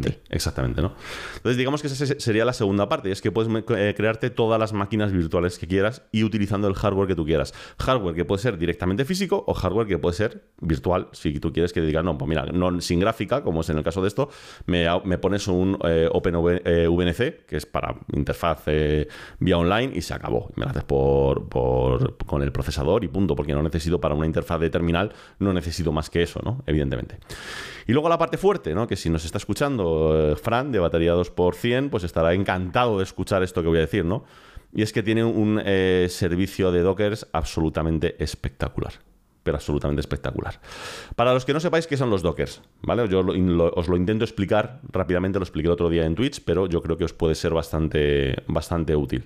Exactamente, 0.08 0.20
exactamente, 0.30 0.82
¿no? 0.82 0.92
Entonces, 1.36 1.56
digamos 1.56 1.82
que 1.82 1.88
esa 1.88 2.06
sería 2.18 2.44
la 2.44 2.52
segunda 2.52 2.88
parte, 2.88 3.10
es 3.10 3.20
que 3.20 3.32
puedes 3.32 3.50
eh, 3.76 3.94
crearte 3.96 4.30
todas 4.30 4.60
las 4.60 4.72
máquinas 4.72 5.12
virtuales 5.12 5.58
que 5.58 5.66
quieras 5.66 6.02
y 6.12 6.24
utilizando 6.24 6.68
el 6.68 6.74
hardware 6.74 7.08
que 7.08 7.14
tú 7.14 7.24
quieras. 7.24 7.52
Hardware 7.78 8.14
que 8.14 8.24
puede 8.24 8.42
ser 8.42 8.58
directamente 8.58 9.04
físico 9.04 9.44
o 9.46 9.54
hardware 9.54 9.86
que 9.86 9.98
puede 9.98 10.16
ser 10.16 10.48
virtual, 10.60 11.08
si 11.12 11.38
tú 11.40 11.52
quieres 11.52 11.72
que 11.72 11.80
digas, 11.80 12.04
no, 12.04 12.16
pues 12.16 12.28
mira, 12.28 12.46
no 12.46 12.80
sin 12.88 13.00
gráfica, 13.00 13.42
como 13.42 13.60
es 13.60 13.70
en 13.70 13.78
el 13.78 13.84
caso 13.84 14.00
de 14.02 14.08
esto, 14.08 14.30
me, 14.66 15.18
pones 15.18 15.46
un 15.46 15.78
eh, 15.84 16.08
OpenVNC, 16.10 17.20
eh, 17.20 17.44
que 17.46 17.56
es 17.56 17.66
para 17.66 17.94
interfaz 18.12 18.62
eh, 18.66 19.06
vía 19.38 19.58
online, 19.58 19.92
y 19.94 20.00
se 20.00 20.14
acabó. 20.14 20.50
Me 20.56 20.64
lo 20.64 20.70
haces 20.70 20.84
por, 20.84 21.48
con 22.26 22.42
el 22.42 22.50
procesador 22.50 23.04
y 23.04 23.08
punto, 23.08 23.36
porque 23.36 23.54
no 23.54 23.62
necesito 23.62 24.00
para 24.00 24.14
una 24.14 24.26
interfaz 24.26 24.60
de 24.60 24.70
terminal, 24.70 25.12
no 25.38 25.52
necesito 25.52 25.92
más 25.92 26.10
que 26.10 26.22
eso, 26.22 26.40
¿no? 26.42 26.62
Evidentemente. 26.66 27.18
Y 27.86 27.92
luego 27.92 28.08
la 28.08 28.18
parte 28.18 28.38
fuerte, 28.38 28.74
¿no? 28.74 28.86
Que 28.86 28.96
si 28.96 29.10
nos 29.10 29.24
está 29.24 29.38
escuchando 29.38 30.36
Fran 30.42 30.72
de 30.72 30.78
batería 30.78 31.14
2%, 31.14 31.90
pues 31.90 32.04
estará 32.04 32.32
encantado 32.32 32.98
de 32.98 33.04
escuchar 33.04 33.42
esto 33.42 33.62
que 33.62 33.68
voy 33.68 33.78
a 33.78 33.82
decir, 33.82 34.04
¿no? 34.04 34.24
Y 34.72 34.82
es 34.82 34.92
que 34.92 35.02
tiene 35.02 35.24
un 35.24 35.62
servicio 36.08 36.70
de 36.70 36.82
Dockers 36.82 37.26
absolutamente 37.32 38.22
espectacular 38.22 39.07
absolutamente 39.54 40.00
espectacular. 40.00 40.60
Para 41.16 41.32
los 41.32 41.44
que 41.44 41.52
no 41.52 41.60
sepáis 41.60 41.86
qué 41.86 41.96
son 41.96 42.10
los 42.10 42.22
Dockers, 42.22 42.62
¿vale? 42.82 43.08
Yo 43.08 43.20
os 43.20 43.88
lo 43.88 43.96
intento 43.96 44.24
explicar 44.24 44.80
rápidamente, 44.90 45.38
lo 45.38 45.44
expliqué 45.44 45.68
el 45.68 45.72
otro 45.72 45.90
día 45.90 46.04
en 46.04 46.14
Twitch, 46.14 46.42
pero 46.44 46.66
yo 46.66 46.82
creo 46.82 46.96
que 46.96 47.04
os 47.04 47.12
puede 47.12 47.34
ser 47.34 47.52
bastante, 47.54 48.42
bastante 48.46 48.96
útil. 48.96 49.24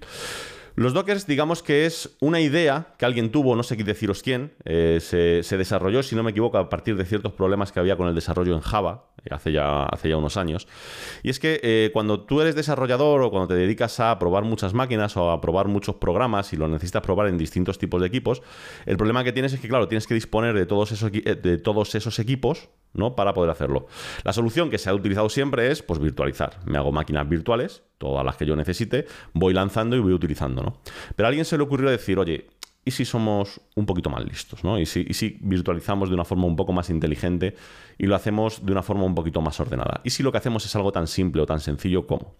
Los 0.74 0.94
Dockers, 0.94 1.26
digamos 1.26 1.62
que 1.62 1.84
es 1.84 2.16
una 2.20 2.40
idea 2.40 2.94
que 2.98 3.04
alguien 3.04 3.30
tuvo, 3.30 3.54
no 3.54 3.62
sé 3.62 3.76
deciros 3.84 4.22
quién, 4.22 4.52
eh, 4.64 4.98
se, 5.00 5.56
desarrolló, 5.56 6.02
si 6.02 6.16
no 6.16 6.22
me 6.22 6.30
equivoco, 6.30 6.56
a 6.58 6.68
partir 6.68 6.96
de 6.96 7.04
ciertos 7.04 7.32
problemas 7.32 7.72
que 7.72 7.80
había 7.80 7.96
con 7.96 8.08
el 8.08 8.14
desarrollo 8.14 8.54
en 8.54 8.60
Java, 8.60 9.10
eh, 9.24 9.28
hace 9.32 9.52
ya, 9.52 9.84
hace 9.84 10.08
ya 10.08 10.16
unos 10.16 10.36
años. 10.36 10.66
Y 11.22 11.30
es 11.30 11.38
que 11.38 11.60
eh, 11.62 11.90
cuando 11.92 12.20
tú 12.20 12.40
eres 12.40 12.54
desarrollador 12.54 13.22
o 13.22 13.30
cuando 13.30 13.48
te 13.48 13.54
dedicas 13.54 14.00
a 14.00 14.18
probar 14.18 14.44
muchas 14.44 14.72
máquinas 14.72 15.16
o 15.16 15.30
a 15.30 15.40
probar 15.40 15.68
muchos 15.68 15.96
programas 15.96 16.52
y 16.52 16.56
lo 16.56 16.68
necesitas 16.68 17.02
probar 17.02 17.28
en 17.28 17.38
distintos 17.38 17.78
tipos 17.78 18.00
de 18.00 18.06
equipos, 18.06 18.42
el 18.86 18.96
problema 18.96 19.24
que 19.24 19.32
tienes 19.32 19.52
es 19.52 19.60
que, 19.60 19.68
claro, 19.68 19.88
tienes 19.88 20.06
que 20.06 20.14
disponer 20.14 20.54
de 20.54 20.66
todos 20.66 20.92
esos, 20.92 21.12
de 21.12 21.58
todos 21.58 21.94
esos 21.94 22.18
equipos 22.18 22.70
¿no? 22.94 23.14
para 23.14 23.32
poder 23.32 23.50
hacerlo. 23.50 23.86
La 24.24 24.32
solución 24.32 24.70
que 24.70 24.78
se 24.78 24.90
ha 24.90 24.94
utilizado 24.94 25.28
siempre 25.28 25.70
es 25.70 25.82
pues, 25.82 26.00
virtualizar. 26.00 26.58
Me 26.64 26.78
hago 26.78 26.92
máquinas 26.92 27.28
virtuales, 27.28 27.82
todas 27.98 28.24
las 28.24 28.36
que 28.36 28.46
yo 28.46 28.56
necesite, 28.56 29.06
voy 29.32 29.54
lanzando 29.54 29.96
y 29.96 30.00
voy 30.00 30.12
utilizando. 30.12 30.62
¿no? 30.62 30.78
Pero 31.16 31.26
a 31.26 31.28
alguien 31.28 31.44
se 31.44 31.56
le 31.56 31.62
ocurrió 31.62 31.90
decir, 31.90 32.18
oye, 32.18 32.48
¿y 32.84 32.90
si 32.90 33.04
somos 33.04 33.60
un 33.74 33.86
poquito 33.86 34.10
más 34.10 34.24
listos? 34.24 34.64
¿no? 34.64 34.78
¿Y, 34.78 34.86
si, 34.86 35.04
¿Y 35.08 35.14
si 35.14 35.38
virtualizamos 35.40 36.08
de 36.08 36.14
una 36.14 36.24
forma 36.24 36.46
un 36.46 36.56
poco 36.56 36.72
más 36.72 36.90
inteligente 36.90 37.54
y 37.98 38.06
lo 38.06 38.14
hacemos 38.14 38.64
de 38.64 38.72
una 38.72 38.82
forma 38.82 39.04
un 39.04 39.14
poquito 39.14 39.40
más 39.40 39.58
ordenada? 39.60 40.00
¿Y 40.04 40.10
si 40.10 40.22
lo 40.22 40.32
que 40.32 40.38
hacemos 40.38 40.64
es 40.64 40.74
algo 40.76 40.92
tan 40.92 41.06
simple 41.06 41.42
o 41.42 41.46
tan 41.46 41.60
sencillo 41.60 42.06
como... 42.06 42.34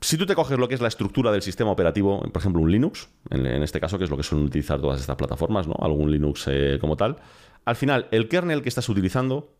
Si 0.00 0.16
tú 0.16 0.24
te 0.24 0.34
coges 0.34 0.58
lo 0.58 0.66
que 0.66 0.74
es 0.74 0.80
la 0.80 0.88
estructura 0.88 1.30
del 1.30 1.42
sistema 1.42 1.70
operativo, 1.70 2.20
por 2.20 2.40
ejemplo 2.40 2.62
un 2.62 2.72
Linux, 2.72 3.10
en, 3.30 3.46
este 3.62 3.80
caso 3.80 3.98
que 3.98 4.04
es 4.04 4.10
lo 4.10 4.16
que 4.16 4.22
suelen 4.22 4.46
utilizar 4.46 4.80
todas 4.80 5.00
estas 5.00 5.16
plataformas, 5.16 5.66
¿no? 5.68 5.74
algún 5.80 6.10
Linux 6.10 6.46
eh, 6.48 6.78
como 6.80 6.96
tal, 6.96 7.16
al 7.64 7.76
final, 7.76 8.08
el 8.10 8.28
kernel 8.28 8.62
que 8.62 8.70
estás 8.70 8.88
utilizando 8.88 9.54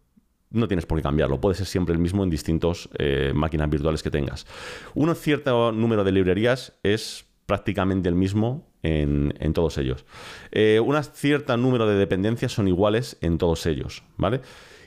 no 0.51 0.67
tienes 0.67 0.87
por 0.87 0.99
qué 0.99 1.03
cambiarlo, 1.03 1.41
puede 1.41 1.55
ser 1.55 1.67
siempre 1.67 1.95
el 1.95 2.01
mismo 2.01 2.25
en 2.25 2.31
distintas 2.31 2.89
eh, 2.99 3.33
máquinas 3.35 3.71
virtuales 3.71 4.03
que 4.03 4.11
tengas. 4.11 4.47
Un 4.95 5.15
cierto 5.15 5.73
número 5.73 6.03
de 6.05 6.13
librerías 6.13 6.73
es 6.83 7.25
prácticamente 7.47 8.09
el 8.09 8.15
mismo 8.15 8.67
en, 8.83 9.53
todos 9.53 9.79
ellos. 9.79 10.05
Eh, 10.51 10.81
un 10.81 11.01
cierto 11.05 11.57
número 11.57 11.87
de 11.87 11.95
dependencias 11.95 12.53
son 12.53 12.67
iguales 12.67 13.17
en 13.21 13.39
todos 13.39 13.67
ellos, 13.67 14.03
¿vale? 14.17 14.41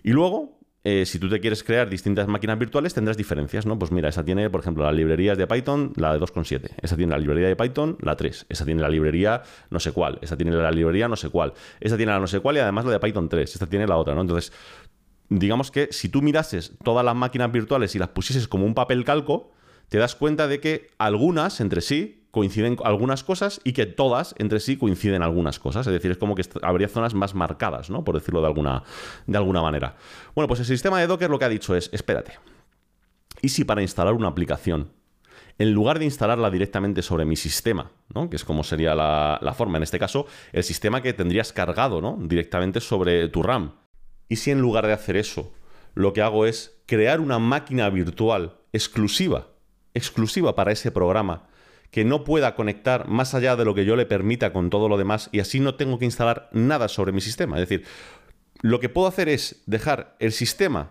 Y 0.04 0.12
luego, 0.12 0.60
eh, 0.86 1.06
si 1.06 1.18
tú 1.18 1.30
te 1.30 1.40
quieres 1.40 1.64
crear 1.64 1.90
distintas 1.90 2.28
máquinas 2.28 2.60
virtuales, 2.60 2.94
tendrás 2.94 3.16
diferencias, 3.16 3.66
¿no? 3.66 3.80
Pues 3.80 3.92
mira, 3.92 4.10
esa 4.10 4.26
tiene, 4.26 4.50
por 4.50 4.60
ejemplo, 4.60 4.84
las 4.84 4.94
librerías 4.94 5.38
de 5.38 5.48
Python, 5.48 5.94
la 5.96 6.12
de 6.14 6.20
2.7. 6.20 6.72
Esa 6.82 6.98
tiene 6.98 7.12
la 7.12 7.20
librería 7.20 7.48
de 7.48 7.56
Python, 7.56 7.98
la 8.02 8.18
3. 8.18 8.48
Esa 8.50 8.66
tiene 8.66 8.82
la 8.82 8.90
librería 8.90 9.44
no 9.70 9.80
sé 9.80 9.94
cuál. 9.94 10.20
Esa 10.22 10.36
tiene 10.36 10.52
la 10.52 10.72
librería 10.72 11.08
no 11.08 11.16
sé 11.16 11.30
cuál. 11.30 11.54
Esa 11.80 11.96
tiene 11.96 12.12
la 12.12 12.20
no 12.20 12.28
sé 12.28 12.42
cuál 12.42 12.58
y 12.58 12.60
además 12.60 12.84
la 12.84 12.92
de 12.92 13.00
Python 13.00 13.30
3. 13.30 13.54
Esta 13.54 13.68
tiene 13.68 13.88
la 13.88 13.96
otra, 13.96 14.14
¿no? 14.14 14.22
Entonces, 14.22 14.52
digamos 15.30 15.72
que 15.72 15.88
si 15.92 16.10
tú 16.10 16.22
mirases 16.22 16.74
todas 16.84 17.06
las 17.06 17.16
máquinas 17.16 17.50
virtuales 17.50 17.96
y 17.96 18.00
las 18.00 18.10
pusieses 18.10 18.50
como 18.50 18.66
un 18.66 18.74
papel 18.74 19.06
calco, 19.06 19.52
te 19.88 20.00
das 20.00 20.16
cuenta 20.16 20.50
de 20.50 20.60
que 20.60 20.90
algunas 20.98 21.62
entre 21.62 21.80
sí 21.80 22.23
coinciden 22.34 22.78
algunas 22.84 23.24
cosas 23.24 23.62
y 23.64 23.74
que 23.74 23.86
todas 23.86 24.34
entre 24.40 24.60
sí 24.60 24.76
coinciden 24.76 25.22
algunas 25.22 25.60
cosas. 25.60 25.86
Es 25.86 25.94
decir, 25.94 26.10
es 26.10 26.18
como 26.18 26.34
que 26.34 26.44
habría 26.64 26.88
zonas 26.88 27.14
más 27.14 27.36
marcadas, 27.36 27.92
¿no? 27.92 28.04
Por 28.04 28.16
decirlo 28.16 28.42
de 28.42 28.48
alguna, 28.48 28.82
de 29.28 29.38
alguna 29.38 29.62
manera. 29.62 29.98
Bueno, 30.34 30.48
pues 30.48 30.60
el 30.60 30.66
sistema 30.66 31.00
de 31.00 31.06
Docker 31.06 31.30
lo 31.30 31.38
que 31.38 31.46
ha 31.46 31.50
dicho 31.50 31.76
es, 31.76 31.92
espérate, 31.94 32.40
¿y 33.44 33.50
si 33.50 33.66
para 33.66 33.84
instalar 33.84 34.16
una 34.16 34.30
aplicación, 34.30 34.90
en 35.60 35.74
lugar 35.74 36.00
de 36.00 36.06
instalarla 36.06 36.50
directamente 36.50 37.04
sobre 37.04 37.24
mi 37.24 37.36
sistema, 37.36 37.92
¿no? 38.16 38.32
que 38.32 38.38
es 38.38 38.44
como 38.44 38.64
sería 38.64 38.96
la, 38.96 39.38
la, 39.40 39.54
forma, 39.54 39.78
en 39.78 39.84
este 39.84 40.00
caso, 40.00 40.26
el 40.54 40.64
sistema 40.64 41.04
que 41.04 41.14
tendrías 41.14 41.54
cargado 41.54 42.02
¿no? 42.02 42.18
directamente 42.20 42.80
sobre 42.80 43.28
tu 43.28 43.44
RAM, 43.44 43.74
y 44.28 44.38
si 44.38 44.50
en 44.50 44.60
lugar 44.60 44.88
de 44.88 44.94
hacer 44.94 45.18
eso, 45.18 45.54
lo 45.94 46.14
que 46.14 46.24
hago 46.24 46.48
es 46.48 46.82
crear 46.88 47.20
una 47.20 47.38
máquina 47.38 47.92
virtual 47.92 48.56
exclusiva, 48.72 49.50
exclusiva 49.94 50.56
para 50.56 50.72
ese 50.72 50.90
programa, 50.90 51.44
que 51.94 52.04
no 52.04 52.24
pueda 52.24 52.56
conectar 52.56 53.08
más 53.08 53.36
allá 53.36 53.56
de 53.56 53.66
lo 53.66 53.76
que 53.76 53.86
yo 53.86 53.96
le 53.96 54.08
permita 54.08 54.52
con 54.52 54.72
todo 54.72 54.90
lo 54.90 54.98
demás 54.98 55.30
y 55.32 55.42
así 55.42 55.60
no 55.60 55.76
tengo 55.76 56.00
que 56.00 56.06
instalar 56.06 56.50
nada 56.52 56.88
sobre 56.88 57.12
mi 57.12 57.22
sistema. 57.22 57.62
Es 57.62 57.70
decir, 57.70 57.86
lo 58.64 58.80
que 58.80 58.90
puedo 58.90 59.08
hacer 59.08 59.30
es 59.30 59.62
dejar 59.68 60.16
el 60.20 60.32
sistema 60.32 60.90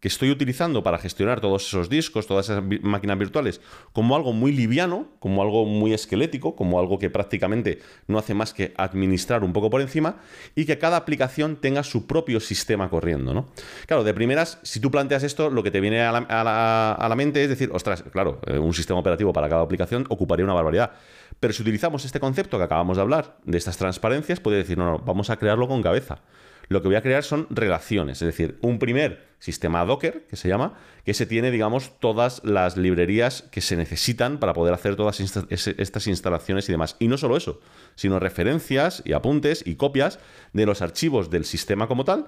que 0.00 0.08
estoy 0.08 0.30
utilizando 0.30 0.82
para 0.82 0.98
gestionar 0.98 1.40
todos 1.40 1.66
esos 1.66 1.88
discos, 1.88 2.26
todas 2.26 2.50
esas 2.50 2.62
máquinas 2.82 3.18
virtuales, 3.18 3.60
como 3.92 4.14
algo 4.14 4.32
muy 4.32 4.52
liviano, 4.52 5.08
como 5.20 5.42
algo 5.42 5.64
muy 5.64 5.94
esquelético, 5.94 6.54
como 6.54 6.78
algo 6.78 6.98
que 6.98 7.08
prácticamente 7.08 7.80
no 8.06 8.18
hace 8.18 8.34
más 8.34 8.52
que 8.52 8.74
administrar 8.76 9.42
un 9.42 9.52
poco 9.52 9.70
por 9.70 9.80
encima 9.80 10.16
y 10.54 10.66
que 10.66 10.78
cada 10.78 10.98
aplicación 10.98 11.56
tenga 11.56 11.82
su 11.82 12.06
propio 12.06 12.40
sistema 12.40 12.90
corriendo. 12.90 13.32
¿no? 13.32 13.48
Claro, 13.86 14.04
de 14.04 14.12
primeras, 14.12 14.58
si 14.62 14.80
tú 14.80 14.90
planteas 14.90 15.22
esto, 15.22 15.48
lo 15.48 15.62
que 15.62 15.70
te 15.70 15.80
viene 15.80 16.02
a 16.02 16.12
la, 16.12 17.14
mente 17.16 17.42
es 17.42 17.48
decir, 17.48 17.70
ostras, 17.72 18.04
claro, 18.12 18.40
eh, 18.46 18.58
un 18.58 18.74
sistema 18.74 19.00
operativo 19.00 19.32
para 19.32 19.48
cada 19.48 19.62
aplicación 19.62 20.04
ocuparía 20.10 20.44
una 20.44 20.54
barbaridad. 20.54 20.92
Pero 21.40 21.54
si 21.54 21.62
utilizamos 21.62 22.04
este 22.04 22.20
concepto 22.20 22.58
que 22.58 22.64
acabamos 22.64 22.98
de 22.98 23.02
hablar, 23.02 23.38
de 23.44 23.56
estas 23.56 23.78
transparencias, 23.78 24.40
puede 24.40 24.58
decir, 24.58 24.76
no, 24.76 24.84
no, 24.84 24.98
vamos 24.98 25.30
a 25.30 25.36
crearlo 25.36 25.66
con 25.68 25.82
cabeza 25.82 26.20
lo 26.68 26.82
que 26.82 26.88
voy 26.88 26.96
a 26.96 27.02
crear 27.02 27.22
son 27.22 27.46
relaciones, 27.50 28.22
es 28.22 28.26
decir, 28.26 28.58
un 28.60 28.78
primer 28.78 29.26
sistema 29.38 29.84
Docker, 29.84 30.26
que 30.28 30.36
se 30.36 30.48
llama, 30.48 30.74
que 31.04 31.14
se 31.14 31.26
tiene, 31.26 31.50
digamos, 31.50 32.00
todas 32.00 32.42
las 32.44 32.76
librerías 32.76 33.42
que 33.50 33.60
se 33.60 33.76
necesitan 33.76 34.38
para 34.38 34.54
poder 34.54 34.74
hacer 34.74 34.96
todas 34.96 35.20
estas 35.20 36.06
instalaciones 36.06 36.68
y 36.68 36.72
demás. 36.72 36.96
Y 36.98 37.08
no 37.08 37.18
solo 37.18 37.36
eso, 37.36 37.60
sino 37.94 38.18
referencias 38.18 39.02
y 39.04 39.12
apuntes 39.12 39.62
y 39.66 39.76
copias 39.76 40.18
de 40.52 40.66
los 40.66 40.82
archivos 40.82 41.30
del 41.30 41.44
sistema 41.44 41.86
como 41.86 42.04
tal, 42.04 42.26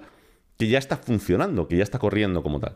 que 0.59 0.69
ya 0.69 0.79
está 0.79 0.97
funcionando, 0.97 1.67
que 1.67 1.77
ya 1.77 1.83
está 1.83 1.99
corriendo 1.99 2.43
como 2.43 2.61
tal. 2.61 2.75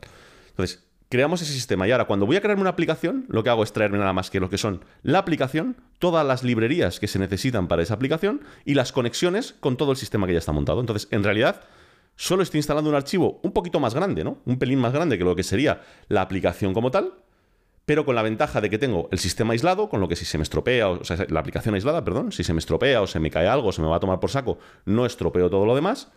Entonces, 0.48 0.85
creamos 1.12 1.42
ese 1.42 1.53
sistema. 1.53 1.87
Y 1.87 1.92
ahora, 1.92 2.07
cuando 2.07 2.25
voy 2.25 2.37
a 2.37 2.40
crearme 2.40 2.62
una 2.62 2.70
aplicación, 2.70 3.27
lo 3.29 3.44
que 3.44 3.51
hago 3.51 3.62
es 3.62 3.75
traerme 3.75 3.98
nada 3.98 4.14
más 4.14 4.31
que 4.31 4.40
lo 4.40 4.48
que 4.48 4.57
son 4.57 4.83
la 5.03 5.18
aplicación, 5.18 5.77
todas 5.98 6.27
las 6.27 6.42
librerías 6.42 6.98
que 7.01 7.07
se 7.07 7.18
necesitan 7.18 7.68
para 7.68 7.83
esa 7.83 7.92
aplicación 7.92 8.40
y 8.64 8.72
las 8.72 8.92
conexiones 8.92 9.55
con 9.61 9.77
todo 9.77 9.90
el 9.90 9.98
sistema 9.98 10.27
que 10.27 10.33
ya 10.33 10.38
está 10.38 10.53
montado. 10.53 10.81
Entonces, 10.81 11.09
en 11.11 11.22
realidad, 11.22 11.61
solo 12.16 12.42
estoy 12.42 12.61
instalando 12.61 12.88
un 12.88 12.96
archivo 12.96 13.40
un 13.42 13.53
poquito 13.53 13.79
más 13.79 13.94
grande, 13.94 14.25
¿no? 14.25 14.38
Un 14.46 14.59
pelín 14.59 14.79
más 14.79 14.94
grande 14.94 15.18
que 15.18 15.25
lo 15.25 15.37
que 15.37 15.42
sería 15.42 15.83
la 16.09 16.22
aplicación 16.22 16.72
como 16.72 16.90
tal, 16.90 17.12
pero 17.85 18.07
con 18.07 18.14
la 18.14 18.22
ventaja 18.22 18.62
de 18.62 18.70
que 18.70 18.79
tengo 18.79 19.11
el 19.12 19.18
sistema 19.18 19.53
aislado, 19.53 19.90
con 19.90 20.01
lo 20.01 20.09
que 20.09 20.16
si 20.16 20.25
se 20.25 20.38
me 20.38 20.44
estropea, 20.44 20.88
o 20.88 21.05
sea, 21.05 21.27
la 21.29 21.40
aplicación 21.40 21.75
aislada, 21.75 22.03
perdón, 22.03 22.33
si 22.33 22.42
se 22.42 22.55
me 22.55 22.59
estropea 22.59 23.03
o 23.03 23.07
se 23.07 23.20
me 23.20 23.31
cae 23.31 23.48
algo, 23.48 23.70
se 23.70 23.83
me 23.83 23.88
va 23.88 23.96
a 23.96 24.01
tomar 24.01 24.18
por 24.18 24.31
saco, 24.31 24.57
no 24.87 25.05
estropeo 25.05 25.51
todo 25.51 25.66
lo 25.66 25.75
demás, 25.75 26.11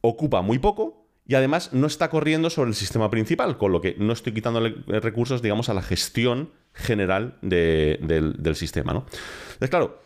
ocupa 0.00 0.42
muy 0.42 0.60
poco 0.60 1.07
y 1.28 1.34
además 1.36 1.72
no 1.72 1.86
está 1.86 2.10
corriendo 2.10 2.50
sobre 2.50 2.70
el 2.70 2.74
sistema 2.74 3.10
principal, 3.10 3.58
con 3.58 3.70
lo 3.70 3.80
que 3.80 3.94
no 3.98 4.12
estoy 4.12 4.32
quitándole 4.34 4.74
recursos, 5.00 5.42
digamos, 5.42 5.68
a 5.68 5.74
la 5.74 5.82
gestión 5.82 6.50
general 6.72 7.38
de- 7.42 8.00
del, 8.02 8.32
del 8.42 8.56
sistema, 8.56 8.92
¿no? 8.94 9.00
Entonces, 9.44 9.70
claro, 9.70 10.02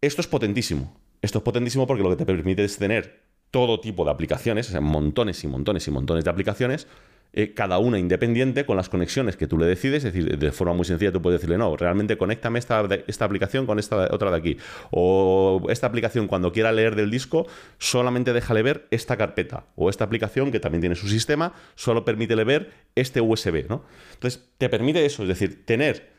esto 0.00 0.20
es 0.20 0.26
potentísimo. 0.28 1.00
Esto 1.22 1.38
es 1.38 1.44
potentísimo 1.44 1.86
porque 1.86 2.02
lo 2.02 2.10
que 2.10 2.16
te 2.16 2.26
permite 2.26 2.62
es 2.62 2.76
tener 2.76 3.24
todo 3.50 3.80
tipo 3.80 4.04
de 4.04 4.10
aplicaciones, 4.10 4.68
o 4.68 4.72
sea, 4.72 4.80
montones 4.82 5.42
y 5.44 5.48
montones 5.48 5.88
y 5.88 5.90
montones 5.90 6.24
de 6.24 6.30
aplicaciones, 6.30 6.86
eh, 7.36 7.52
cada 7.54 7.78
una 7.78 7.98
independiente 7.98 8.64
con 8.64 8.76
las 8.76 8.88
conexiones 8.88 9.36
que 9.36 9.46
tú 9.46 9.58
le 9.58 9.66
decides, 9.66 10.04
es 10.04 10.12
decir, 10.12 10.38
de 10.38 10.52
forma 10.52 10.74
muy 10.74 10.84
sencilla 10.84 11.12
tú 11.12 11.20
puedes 11.20 11.40
decirle, 11.40 11.58
no, 11.58 11.76
realmente 11.76 12.16
conéctame 12.16 12.58
esta, 12.58 12.86
esta 13.06 13.24
aplicación 13.24 13.66
con 13.66 13.78
esta 13.78 14.08
otra 14.12 14.30
de 14.30 14.36
aquí. 14.36 14.56
O 14.90 15.66
esta 15.68 15.86
aplicación 15.86 16.26
cuando 16.26 16.52
quiera 16.52 16.72
leer 16.72 16.96
del 16.96 17.10
disco, 17.10 17.46
solamente 17.78 18.32
déjale 18.32 18.62
ver 18.62 18.86
esta 18.90 19.16
carpeta. 19.16 19.66
O 19.76 19.90
esta 19.90 20.04
aplicación 20.04 20.52
que 20.52 20.60
también 20.60 20.80
tiene 20.80 20.96
su 20.96 21.08
sistema, 21.08 21.54
solo 21.74 22.04
permítele 22.04 22.44
ver 22.44 22.72
este 22.94 23.20
USB, 23.20 23.68
¿no? 23.68 23.84
Entonces, 24.14 24.48
te 24.58 24.68
permite 24.68 25.04
eso, 25.04 25.22
es 25.22 25.28
decir, 25.28 25.64
tener 25.66 26.10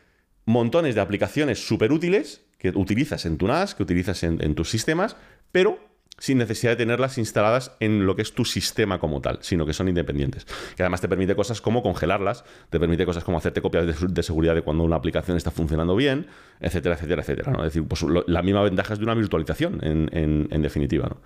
montones 0.46 0.96
de 0.96 1.02
aplicaciones 1.02 1.66
súper 1.66 1.92
útiles 1.92 2.46
que 2.58 2.70
utilizas 2.70 3.26
en 3.26 3.38
tu 3.38 3.48
NAS, 3.48 3.76
que 3.76 3.84
utilizas 3.84 4.24
en 4.24 4.56
tus 4.56 4.70
sistemas, 4.70 5.18
pero 5.52 5.80
sin 6.18 6.38
necesidad 6.38 6.72
de 6.72 6.78
tenerlas 6.78 7.18
instaladas 7.18 7.76
en 7.80 8.06
lo 8.06 8.16
que 8.16 8.22
es 8.22 8.34
tu 8.34 8.46
sistema 8.46 9.00
como 9.00 9.20
tal, 9.22 9.40
sino 9.42 9.66
que 9.66 9.74
son 9.74 9.90
independientes. 9.90 10.46
Que 10.78 10.84
además 10.84 11.02
te 11.02 11.10
permite 11.10 11.36
cosas 11.36 11.60
como 11.62 11.84
congelarlas, 11.84 12.46
te 12.70 12.80
permite 12.80 13.06
cosas 13.06 13.24
como 13.24 13.38
hacerte 13.38 13.62
copias 13.62 14.02
de, 14.14 14.24
seguridad 14.24 14.56
de 14.56 14.62
cuando 14.62 14.84
una 14.84 14.96
aplicación 14.96 15.36
está 15.36 15.52
funcionando 15.52 15.96
bien, 15.96 16.28
etcétera, 16.62 16.96
etcétera, 16.96 17.22
etcétera. 17.22 17.52
¿no? 17.52 17.60
Es 17.66 17.74
decir, 17.74 17.88
pues 17.88 18.02
lo- 18.04 18.24
la 18.28 18.42
misma 18.42 18.62
ventaja 18.64 18.94
es 18.94 19.00
de 19.00 19.06
una 19.06 19.14
virtualización, 19.14 19.80
en, 19.84 20.10
en- 20.14 20.48
en 20.52 20.62
definitiva. 20.62 21.08
¿no? 21.10 21.18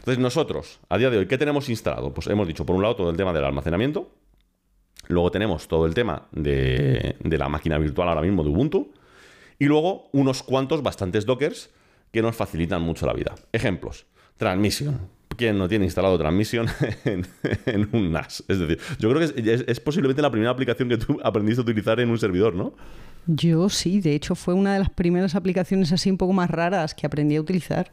Entonces, 0.00 0.18
nosotros, 0.18 0.80
a 0.90 0.98
día 0.98 1.08
de 1.10 1.18
hoy, 1.18 1.26
¿qué 1.26 1.38
tenemos 1.38 1.68
instalado? 1.70 2.12
Pues 2.12 2.26
hemos 2.26 2.46
dicho, 2.46 2.66
por 2.66 2.76
un 2.76 2.82
lado, 2.82 2.96
todo 2.96 3.10
el 3.10 3.16
tema 3.16 3.32
del 3.32 3.44
almacenamiento, 3.44 4.10
Luego 5.06 5.30
tenemos 5.30 5.68
todo 5.68 5.84
el 5.84 5.92
tema 5.92 6.28
de, 6.32 7.16
de 7.20 7.36
la 7.38 7.50
máquina 7.50 7.76
virtual 7.76 8.08
ahora 8.08 8.22
mismo 8.22 8.42
de 8.42 8.48
Ubuntu. 8.48 8.92
Y 9.58 9.66
luego 9.66 10.08
unos 10.12 10.42
cuantos, 10.42 10.82
bastantes 10.82 11.26
dockers 11.26 11.70
que 12.10 12.22
nos 12.22 12.34
facilitan 12.36 12.80
mucho 12.80 13.04
la 13.04 13.12
vida. 13.12 13.34
Ejemplos. 13.52 14.06
Transmission. 14.36 14.98
¿Quién 15.36 15.58
no 15.58 15.68
tiene 15.68 15.84
instalado 15.84 16.16
Transmission 16.16 16.66
en, 17.04 17.88
un 17.92 18.12
NAS? 18.12 18.44
Es 18.46 18.58
decir, 18.60 18.78
yo 19.00 19.10
creo 19.10 19.18
que 19.18 19.24
es, 19.40 19.46
es- 19.60 19.64
es 19.66 19.80
posiblemente 19.80 20.22
la 20.22 20.30
primera 20.30 20.50
aplicación 20.52 20.88
que 20.88 20.96
tú 20.96 21.18
aprendiste 21.24 21.60
a 21.60 21.64
utilizar 21.64 21.98
en 22.00 22.10
un 22.10 22.18
servidor, 22.18 22.54
¿no? 22.54 22.72
Yo 23.26 23.68
sí, 23.68 24.00
de 24.00 24.14
hecho 24.14 24.34
fue 24.34 24.54
una 24.54 24.74
de 24.74 24.78
las 24.80 24.90
primeras 24.90 25.34
aplicaciones 25.34 25.90
así 25.92 26.10
un 26.10 26.18
poco 26.18 26.32
más 26.32 26.50
raras 26.50 26.94
que 26.94 27.06
aprendí 27.06 27.36
a 27.36 27.40
utilizar. 27.40 27.90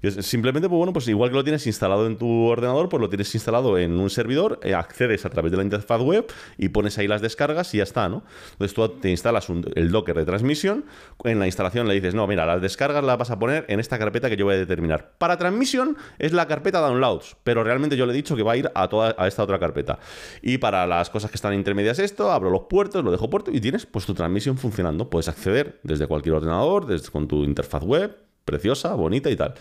Simplemente, 0.00 0.68
pues 0.68 0.78
bueno, 0.78 0.92
pues 0.92 1.08
igual 1.08 1.30
que 1.30 1.36
lo 1.36 1.42
tienes 1.42 1.66
instalado 1.66 2.06
en 2.06 2.16
tu 2.16 2.44
ordenador, 2.44 2.88
pues 2.88 3.00
lo 3.00 3.08
tienes 3.08 3.34
instalado 3.34 3.78
en 3.78 3.98
un 3.98 4.10
servidor, 4.10 4.60
eh, 4.62 4.74
accedes 4.74 5.26
a 5.26 5.30
través 5.30 5.50
de 5.50 5.56
la 5.56 5.64
interfaz 5.64 6.00
web 6.00 6.24
y 6.56 6.68
pones 6.68 6.98
ahí 6.98 7.08
las 7.08 7.20
descargas 7.20 7.74
y 7.74 7.78
ya 7.78 7.82
está, 7.82 8.08
¿no? 8.08 8.22
Entonces 8.52 8.74
tú 8.74 8.88
te 8.88 9.10
instalas 9.10 9.48
el 9.74 9.90
Docker 9.90 10.16
de 10.16 10.24
transmisión, 10.24 10.84
en 11.24 11.40
la 11.40 11.46
instalación 11.46 11.88
le 11.88 11.94
dices, 11.94 12.14
no, 12.14 12.28
mira, 12.28 12.46
las 12.46 12.62
descargas 12.62 13.02
las 13.02 13.18
vas 13.18 13.32
a 13.32 13.40
poner 13.40 13.64
en 13.68 13.80
esta 13.80 13.98
carpeta 13.98 14.30
que 14.30 14.36
yo 14.36 14.44
voy 14.44 14.54
a 14.54 14.58
determinar. 14.58 15.14
Para 15.18 15.36
transmisión 15.36 15.96
es 16.20 16.32
la 16.32 16.46
carpeta 16.46 16.78
downloads, 16.78 17.36
pero 17.42 17.64
realmente 17.64 17.96
yo 17.96 18.06
le 18.06 18.12
he 18.12 18.16
dicho 18.16 18.36
que 18.36 18.44
va 18.44 18.52
a 18.52 18.56
ir 18.56 18.70
a 18.76 18.88
toda 18.88 19.16
a 19.18 19.26
esta 19.26 19.42
otra 19.42 19.58
carpeta. 19.58 19.98
Y 20.42 20.58
para 20.58 20.86
las 20.86 21.10
cosas 21.10 21.30
que 21.30 21.36
están 21.36 21.54
intermedias 21.54 21.98
esto, 21.98 22.30
abro 22.30 22.50
los 22.50 22.62
puertos, 22.68 23.02
lo 23.02 23.10
dejo 23.10 23.28
puerto 23.28 23.50
y 23.50 23.60
tienes 23.60 23.84
pues 23.84 24.06
tu 24.06 24.14
transmisión 24.14 24.58
funcionando. 24.58 25.10
Puedes 25.10 25.28
acceder 25.28 25.80
desde 25.82 26.06
cualquier 26.06 26.36
ordenador, 26.36 26.86
desde 26.86 27.10
con 27.10 27.26
tu 27.26 27.42
interfaz 27.42 27.82
web, 27.82 28.27
preciosa, 28.48 28.94
bonita 28.94 29.28
y 29.30 29.36
tal. 29.36 29.52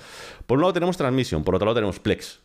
Por 0.46 0.58
un 0.58 0.62
lado 0.62 0.74
tenemos 0.74 0.96
Transmission, 0.98 1.44
por 1.44 1.54
otro 1.56 1.66
lado 1.66 1.76
tenemos 1.76 2.00
Plex. 2.00 2.40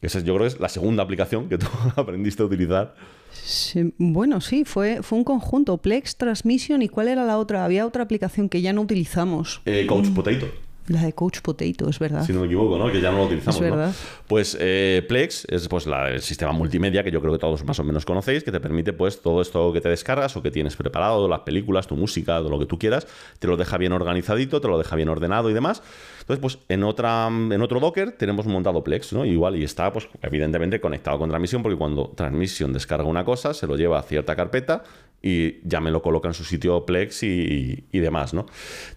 Que 0.00 0.06
esa 0.06 0.18
es- 0.18 0.24
yo 0.24 0.34
creo 0.34 0.48
que 0.48 0.54
es 0.54 0.60
la 0.60 0.68
segunda 0.70 1.02
aplicación 1.02 1.48
que 1.48 1.58
tú 1.62 1.66
aprendiste 1.96 2.42
a 2.42 2.46
utilizar. 2.46 2.94
Sí, 3.32 3.92
bueno, 3.98 4.40
sí, 4.40 4.64
fue, 4.64 5.02
fue 5.02 5.18
un 5.18 5.24
conjunto. 5.24 5.76
Plex, 5.78 6.16
Transmission 6.16 6.82
y 6.82 6.88
¿cuál 6.88 7.08
era 7.08 7.24
la 7.24 7.36
otra? 7.38 7.64
Había 7.64 7.86
otra 7.86 8.02
aplicación 8.02 8.48
que 8.48 8.60
ya 8.62 8.72
no 8.72 8.80
utilizamos. 8.80 9.60
Eh, 9.66 9.86
Coach 9.86 10.08
Potato, 10.14 10.46
La 10.90 11.02
de 11.04 11.12
Coach 11.12 11.38
Potato, 11.40 11.88
es 11.88 12.00
verdad. 12.00 12.24
si 12.26 12.32
no 12.32 12.40
me 12.40 12.46
equivoco, 12.46 12.76
¿no? 12.76 12.90
Que 12.90 13.00
ya 13.00 13.12
no 13.12 13.18
lo 13.18 13.24
utilizamos. 13.26 13.60
Es 13.60 13.62
¿no? 13.70 13.76
verdad. 13.76 13.94
Pues 14.26 14.56
eh, 14.58 15.04
Plex 15.08 15.44
es 15.48 15.68
pues 15.68 15.86
la- 15.86 16.10
el 16.10 16.20
sistema 16.20 16.50
multimedia 16.50 17.04
que 17.04 17.12
yo 17.12 17.20
creo 17.20 17.32
que 17.32 17.38
todos 17.38 17.64
más 17.64 17.78
o 17.78 17.84
menos 17.84 18.04
conocéis, 18.04 18.42
que 18.42 18.50
te 18.50 18.58
permite 18.58 18.92
pues 18.92 19.22
todo 19.22 19.40
esto 19.40 19.72
que 19.72 19.80
te 19.80 19.88
descargas 19.88 20.36
o 20.36 20.42
que 20.42 20.50
tienes 20.50 20.74
preparado, 20.74 21.28
las 21.28 21.40
películas, 21.40 21.86
tu 21.86 21.94
música, 21.96 22.38
todo 22.38 22.50
lo 22.50 22.58
que 22.58 22.66
tú 22.66 22.76
quieras, 22.76 23.06
te 23.38 23.46
lo 23.46 23.56
deja 23.56 23.78
bien 23.78 23.92
organizadito, 23.92 24.60
te 24.60 24.66
lo 24.66 24.78
deja 24.78 24.96
bien 24.96 25.08
ordenado 25.08 25.48
y 25.48 25.52
demás. 25.54 25.80
Entonces, 26.22 26.40
pues 26.42 26.58
en, 26.68 26.82
otra, 26.84 27.28
en 27.28 27.62
otro 27.62 27.78
Docker 27.80 28.12
tenemos 28.12 28.46
montado 28.46 28.82
Plex, 28.84 29.12
¿no? 29.12 29.24
Igual, 29.24 29.56
y 29.56 29.64
está, 29.64 29.92
pues, 29.92 30.08
evidentemente 30.22 30.80
conectado 30.80 31.18
con 31.18 31.28
Transmission, 31.28 31.62
porque 31.62 31.78
cuando 31.78 32.08
Transmission 32.16 32.72
descarga 32.72 33.04
una 33.04 33.24
cosa, 33.24 33.54
se 33.54 33.66
lo 33.66 33.76
lleva 33.76 33.98
a 33.98 34.02
cierta 34.02 34.34
carpeta 34.36 34.82
y 35.22 35.56
ya 35.68 35.80
me 35.80 35.90
lo 35.90 36.00
coloca 36.00 36.28
en 36.28 36.34
su 36.34 36.44
sitio 36.44 36.86
Plex 36.86 37.22
y, 37.24 37.84
y 37.92 37.98
demás, 37.98 38.32
¿no? 38.32 38.46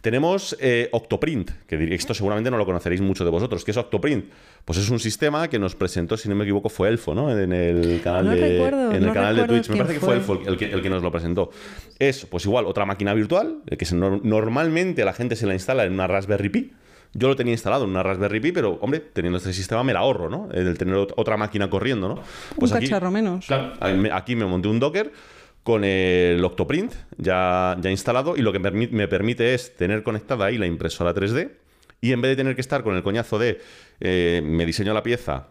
Tenemos 0.02 0.56
eh, 0.60 0.90
Octoprint, 0.92 1.52
que 1.68 1.94
esto 1.94 2.14
seguramente 2.14 2.50
no 2.50 2.58
lo 2.58 2.66
conoceréis 2.66 3.02
mucho 3.02 3.24
de 3.26 3.30
vosotros. 3.32 3.64
¿Qué 3.66 3.72
es 3.72 3.78
Octoprint? 3.78 4.26
Pues 4.66 4.80
es 4.80 4.90
un 4.90 5.00
sistema 5.00 5.50
que 5.50 5.60
nos 5.60 5.76
presentó, 5.76 6.16
si 6.16 6.30
no 6.30 6.36
me 6.36 6.44
equivoco, 6.46 6.70
fue 6.70 6.88
Elfo, 6.88 7.14
¿no? 7.14 7.30
En 7.38 7.52
el 7.52 8.00
canal 8.02 8.26
No 8.26 8.32
de, 8.32 8.50
recuerdo, 8.50 8.92
en 8.92 8.96
el 8.98 9.06
no 9.08 9.14
canal 9.14 9.36
de 9.36 9.44
Twitch. 9.46 9.70
Me 9.70 9.78
parece 9.78 9.96
que 9.96 10.00
fue. 10.00 10.16
Elfo 10.16 10.42
el 10.46 10.58
que, 10.58 10.66
el 10.72 10.82
que 10.82 10.90
nos 10.90 11.04
lo 11.04 11.12
presentó. 11.12 11.50
Es, 12.00 12.26
pues 12.26 12.46
igual, 12.46 12.66
otra 12.68 12.86
máquina 12.86 13.14
virtual, 13.14 13.58
eh, 13.68 13.76
que 13.76 13.86
se- 13.86 13.96
nor- 13.98 14.22
normalmente 14.24 15.04
la 15.04 15.12
gente 15.14 15.36
se 15.36 15.46
la 15.46 15.54
instala 15.54 15.84
en 15.84 15.94
una 15.94 16.08
Raspberry 16.08 16.50
Pi. 16.50 16.72
Yo 17.16 17.28
lo 17.28 17.36
tenía 17.36 17.54
instalado 17.54 17.84
en 17.84 17.92
una 17.92 18.02
Raspberry 18.02 18.40
Pi, 18.40 18.52
pero, 18.54 18.80
hombre, 18.82 19.00
teniendo 19.02 19.38
este 19.38 19.54
sistema 19.54 19.84
me 19.84 19.94
la 19.94 20.00
ahorro, 20.00 20.30
¿no? 20.30 20.50
El 20.52 20.78
tener 20.78 20.96
ot- 20.96 21.14
otra 21.18 21.38
máquina 21.38 21.70
corriendo, 21.70 22.08
¿no? 22.08 22.22
un 22.58 22.70
cacharro 22.70 23.12
menos. 23.12 23.46
Claro, 23.46 23.74
aquí 24.14 24.36
me 24.36 24.46
monté 24.46 24.68
un 24.70 24.80
Docker 24.80 25.12
con 25.63 25.84
el 25.84 26.43
Octoprint 26.43 26.93
ya, 27.17 27.78
ya 27.80 27.89
instalado 27.89 28.36
y 28.36 28.41
lo 28.41 28.52
que 28.52 28.60
me 28.60 29.08
permite 29.08 29.54
es 29.54 29.76
tener 29.76 30.04
conectada 30.04 30.45
ahí 30.45 30.58
la 30.58 30.65
impresora 30.65 31.13
3D 31.13 31.52
y 32.04 32.12
en 32.12 32.21
vez 32.21 32.32
de 32.32 32.36
tener 32.36 32.56
que 32.56 32.62
estar 32.62 32.84
con 32.84 32.97
el 32.97 33.02
coñazo 33.02 33.39
de 33.39 33.62
eh, 34.02 34.41
me 34.43 34.65
diseño 34.65 34.93
la 34.93 35.04
pieza, 35.04 35.47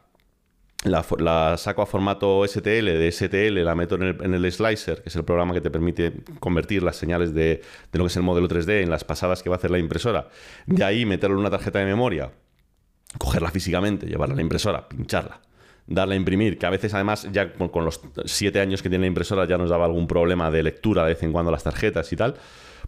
la, 0.84 1.56
saco 1.56 1.80
a 1.80 1.86
formato 1.86 2.46
STL, 2.46 2.84
de 2.84 3.10
STL 3.10 3.64
la 3.64 3.74
meto 3.74 3.94
en 3.94 4.02
el, 4.02 4.22
en 4.22 4.34
el 4.34 4.52
slicer, 4.52 5.02
que 5.02 5.08
es 5.08 5.16
el 5.16 5.24
programa 5.24 5.54
que 5.54 5.62
te 5.62 5.70
permite 5.70 6.12
convertir 6.40 6.82
las 6.82 6.96
señales 6.96 7.32
de, 7.32 7.62
de 7.90 7.98
lo 7.98 8.04
que 8.04 8.08
es 8.08 8.16
el 8.16 8.22
modelo 8.22 8.48
3D 8.48 8.82
en 8.82 8.90
las 8.90 9.02
pasadas 9.02 9.42
que 9.42 9.48
va 9.48 9.56
a 9.56 9.58
hacer 9.58 9.70
la 9.70 9.78
impresora. 9.78 10.28
De 10.66 10.84
ahí 10.84 11.06
meterlo 11.06 11.36
en 11.36 11.40
una 11.40 11.50
tarjeta 11.50 11.78
de 11.78 11.86
memoria, 11.86 12.30
cogerla 13.16 13.50
físicamente, 13.50 14.06
llevarla 14.06 14.34
a 14.34 14.36
la 14.36 14.42
impresora, 14.42 14.86
pincharla, 14.86 15.40
darle 15.86 16.14
a 16.14 16.16
imprimir, 16.16 16.58
que 16.58 16.66
a 16.66 16.70
veces 16.70 16.94
además 16.94 17.28
ya 17.32 17.52
con, 17.52 17.84
los 17.84 18.00
siete 18.24 18.60
años 18.60 18.82
que 18.82 18.88
tiene 18.88 19.02
la 19.02 19.08
impresora 19.08 19.46
ya 19.46 19.58
nos 19.58 19.70
daba 19.70 19.84
algún 19.84 20.06
problema 20.06 20.50
de 20.50 20.62
lectura 20.62 21.02
de 21.02 21.14
vez 21.14 21.22
en 21.22 21.32
cuando 21.32 21.50
las 21.50 21.64
tarjetas 21.64 22.12
y 22.12 22.16
tal, 22.16 22.36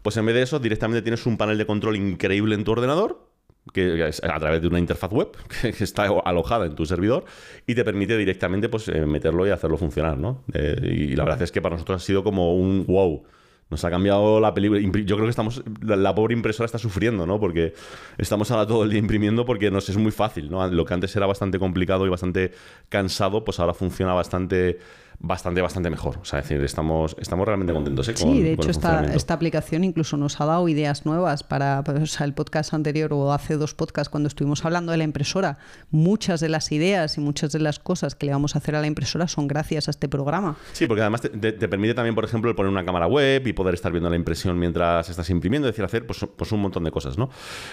pues 0.03 0.17
en 0.17 0.27
vez 0.27 0.35
de 0.35 0.43
eso 0.43 0.59
directamente 0.59 1.03
tienes 1.03 1.27
un 1.27 1.37
panel 1.37 1.59
de 1.59 1.67
control 1.67 1.97
increíble 1.97 2.55
en 2.55 2.65
tu 2.65 2.73
ordenador, 2.73 3.29
que 3.73 4.07
es 4.09 4.23
a 4.23 4.39
través 4.39 4.61
de 4.61 4.69
una 4.69 4.79
interfaz 4.79 5.11
web 5.11 5.29
que 5.63 5.73
que 5.77 5.85
está 5.85 6.05
alojada 6.25 6.67
en 6.67 6.75
tu 6.75 6.85
servidor 6.85 7.25
y 7.67 7.75
te 7.75 7.85
permite 7.85 8.17
directamente 8.17 8.69
pues 8.69 8.89
eh, 8.89 9.07
meterlo 9.07 9.47
y 9.47 9.51
hacerlo 9.51 9.79
funcionar, 9.79 10.19
¿no? 10.19 10.45
Eh, 10.53 11.09
y 11.11 11.17
la 11.17 11.25
verdad 11.25 11.43
es 11.43 11.53
que 11.53 11.63
para 11.63 11.75
nosotros 11.77 12.03
ha 12.03 12.05
sido 12.05 12.23
como 12.23 12.55
un 12.55 12.85
wow. 12.87 13.25
Nos 13.71 13.85
ha 13.85 13.91
cambiado 13.91 14.41
la 14.41 14.53
película. 14.53 14.81
Yo 14.81 15.17
creo 15.17 15.27
que 15.27 15.31
estamos. 15.31 15.63
La 15.81 16.15
pobre 16.15 16.35
impresora 16.35 16.67
está 16.67 16.79
sufriendo, 16.79 17.27
¿no? 17.27 17.41
Porque 17.41 17.75
estamos 18.19 18.51
ahora 18.51 18.67
todo 18.67 18.85
el 18.85 18.91
día 18.91 18.99
imprimiendo 18.99 19.45
porque 19.45 19.71
nos 19.71 19.89
es 19.89 19.97
muy 19.97 20.13
fácil, 20.13 20.51
¿no? 20.51 20.67
Lo 20.69 20.85
que 20.85 20.95
antes 20.95 21.17
era 21.17 21.27
bastante 21.27 21.59
complicado 21.59 22.07
y 22.07 22.11
bastante 22.11 22.53
cansado, 22.89 23.45
pues 23.45 23.59
ahora 23.61 23.75
funciona 23.75 24.13
bastante, 24.13 24.79
bastante, 25.19 25.61
bastante 25.63 25.91
mejor. 25.91 26.19
O 26.21 26.25
sea, 26.25 26.41
es 26.41 26.49
decir, 26.49 26.65
estamos, 26.65 27.17
estamos 27.21 27.47
realmente 27.47 27.73
contentos, 27.73 28.09
¿eh? 28.09 28.15
Con- 28.15 28.33
Sí, 28.33 28.43
de 28.43 28.53
hecho 28.53 28.71
esta, 28.71 29.05
esta 29.15 29.35
aplicación 29.35 29.85
incluso 29.85 30.17
nos 30.17 30.41
ha 30.41 30.45
dado 30.47 30.69
ideas 30.69 31.07
nuevas 31.07 31.43
para 31.43 31.81
o 31.81 32.07
sea, 32.07 32.27
el 32.27 32.35
podcast 32.35 32.75
anterior 32.75 33.13
o 33.13 33.33
hace 33.33 33.57
dos 33.57 33.75
podcasts 33.75 34.09
cuando 34.11 34.27
estuvimos 34.29 34.65
hablando 34.65 34.93
de 34.93 34.99
la 34.99 35.05
impresora. 35.05 35.59
Muchas 35.91 36.41
de 36.41 36.49
las 36.49 36.71
ideas 36.73 37.17
y 37.17 37.21
muchas 37.21 37.53
de 37.53 37.61
las 37.61 37.79
cosas 37.79 38.15
que 38.15 38.27
le 38.27 38.33
vamos 38.33 38.55
a 38.55 38.59
hacer 38.59 38.77
a 38.77 38.81
la 38.81 38.87
impresora 38.87 39.29
son 39.29 39.47
gracias 39.49 39.89
a 39.89 39.91
este 39.91 40.09
programa. 40.09 40.57
Sí, 40.73 40.87
porque 40.87 41.03
además 41.03 41.21
te, 41.23 41.29
te- 41.31 41.53
te 41.53 41.69
permite 41.69 41.95
también, 41.95 42.15
por 42.15 42.25
ejemplo, 42.25 42.55
poner 42.55 42.71
una 42.71 42.85
cámara 42.85 43.07
web 43.07 43.47
y 43.47 43.53
poder 43.53 43.75
estar 43.75 43.93
viendo 43.93 44.11
la 44.11 44.17
impresión 44.17 44.59
mientras 44.59 45.09
estás 45.09 45.31
imprimiendo, 45.31 45.69
es 45.69 45.75
decir, 45.75 45.85
hacer 45.85 46.07
pues, 46.07 46.25
pues 46.37 46.53
un 46.53 46.61
montón 46.61 46.85
de 46.85 46.91
cosas, 46.91 47.17
¿no? 47.19 47.31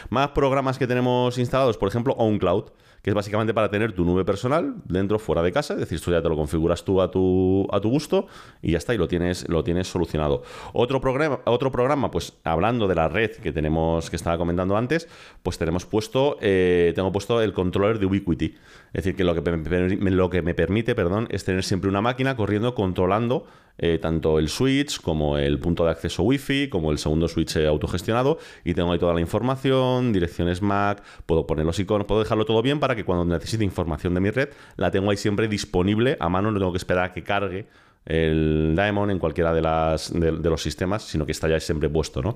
Más 0.09 0.29
programas 0.29 0.77
que 0.77 0.87
tenemos 0.87 1.37
instalados, 1.37 1.77
por 1.77 1.89
ejemplo, 1.89 2.13
OnCloud, 2.17 2.65
que 3.01 3.09
es 3.09 3.13
básicamente 3.15 3.53
para 3.53 3.69
tener 3.69 3.93
tu 3.93 4.05
nube 4.05 4.23
personal 4.25 4.75
dentro, 4.85 5.17
fuera 5.19 5.41
de 5.41 5.51
casa, 5.51 5.73
es 5.73 5.79
decir, 5.79 5.95
esto 5.95 6.11
ya 6.11 6.21
te 6.21 6.29
lo 6.29 6.35
configuras 6.35 6.83
tú 6.83 7.01
a 7.01 7.09
tu, 7.09 7.67
a 7.71 7.79
tu 7.81 7.89
gusto 7.89 8.27
y 8.61 8.71
ya 8.73 8.77
está, 8.77 8.93
y 8.93 8.97
lo 8.97 9.07
tienes, 9.07 9.47
lo 9.49 9.63
tienes 9.63 9.87
solucionado. 9.87 10.43
Otro 10.73 11.01
programa, 11.01 11.39
otro 11.45 11.71
programa, 11.71 12.11
pues 12.11 12.33
hablando 12.43 12.87
de 12.87 12.95
la 12.95 13.07
red 13.07 13.31
que 13.31 13.51
tenemos, 13.51 14.09
que 14.09 14.15
estaba 14.15 14.37
comentando 14.37 14.77
antes, 14.77 15.07
pues 15.43 15.57
tenemos 15.57 15.85
puesto, 15.85 16.37
eh, 16.41 16.93
tengo 16.95 17.11
puesto 17.11 17.41
el 17.41 17.53
controller 17.53 17.99
de 17.99 18.05
Ubiquiti. 18.05 18.55
Es 18.93 19.03
decir, 19.03 19.15
que 19.15 19.23
lo 19.23 19.33
que 19.33 19.41
me- 19.41 20.11
lo 20.11 20.29
que 20.29 20.41
me 20.41 20.53
permite, 20.53 20.95
perdón, 20.95 21.27
es 21.31 21.43
tener 21.45 21.63
siempre 21.63 21.89
una 21.89 22.01
máquina 22.01 22.35
corriendo, 22.35 22.75
controlando 22.75 23.47
eh, 23.77 23.97
tanto 23.99 24.39
el 24.39 24.49
switch 24.49 25.01
como 25.01 25.37
el 25.37 25.59
punto 25.59 25.85
de 25.85 25.91
acceso 25.91 26.23
Wi-Fi, 26.23 26.69
como 26.69 26.91
el 26.91 26.97
segundo 26.97 27.27
switch 27.27 27.57
eh, 27.57 27.67
autogestionado, 27.67 28.37
y 28.63 28.73
tengo 28.73 28.91
ahí 28.91 28.99
toda 28.99 29.13
la 29.13 29.21
información, 29.21 30.13
direcciones 30.13 30.61
MAC, 30.61 31.03
puedo 31.25 31.47
poner 31.47 31.65
los 31.65 31.79
iconos, 31.79 32.07
puedo 32.07 32.21
dejarlo 32.21 32.45
todo 32.45 32.61
bien 32.61 32.79
para 32.79 32.95
que 32.95 33.03
cuando 33.03 33.25
necesite 33.25 33.63
información 33.63 34.13
de 34.13 34.19
mi 34.19 34.29
red, 34.29 34.49
la 34.77 34.91
tengo 34.91 35.11
ahí 35.11 35.17
siempre 35.17 35.47
disponible 35.47 36.17
a 36.19 36.29
mano, 36.29 36.51
no 36.51 36.59
tengo 36.59 36.71
que 36.71 36.77
esperar 36.77 37.05
a 37.05 37.13
que 37.13 37.23
cargue 37.23 37.67
el 38.05 38.73
Diamond 38.75 39.11
en 39.11 39.19
cualquiera 39.19 39.53
de, 39.53 39.61
las, 39.61 40.11
de, 40.11 40.31
los 40.31 40.61
sistemas, 40.61 41.03
sino 41.03 41.25
que 41.25 41.31
está 41.31 41.47
ya 41.47 41.59
siempre 41.59 41.87
puesto. 41.89 42.21
¿no? 42.21 42.33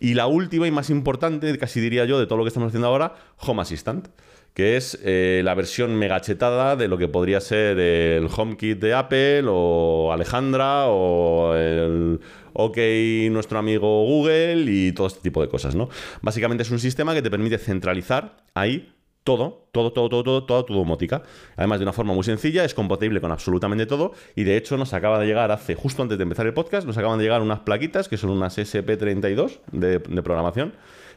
Y 0.00 0.14
la 0.14 0.26
última 0.26 0.66
y 0.66 0.70
más 0.70 0.90
importante, 0.90 1.56
casi 1.58 1.80
diría 1.80 2.04
yo, 2.04 2.18
de 2.18 2.26
todo 2.26 2.38
lo 2.38 2.44
que 2.44 2.48
estamos 2.48 2.68
haciendo 2.68 2.88
ahora, 2.88 3.14
Home 3.38 3.62
Assistant 3.62 4.08
que 4.54 4.76
es 4.76 4.98
eh, 5.02 5.42
la 5.44 5.54
versión 5.54 5.96
megachetada 5.96 6.76
de 6.76 6.86
lo 6.86 6.96
que 6.96 7.08
podría 7.08 7.40
ser 7.40 7.78
el 7.78 8.28
HomeKit 8.34 8.78
de 8.78 8.94
Apple 8.94 9.44
o 9.48 10.12
Alejandra 10.12 10.86
o 10.86 11.54
el 11.56 12.20
OK 12.52 12.78
nuestro 13.32 13.58
amigo 13.58 14.04
Google 14.04 14.64
y 14.68 14.92
todo 14.92 15.08
este 15.08 15.20
tipo 15.20 15.42
de 15.42 15.48
cosas, 15.48 15.74
¿no? 15.74 15.88
Básicamente 16.22 16.62
es 16.62 16.70
un 16.70 16.78
sistema 16.78 17.14
que 17.14 17.22
te 17.22 17.30
permite 17.30 17.58
centralizar 17.58 18.36
ahí 18.54 18.94
todo, 19.24 19.66
todo, 19.72 19.92
todo, 19.92 20.08
todo, 20.08 20.22
todo, 20.22 20.44
toda 20.44 20.66
tu 20.66 20.74
domótica. 20.74 21.22
Además, 21.56 21.80
de 21.80 21.84
una 21.84 21.92
forma 21.92 22.12
muy 22.12 22.24
sencilla, 22.24 22.64
es 22.64 22.74
compatible 22.74 23.20
con 23.20 23.32
absolutamente 23.32 23.86
todo. 23.86 24.12
Y 24.36 24.44
de 24.44 24.56
hecho, 24.56 24.76
nos 24.76 24.92
acaba 24.92 25.18
de 25.18 25.26
llegar 25.26 25.50
hace, 25.50 25.74
justo 25.74 26.02
antes 26.02 26.18
de 26.18 26.22
empezar 26.22 26.46
el 26.46 26.52
podcast, 26.52 26.86
nos 26.86 26.98
acaban 26.98 27.18
de 27.18 27.24
llegar 27.24 27.40
unas 27.40 27.60
plaquitas 27.60 28.06
que 28.06 28.18
son 28.18 28.30
unas 28.30 28.56
SP32 28.58 29.60
de, 29.72 29.98
de 29.98 30.22
programación 30.22 30.74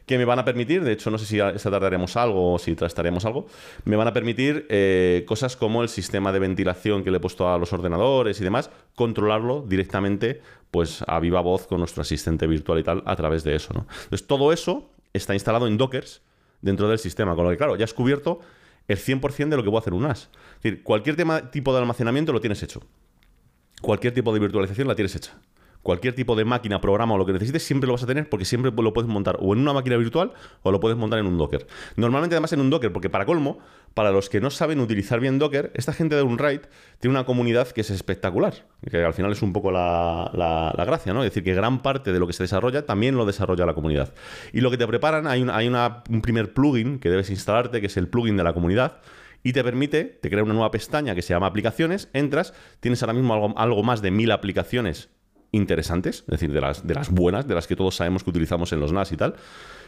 que 0.08 0.18
me 0.18 0.24
van 0.24 0.40
a 0.40 0.46
permitir, 0.46 0.86
de 0.86 0.94
hecho 0.94 1.12
no 1.12 1.18
sé 1.18 1.26
si 1.26 1.40
esta 1.40 1.70
tarde 1.70 1.86
haremos 1.86 2.16
algo 2.16 2.54
o 2.54 2.60
si 2.60 2.76
trastaremos 2.76 3.26
algo, 3.26 3.46
me 3.84 3.98
van 3.98 4.08
a 4.08 4.14
permitir 4.14 4.66
eh, 4.70 5.26
cosas 5.28 5.58
como 5.58 5.84
el 5.84 5.90
sistema 5.90 6.32
de 6.32 6.40
ventilación 6.40 7.04
que 7.04 7.12
le 7.12 7.18
he 7.18 7.20
puesto 7.20 7.50
a 7.50 7.58
los 7.58 7.74
ordenadores 7.74 8.40
y 8.40 8.44
demás, 8.46 8.72
controlarlo 8.96 9.66
directamente 9.68 10.42
pues 10.72 11.04
a 11.08 11.20
viva 11.20 11.42
voz 11.42 11.68
con 11.68 11.80
nuestro 11.80 12.02
asistente 12.02 12.48
virtual 12.48 12.80
y 12.80 12.84
tal 12.84 13.04
a 13.06 13.16
través 13.18 13.44
de 13.44 13.56
eso. 13.56 13.74
¿no? 13.74 13.86
Entonces 14.04 14.26
todo 14.26 14.54
eso 14.54 14.90
está 15.12 15.34
instalado 15.34 15.68
en 15.68 15.78
Dockers 15.78 16.22
dentro 16.62 16.88
del 16.88 17.00
sistema, 17.00 17.36
con 17.36 17.44
lo 17.44 17.52
que 17.52 17.58
claro, 17.58 17.76
ya 17.76 17.84
has 17.84 17.94
cubierto 17.94 18.40
el 18.88 18.98
100% 18.98 19.50
de 19.50 19.58
lo 19.58 19.64
que 19.64 19.70
puede 19.70 19.82
hacer 19.82 19.94
un 19.94 20.04
NAS. 20.04 20.30
Es 20.56 20.64
decir, 20.64 20.84
cualquier 20.84 21.18
tema, 21.18 21.52
tipo 21.52 21.74
de 21.74 21.80
almacenamiento 21.80 22.32
lo 22.32 22.40
tienes 22.40 22.64
hecho. 22.64 22.82
Cualquier 23.82 24.14
tipo 24.14 24.34
de 24.34 24.40
virtualización 24.40 24.88
la 24.88 24.96
tienes 24.96 25.14
hecha 25.18 25.38
cualquier 25.88 26.14
tipo 26.14 26.36
de 26.36 26.44
máquina, 26.44 26.82
programa 26.82 27.14
o 27.14 27.18
lo 27.18 27.26
que 27.26 27.32
necesites, 27.32 27.64
siempre 27.64 27.88
lo 27.88 27.94
vas 27.94 28.04
a 28.04 28.08
tener 28.08 28.28
porque 28.28 28.44
siempre 28.44 28.74
lo 28.76 28.92
puedes 28.92 29.10
montar 29.10 29.38
o 29.40 29.54
en 29.54 29.62
una 29.62 29.72
máquina 29.72 29.96
virtual 29.96 30.34
o 30.62 30.70
lo 30.70 30.82
puedes 30.82 30.98
montar 30.98 31.18
en 31.18 31.28
un 31.28 31.38
Docker. 31.38 31.66
Normalmente 31.96 32.36
además 32.36 32.52
en 32.52 32.60
un 32.60 32.70
Docker, 32.70 32.92
porque 32.92 33.10
para 33.10 33.26
colmo, 33.26 33.60
para 33.94 34.12
los 34.12 34.28
que 34.28 34.42
no 34.42 34.50
saben 34.50 34.82
utilizar 34.82 35.22
bien 35.22 35.40
Docker, 35.40 35.72
esta 35.76 35.94
gente 35.94 36.18
de 36.18 36.24
Unraid 36.24 36.60
tiene 37.00 37.16
una 37.16 37.26
comunidad 37.26 37.70
que 37.70 37.80
es 37.80 37.90
espectacular, 37.90 38.66
que 38.92 39.02
al 39.02 39.14
final 39.14 39.32
es 39.32 39.42
un 39.42 39.54
poco 39.54 39.72
la, 39.72 40.74
gracia, 40.86 41.14
¿no? 41.14 41.24
Es 41.24 41.30
decir, 41.30 41.46
que 41.46 41.54
gran 41.54 41.82
parte 41.82 42.12
de 42.12 42.20
lo 42.20 42.28
que 42.28 42.34
se 42.34 42.44
desarrolla 42.44 42.86
también 42.86 43.16
lo 43.16 43.26
desarrolla 43.26 43.66
la 43.66 43.74
comunidad. 43.74 44.14
Y 44.52 44.60
lo 44.60 44.70
que 44.70 44.78
te 44.78 44.88
preparan, 44.88 45.26
hay, 45.26 45.48
hay 45.50 45.70
un 45.70 46.22
primer 46.22 46.54
plugin 46.54 47.00
que 47.00 47.10
debes 47.10 47.30
instalarte, 47.30 47.80
que 47.80 47.88
es 47.88 47.96
el 47.96 48.10
plugin 48.10 48.36
de 48.36 48.44
la 48.44 48.52
comunidad, 48.52 48.98
y 49.42 49.54
te 49.54 49.64
permite, 49.64 50.04
te 50.04 50.30
crea 50.30 50.44
una 50.44 50.54
nueva 50.54 50.70
pestaña 50.70 51.16
que 51.16 51.22
se 51.22 51.34
llama 51.34 51.48
aplicaciones, 51.48 52.10
entras, 52.12 52.54
tienes 52.82 53.02
ahora 53.04 53.14
mismo 53.14 53.54
algo 53.56 53.84
más 53.84 54.02
de 54.02 54.12
mil 54.12 54.32
aplicaciones 54.32 55.12
interesantes, 55.52 56.20
es 56.20 56.28
decir, 56.28 56.52
de 56.52 56.62
las, 56.62 56.86
de 56.86 56.94
las 56.94 57.10
buenas, 57.10 57.48
de 57.48 57.56
las 57.56 57.68
que 57.68 57.76
todos 57.76 57.96
sabemos 57.96 58.24
que 58.24 58.30
utilizamos 58.30 58.72
en 58.74 58.80
los 58.80 58.92
NAS 58.92 59.12
y 59.12 59.18
tal, 59.18 59.36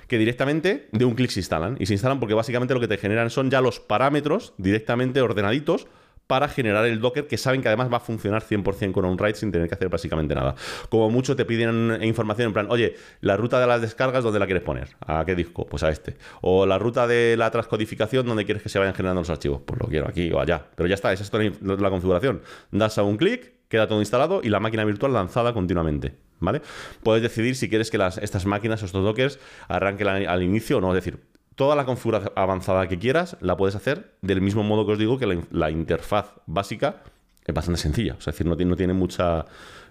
que 0.08 0.18
directamente 0.18 0.90
de 0.92 1.06
un 1.06 1.14
clic 1.14 1.30
se 1.30 1.40
instalan. 1.40 1.78
Y 1.80 1.86
se 1.86 1.94
instalan 1.94 2.20
porque 2.20 2.34
básicamente 2.34 2.74
lo 2.74 2.80
que 2.80 2.88
te 2.88 2.98
generan 2.98 3.30
son 3.30 3.50
ya 3.50 3.62
los 3.62 3.80
parámetros 3.80 4.54
directamente 4.58 5.22
ordenaditos 5.22 5.88
para 6.30 6.48
generar 6.48 6.86
el 6.86 7.00
Docker 7.00 7.26
que 7.26 7.40
saben 7.40 7.64
que 7.64 7.70
además 7.70 7.92
va 7.92 7.98
a 7.98 8.00
funcionar 8.00 8.44
100% 8.44 8.92
con 8.92 9.04
OnRide 9.04 9.34
sin 9.34 9.52
tener 9.52 9.68
que 9.68 9.74
hacer 9.74 9.90
básicamente 9.90 10.36
nada. 10.36 10.54
Como 10.90 11.10
mucho 11.10 11.36
te 11.36 11.44
piden 11.44 12.04
información 12.04 12.50
en 12.50 12.54
plan, 12.54 12.68
oye, 12.70 12.94
la 13.22 13.36
ruta 13.36 13.60
de 13.60 13.66
las 13.66 13.82
descargas, 13.82 14.24
¿dónde 14.24 14.38
la 14.38 14.46
quieres 14.46 14.62
poner? 14.62 14.90
¿A 15.08 15.26
qué 15.26 15.34
disco? 15.34 15.66
Pues 15.66 15.82
a 15.82 15.90
este. 15.90 16.18
O 16.42 16.68
la 16.68 16.78
ruta 16.78 17.08
de 17.08 17.36
la 17.36 17.50
transcodificación, 17.50 18.28
¿dónde 18.28 18.46
quieres 18.46 18.62
que 18.62 18.70
se 18.70 18.78
vayan 18.78 18.94
generando 18.94 19.22
los 19.22 19.30
archivos? 19.32 19.62
Pues 19.66 19.80
lo 19.80 19.88
quiero 19.88 20.08
aquí 20.08 20.32
o 20.32 20.40
allá. 20.40 20.68
Pero 20.76 20.88
ya 20.88 20.94
está, 20.94 21.12
esa 21.12 21.24
es 21.24 21.62
la 21.64 21.90
configuración. 21.90 22.44
Das 22.70 23.00
a 23.00 23.04
un 23.04 23.18
clic, 23.18 23.59
queda 23.70 23.88
todo 23.88 24.00
instalado 24.00 24.42
y 24.44 24.50
la 24.50 24.60
máquina 24.60 24.84
virtual 24.84 25.14
lanzada 25.14 25.54
continuamente. 25.54 26.18
¿Vale? 26.42 26.62
Puedes 27.04 27.22
decidir 27.22 27.56
si 27.56 27.70
quieres 27.70 27.92
que 27.92 27.98
estas 28.22 28.46
máquinas 28.46 28.82
o 28.82 28.86
estos 28.86 29.04
dockers 29.04 29.40
arranquen 29.68 30.08
al, 30.08 30.44
inicio 30.44 30.78
o 30.78 30.82
no. 30.82 30.90
Es 30.90 31.04
decir, 31.04 31.20
toda 31.56 31.76
la 31.76 31.86
configuración 31.86 32.32
avanzada 32.36 32.88
que 32.88 32.98
quieras 32.98 33.38
la 33.42 33.58
puedes 33.58 33.76
hacer 33.76 34.16
del 34.22 34.42
mismo 34.42 34.64
modo 34.64 34.86
que 34.86 34.94
os 34.94 35.00
digo 35.00 35.20
que 35.20 35.44
la, 35.52 35.70
interfaz 35.70 36.32
básica 36.46 37.04
es 37.46 37.54
bastante 37.54 37.80
sencilla. 37.82 38.16
es 38.18 38.26
decir, 38.26 38.48
no 38.48 38.56
tiene, 38.56 38.70
no 38.70 38.78
tiene, 38.78 38.94
mucha, 38.94 39.46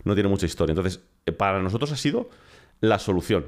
no 0.04 0.14
tiene 0.14 0.28
mucha 0.28 0.46
historia. 0.46 0.72
Entonces, 0.72 1.02
eh, 1.26 1.32
para 1.32 1.60
nosotros 1.62 1.92
ha 1.92 1.96
sido 1.96 2.30
la 2.80 2.98
solución. 2.98 3.46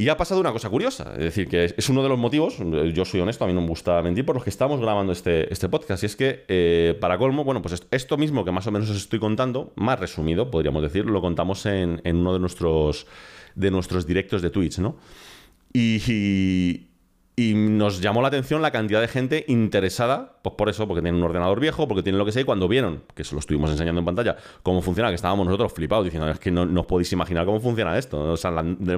Y 0.00 0.08
ha 0.08 0.16
pasado 0.16 0.40
una 0.40 0.50
cosa 0.50 0.70
curiosa, 0.70 1.12
es 1.12 1.24
decir, 1.24 1.46
que 1.46 1.74
es 1.76 1.88
uno 1.90 2.02
de 2.02 2.08
los 2.08 2.18
motivos, 2.18 2.56
yo 2.94 3.04
soy 3.04 3.20
honesto, 3.20 3.44
a 3.44 3.46
mí 3.46 3.52
no 3.52 3.60
me 3.60 3.66
gusta 3.66 4.00
mentir, 4.00 4.24
por 4.24 4.34
los 4.34 4.42
que 4.42 4.48
estamos 4.48 4.80
grabando 4.80 5.12
este, 5.12 5.52
este 5.52 5.68
podcast. 5.68 6.02
Y 6.02 6.06
es 6.06 6.16
que, 6.16 6.46
eh, 6.48 6.96
para 6.98 7.18
colmo, 7.18 7.44
bueno, 7.44 7.60
pues 7.60 7.86
esto 7.90 8.16
mismo 8.16 8.42
que 8.42 8.50
más 8.50 8.66
o 8.66 8.70
menos 8.70 8.88
os 8.88 8.96
estoy 8.96 9.18
contando, 9.18 9.74
más 9.76 10.00
resumido, 10.00 10.50
podríamos 10.50 10.82
decir, 10.82 11.04
lo 11.04 11.20
contamos 11.20 11.66
en, 11.66 12.00
uno 12.02 12.32
de 12.32 12.38
nuestros, 12.38 13.06
de 13.54 13.70
nuestros 13.70 14.06
directos 14.06 14.40
de 14.40 14.48
Twitch, 14.48 14.78
¿no? 14.78 14.96
y 15.74 16.89
nos 17.54 18.00
llamó 18.00 18.22
la 18.22 18.28
atención 18.28 18.62
la 18.62 18.70
cantidad 18.70 19.00
de 19.00 19.08
gente 19.08 19.44
interesada, 19.48 20.32
pues 20.42 20.54
por 20.56 20.68
eso, 20.68 20.86
porque 20.86 21.02
tienen 21.02 21.20
un 21.20 21.24
ordenador 21.24 21.60
viejo, 21.60 21.88
porque 21.88 22.02
tienen 22.02 22.18
lo 22.18 22.24
que 22.24 22.32
sea, 22.32 22.42
y 22.42 22.44
cuando 22.44 22.68
vieron, 22.68 23.02
que 23.14 23.24
se 23.24 23.34
lo 23.34 23.40
estuvimos 23.40 23.70
enseñando 23.70 24.00
en 24.00 24.04
pantalla, 24.04 24.36
cómo 24.62 24.82
funciona, 24.82 25.08
que 25.08 25.14
estábamos 25.14 25.46
nosotros 25.46 25.72
flipados, 25.72 26.04
diciendo, 26.04 26.28
es 26.28 26.38
que 26.38 26.50
no, 26.50 26.62
os 26.80 26.86
podéis 26.86 27.12
imaginar 27.12 27.46
cómo 27.46 27.60
funciona 27.60 27.96
esto. 27.98 28.32
O 28.32 28.36
sea, 28.36 28.50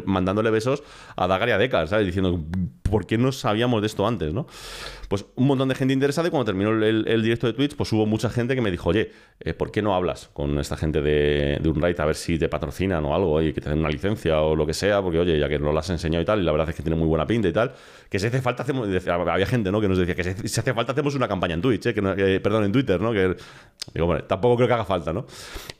mandándole 0.05 0.51
besos 0.51 0.82
a 1.16 1.26
Dagar 1.26 1.49
y 1.49 1.53
a 1.53 1.59
Decar, 1.59 1.88
¿sabes? 1.88 2.07
Diciendo, 2.07 2.43
¿por 2.82 3.07
qué 3.07 3.18
no 3.18 3.32
sabíamos 3.32 3.80
de 3.80 3.86
esto 3.86 4.07
antes, 4.07 4.32
no? 4.32 4.47
Pues 5.12 5.26
un 5.34 5.46
montón 5.46 5.68
de 5.68 5.74
gente 5.74 5.92
interesada, 5.92 6.28
y 6.28 6.30
cuando 6.30 6.46
terminó 6.46 6.70
el, 6.70 7.22
directo 7.22 7.46
de 7.46 7.52
Twitch, 7.52 7.76
pues 7.76 7.92
hubo 7.92 8.06
mucha 8.06 8.30
gente 8.30 8.54
que 8.54 8.62
me 8.62 8.70
dijo, 8.70 8.88
oye, 8.88 9.12
eh, 9.40 9.52
¿por 9.52 9.70
qué 9.70 9.82
no 9.82 9.94
hablas 9.94 10.30
con 10.32 10.58
esta 10.58 10.74
gente 10.74 11.02
de, 11.02 11.58
de 11.60 11.68
Unright 11.68 12.00
a 12.00 12.06
ver 12.06 12.14
si 12.14 12.38
te 12.38 12.48
patrocinan 12.48 13.04
o 13.04 13.14
algo, 13.14 13.42
y 13.42 13.52
que 13.52 13.60
te 13.60 13.70
una 13.74 13.90
licencia 13.90 14.40
o 14.40 14.56
lo 14.56 14.64
que 14.64 14.72
sea? 14.72 15.02
Porque, 15.02 15.18
oye, 15.18 15.38
ya 15.38 15.50
que 15.50 15.58
no 15.58 15.70
lo 15.70 15.78
has 15.78 15.90
enseñado 15.90 16.22
y 16.22 16.24
tal, 16.24 16.40
y 16.40 16.44
la 16.44 16.52
verdad 16.52 16.70
es 16.70 16.76
que 16.76 16.82
tiene 16.82 16.96
muy 16.96 17.06
buena 17.06 17.26
pinta 17.26 17.46
y 17.46 17.52
tal, 17.52 17.74
que 18.08 18.18
se 18.18 18.28
hace 18.28 18.40
falta, 18.40 18.62
hacemos, 18.62 18.88
había 19.06 19.44
gente 19.44 19.70
¿no? 19.70 19.82
que 19.82 19.88
nos 19.88 19.98
decía 19.98 20.14
que 20.14 20.24
si 20.24 20.60
hace 20.60 20.72
falta 20.72 20.92
hacemos 20.92 21.14
una 21.14 21.28
campaña 21.28 21.56
en 21.56 21.60
Twitch, 21.60 21.84
¿eh? 21.88 21.92
que, 21.92 22.40
perdón, 22.42 22.64
en 22.64 22.72
Twitter, 22.72 22.98
¿no? 22.98 23.12
Que, 23.12 23.36
digo, 23.92 24.06
bueno, 24.06 24.24
tampoco 24.24 24.56
creo 24.56 24.68
que 24.68 24.74
haga 24.74 24.86
falta, 24.86 25.12
¿no? 25.12 25.26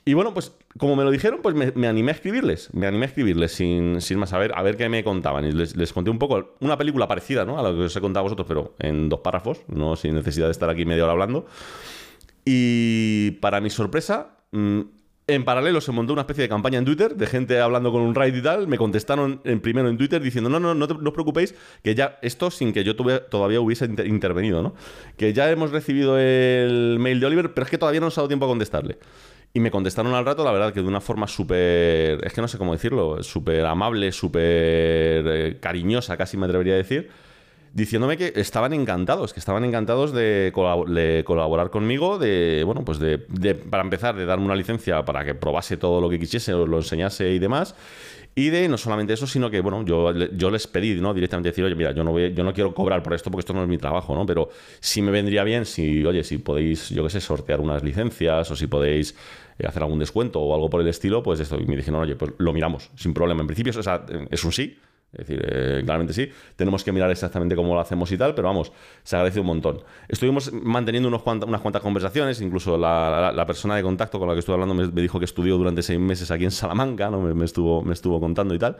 Y 0.05 0.13
bueno, 0.13 0.33
pues 0.33 0.53
como 0.77 0.95
me 0.95 1.03
lo 1.03 1.11
dijeron, 1.11 1.39
pues 1.41 1.55
me, 1.55 1.87
animé 1.87 2.11
a 2.11 2.15
escribirles, 2.15 2.73
me 2.73 2.87
animé 2.87 3.05
a 3.05 3.07
escribirles 3.09 3.51
sin, 3.51 4.01
sin 4.01 4.17
más 4.17 4.31
saber, 4.31 4.51
a 4.55 4.61
ver 4.61 4.75
qué 4.75 4.89
me 4.89 5.03
contaban. 5.03 5.45
Y 5.45 5.51
les, 5.51 5.93
conté 5.93 6.09
un 6.09 6.19
poco 6.19 6.55
una 6.59 6.77
película 6.77 7.07
parecida, 7.07 7.45
¿no? 7.45 7.59
A 7.59 7.63
lo 7.63 7.75
que 7.75 7.83
os 7.83 7.95
he 7.95 8.01
contado 8.01 8.21
a 8.21 8.23
vosotros, 8.23 8.47
pero 8.47 8.73
en 8.79 9.09
dos 9.09 9.19
párrafos, 9.23 9.61
no 9.67 9.95
sin 9.95 10.13
necesidad 10.13 10.45
de 10.45 10.51
estar 10.51 10.69
aquí 10.69 10.85
media 10.85 11.03
hora 11.03 11.13
hablando. 11.13 11.47
Y 12.45 13.31
para 13.41 13.61
mi 13.61 13.69
sorpresa, 13.69 14.37
mm, 14.51 14.81
en 15.25 15.45
paralelo 15.45 15.79
se 15.79 15.91
montó 15.91 16.11
una 16.11 16.23
especie 16.23 16.41
de 16.41 16.49
campaña 16.49 16.77
en 16.77 16.85
Twitter 16.85 17.15
de 17.15 17.27
gente 17.27 17.59
hablando 17.59 17.91
con 17.91 18.01
un 18.01 18.13
raid 18.13 18.35
y 18.35 18.41
tal. 18.41 18.67
Me 18.67 18.77
contestaron 18.77 19.41
en 19.45 19.61
primero 19.61 19.87
en 19.87 19.97
Twitter 19.97 20.21
diciendo: 20.21 20.49
No, 20.49 20.59
no, 20.59 20.75
no, 20.75 20.85
no 20.85 21.09
os 21.09 21.13
preocupéis, 21.13 21.55
que 21.81 21.95
ya 21.95 22.19
esto 22.21 22.51
sin 22.51 22.73
que 22.73 22.83
yo 22.83 22.95
todavía 22.95 23.61
hubiese 23.61 23.85
intervenido, 23.85 24.61
¿no? 24.61 24.75
Que 25.17 25.33
ya 25.33 25.49
hemos 25.49 25.71
recibido 25.71 26.19
el 26.19 26.97
mail 26.99 27.19
de 27.19 27.25
Oliver, 27.25 27.53
pero 27.53 27.65
es 27.65 27.71
que 27.71 27.77
todavía 27.77 28.01
no 28.01 28.07
nos 28.07 28.17
ha 28.17 28.21
dado 28.21 28.27
tiempo 28.27 28.45
a 28.45 28.49
contestarle. 28.49 28.97
Y 29.53 29.59
me 29.59 29.69
contestaron 29.71 30.13
al 30.15 30.25
rato, 30.25 30.43
la 30.43 30.51
verdad, 30.51 30.73
que 30.73 30.81
de 30.81 30.87
una 30.87 30.99
forma 30.99 31.27
súper. 31.27 32.25
Es 32.25 32.33
que 32.33 32.41
no 32.41 32.47
sé 32.47 32.57
cómo 32.57 32.73
decirlo, 32.73 33.23
súper 33.23 33.65
amable, 33.65 34.11
súper 34.11 34.41
eh, 34.43 35.57
cariñosa, 35.61 36.17
casi 36.17 36.35
me 36.35 36.47
atrevería 36.47 36.73
a 36.73 36.77
decir 36.77 37.09
diciéndome 37.73 38.17
que 38.17 38.33
estaban 38.35 38.71
encantados, 38.73 39.33
que 39.33 39.39
estaban 39.39 39.65
encantados 39.65 40.13
de, 40.13 40.51
colaborar 40.53 41.71
conmigo, 41.71 42.19
de, 42.19 42.63
bueno, 42.65 42.85
pues 42.85 42.99
de, 42.99 43.17
para 43.69 43.83
empezar, 43.83 44.15
de 44.15 44.25
darme 44.25 44.45
una 44.45 44.55
licencia 44.55 45.03
para 45.03 45.25
que 45.25 45.33
probase 45.33 45.77
todo 45.77 45.99
lo 45.99 46.09
que 46.09 46.19
quisiese, 46.19 46.51
lo 46.51 46.77
enseñase 46.77 47.31
y 47.31 47.39
demás. 47.39 47.75
Y 48.35 48.49
de 48.49 48.67
no 48.67 48.77
solamente 48.77 49.13
eso, 49.13 49.27
sino 49.27 49.51
que, 49.51 49.61
bueno, 49.61 49.85
yo, 49.85 50.11
yo 50.11 50.49
les 50.49 50.65
pedí, 50.65 50.99
¿no? 50.99 51.13
Directamente 51.13 51.49
decir, 51.49 51.63
oye, 51.65 51.75
mira, 51.75 51.91
yo 51.91 52.03
no, 52.03 52.11
voy, 52.11 52.33
yo 52.33 52.43
no 52.43 52.51
quiero 52.51 52.73
cobrar 52.73 53.03
por 53.03 53.13
esto 53.13 53.29
porque 53.29 53.41
esto 53.41 53.53
no 53.53 53.61
es 53.61 53.69
mi 53.69 53.77
trabajo, 53.77 54.15
¿no? 54.15 54.25
Pero 54.25 54.49
sí 54.79 55.03
me 55.03 55.11
vendría 55.11 55.43
bien 55.43 55.65
si, 55.65 56.03
oye, 56.03 56.23
si 56.23 56.39
podéis, 56.39 56.89
yo 56.89 57.03
qué 57.03 57.11
sé, 57.11 57.21
sortear 57.21 57.61
unas 57.61 57.83
licencias 57.83 58.49
o 58.49 58.55
si 58.55 58.65
podéis 58.65 59.15
eh, 59.59 59.67
hacer 59.67 59.83
algún 59.83 59.99
descuento 59.99 60.39
o 60.39 60.55
algo 60.55 60.67
por 60.67 60.81
el 60.81 60.87
estilo, 60.87 61.21
pues 61.21 61.39
esto. 61.41 61.59
Y 61.59 61.65
me 61.65 61.75
dijeron, 61.75 62.01
oye, 62.01 62.15
pues 62.15 62.33
lo 62.39 62.53
miramos, 62.53 62.89
sin 62.95 63.13
problema. 63.13 63.41
En 63.41 63.47
principio, 63.47 63.71
o 63.77 63.83
sea, 63.83 64.03
es 64.31 64.43
un 64.43 64.51
sí, 64.51 64.79
Es 65.13 65.27
decir, 65.27 65.45
eh, 65.47 65.81
claramente 65.85 66.13
sí. 66.13 66.29
Tenemos 66.55 66.83
que 66.83 66.91
mirar 66.91 67.11
exactamente 67.11 67.55
cómo 67.55 67.73
lo 67.75 67.79
hacemos 67.79 68.11
y 68.11 68.17
tal, 68.17 68.33
pero 68.33 68.47
vamos, 68.47 68.71
se 69.03 69.15
agradece 69.15 69.39
un 69.39 69.45
montón. 69.45 69.81
Estuvimos 70.07 70.51
manteniendo 70.51 71.07
unos 71.07 71.21
unas 71.25 71.61
cuantas 71.61 71.81
conversaciones, 71.81 72.41
incluso 72.41 72.77
la, 72.77 73.43
persona 73.45 73.75
de 73.75 73.83
contacto 73.83 74.17
con 74.17 74.27
la 74.27 74.33
que 74.33 74.39
estuve 74.39 74.55
hablando 74.55 74.73
me, 74.73 74.87
dijo 74.87 75.19
que 75.19 75.25
estudió 75.25 75.57
durante 75.57 75.83
seis 75.83 75.99
meses 75.99 76.31
aquí 76.31 76.45
en 76.45 76.51
Salamanca, 76.51 77.09
¿no? 77.09 77.21
me, 77.21 77.45
estuvo, 77.45 77.83
me 77.83 77.93
estuvo 77.93 78.19
contando 78.19 78.55
y 78.55 78.59
tal. 78.59 78.77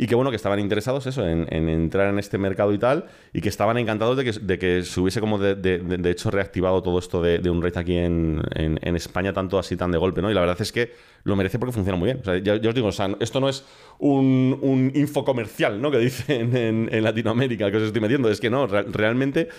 Y 0.00 0.06
que 0.06 0.14
bueno, 0.14 0.30
que 0.30 0.36
estaban 0.36 0.58
interesados 0.58 1.06
eso, 1.06 1.28
en, 1.28 1.46
entrar 1.52 2.08
en 2.08 2.18
este 2.18 2.38
mercado 2.38 2.72
y 2.72 2.78
tal, 2.78 3.04
y 3.34 3.42
que 3.42 3.50
estaban 3.50 3.76
encantados 3.76 4.16
de 4.16 4.24
que, 4.24 4.32
de 4.32 4.58
que 4.58 4.82
se 4.82 4.98
hubiese 4.98 5.20
como 5.20 5.38
de, 5.38 6.10
hecho 6.10 6.30
reactivado 6.30 6.82
todo 6.82 6.98
esto 6.98 7.20
de, 7.20 7.50
un 7.50 7.60
rate 7.60 7.80
aquí 7.80 7.98
en, 7.98 8.40
en, 8.54 8.96
España, 8.96 9.34
tanto 9.34 9.58
así 9.58 9.76
tan 9.76 9.90
de 9.90 9.98
golpe, 9.98 10.22
¿no? 10.22 10.30
Y 10.30 10.34
la 10.34 10.40
verdad 10.40 10.56
es 10.58 10.72
que 10.72 10.94
lo 11.24 11.36
merece 11.36 11.58
porque 11.58 11.74
funciona 11.74 11.98
muy 11.98 12.06
bien. 12.06 12.22
O 12.26 12.34
ya, 12.34 12.54
os 12.54 12.74
digo, 12.74 12.86
o 12.86 12.92
sea, 12.92 13.14
esto 13.20 13.40
no 13.40 13.50
es 13.50 13.62
un, 13.98 14.58
un 14.62 14.90
info 14.94 15.22
comercial, 15.22 15.82
¿no? 15.82 15.90
Que 15.90 15.98
dicen 15.98 16.56
en, 16.56 17.04
Latinoamérica, 17.04 17.70
que 17.70 17.76
os 17.76 17.82
estoy 17.82 18.00
metiendo, 18.00 18.30
es 18.30 18.40
que 18.40 18.48
no, 18.48 18.66
realmente 18.66 19.50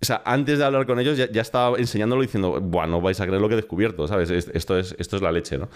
o 0.00 0.04
sea, 0.04 0.22
antes 0.24 0.58
de 0.58 0.64
hablar 0.64 0.86
con 0.86 1.00
ellos 1.00 1.18
ya, 1.18 1.40
estaba 1.40 1.76
enseñándolo 1.76 2.22
diciendo, 2.22 2.60
bueno, 2.60 2.92
no 2.92 3.00
vais 3.00 3.20
a 3.20 3.26
creer 3.26 3.40
lo 3.40 3.48
que 3.48 3.54
he 3.54 3.56
descubierto, 3.56 4.06
¿sabes? 4.06 4.30
Esto 4.30 4.78
es, 4.78 4.94
esto 4.96 5.16
es 5.16 5.22
la 5.22 5.32
leche, 5.32 5.58
¿no? 5.58 5.68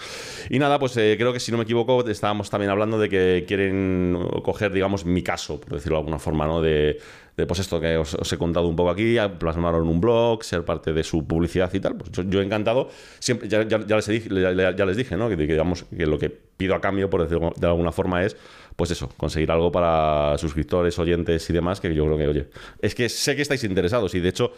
Y 0.49 0.61
nada, 0.61 0.79
pues 0.79 0.97
eh, 0.97 1.17
creo 1.19 1.33
que 1.33 1.41
si 1.41 1.51
no 1.51 1.59
me 1.59 1.65
equivoco, 1.65 2.09
estábamos 2.09 2.49
también 2.49 2.71
hablando 2.71 2.99
de 3.01 3.09
que 3.09 3.45
quieren 3.49 4.17
coger, 4.45 4.73
digamos, 4.73 5.05
mi 5.05 5.23
caso, 5.23 5.61
por 5.61 5.75
decirlo 5.75 5.97
de 5.97 6.01
alguna 6.01 6.21
forma, 6.21 6.47
¿no? 6.47 6.63
De, 6.63 7.01
de 7.37 7.47
pues 7.47 7.61
esto 7.61 7.81
que 7.81 7.97
os, 7.97 8.33
he 8.33 8.37
contado 8.37 8.69
un 8.69 8.77
poco 8.77 8.91
aquí, 8.91 9.17
plasmaron 9.39 9.89
un 9.89 10.01
blog, 10.01 10.45
ser 10.45 10.65
parte 10.65 10.93
de 10.93 11.03
su 11.03 11.27
publicidad 11.27 11.73
y 11.73 11.81
tal. 11.81 11.97
Pues 11.97 12.11
yo, 12.29 12.41
he 12.41 12.45
encantado, 12.45 12.89
siempre, 13.19 13.49
ya, 13.49 13.65
les, 13.65 14.07
dije, 14.07 14.29
ya, 14.29 14.85
les 14.85 14.97
dije, 14.97 15.17
¿no? 15.17 15.29
Que, 15.29 15.37
digamos, 15.37 15.85
que 15.85 16.07
lo 16.07 16.19
que 16.19 16.31
pido 16.31 16.75
a 16.75 16.81
cambio, 16.81 17.09
por 17.09 17.23
decirlo 17.23 17.53
de 17.57 17.67
alguna 17.67 17.93
forma, 17.93 18.25
es 18.25 18.37
pues 18.77 18.91
eso, 18.91 19.09
conseguir 19.17 19.51
algo 19.51 19.71
para 19.71 20.37
suscriptores, 20.39 20.99
oyentes 20.99 21.49
y 21.49 21.53
demás, 21.53 21.81
que 21.81 21.95
yo 21.95 22.05
creo 22.05 22.17
que, 22.17 22.29
oye, 22.29 22.49
es 22.81 22.95
que 22.95 23.09
sé 23.09 23.37
que 23.37 23.43
estáis 23.43 23.65
interesados 23.65 24.15
y 24.15 24.21
de 24.21 24.29
hecho 24.29 24.53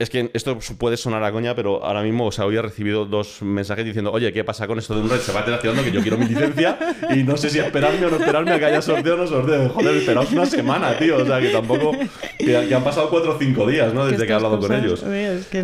es 0.00 0.08
que 0.08 0.30
esto 0.32 0.58
puede 0.78 0.96
sonar 0.96 1.22
a 1.22 1.30
coña, 1.30 1.54
pero 1.54 1.84
ahora 1.84 2.02
mismo, 2.02 2.26
o 2.26 2.32
sea, 2.32 2.46
hoy 2.46 2.56
he 2.56 2.62
recibido 2.62 3.04
dos 3.04 3.42
mensajes 3.42 3.84
diciendo, 3.84 4.10
oye, 4.10 4.32
¿qué 4.32 4.44
pasa 4.44 4.66
con 4.66 4.78
esto 4.78 4.94
de 4.94 5.02
un 5.02 5.10
red? 5.10 5.18
Se 5.18 5.30
va 5.30 5.40
activando 5.40 5.84
que 5.84 5.92
yo 5.92 6.00
quiero 6.00 6.16
mi 6.16 6.24
licencia 6.24 6.78
y 7.14 7.22
no 7.22 7.36
sé 7.36 7.50
si 7.50 7.58
esperarme 7.58 8.06
o 8.06 8.10
no 8.10 8.16
esperarme 8.16 8.52
a 8.52 8.58
que 8.58 8.64
haya 8.64 8.80
sorteo 8.80 9.12
o 9.12 9.16
no 9.18 9.26
sorteo. 9.26 9.68
Joder, 9.68 9.96
esperaos 9.96 10.32
una 10.32 10.46
semana, 10.46 10.96
tío. 10.98 11.18
O 11.18 11.26
sea, 11.26 11.38
que 11.38 11.50
tampoco. 11.50 11.92
Que, 12.38 12.74
han 12.74 12.82
pasado 12.82 13.10
cuatro 13.10 13.36
o 13.36 13.38
cinco 13.38 13.66
días, 13.66 13.92
¿no? 13.92 14.06
Desde 14.06 14.24
que 14.24 14.32
he 14.32 14.34
hablado 14.34 14.58
con 14.58 14.72
ellos. 14.72 15.04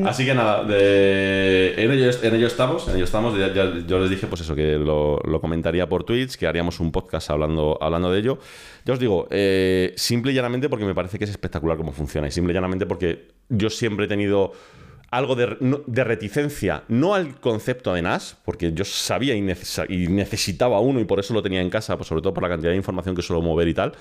Así 0.04 0.26
que 0.26 0.34
nada, 0.34 0.62
en, 0.64 1.90
ello, 1.90 2.10
en, 2.22 2.34
ello, 2.34 2.46
estamos. 2.46 2.86
En 2.88 2.96
ello 2.96 3.04
estamos. 3.04 3.34
yo 3.86 3.98
les 3.98 4.10
dije, 4.10 4.26
pues 4.26 4.42
eso, 4.42 4.54
que 4.54 4.76
lo, 4.76 5.18
comentaría 5.40 5.88
por 5.88 6.04
Twitch, 6.04 6.36
que 6.36 6.46
haríamos 6.46 6.78
un 6.80 6.92
podcast 6.92 7.30
hablando, 7.30 7.78
hablando 7.80 8.12
de 8.12 8.18
ello. 8.18 8.38
Ya 8.86 8.92
os 8.92 9.00
digo, 9.00 9.26
eh, 9.30 9.92
simple 9.96 10.30
y 10.30 10.34
llanamente 10.36 10.68
porque 10.68 10.84
me 10.84 10.94
parece 10.94 11.18
que 11.18 11.24
es 11.24 11.30
espectacular 11.30 11.76
cómo 11.76 11.90
funciona. 11.90 12.28
Y 12.28 12.30
simple 12.30 12.52
y 12.52 12.54
llanamente 12.54 12.86
porque 12.86 13.26
yo 13.48 13.68
siempre 13.68 14.04
he 14.04 14.08
tenido 14.08 14.52
algo 15.10 15.34
de, 15.34 16.04
reticencia, 16.04 16.84
no 16.86 17.14
al 17.14 17.40
concepto 17.40 17.94
de 17.94 18.02
NAS, 18.02 18.36
porque 18.44 18.72
yo 18.72 18.84
sabía 18.84 19.34
y, 19.34 19.40
necesitaba 19.40 20.78
uno 20.78 21.00
y 21.00 21.04
por 21.04 21.18
eso 21.18 21.34
lo 21.34 21.42
tenía 21.42 21.62
en 21.62 21.70
casa, 21.70 21.96
pues 21.96 22.08
sobre 22.08 22.22
todo 22.22 22.32
por 22.32 22.44
la 22.44 22.48
cantidad 22.48 22.70
de 22.70 22.76
información 22.76 23.16
que 23.16 23.22
suelo 23.22 23.42
mover 23.42 23.66
y 23.66 23.74
tal. 23.74 23.92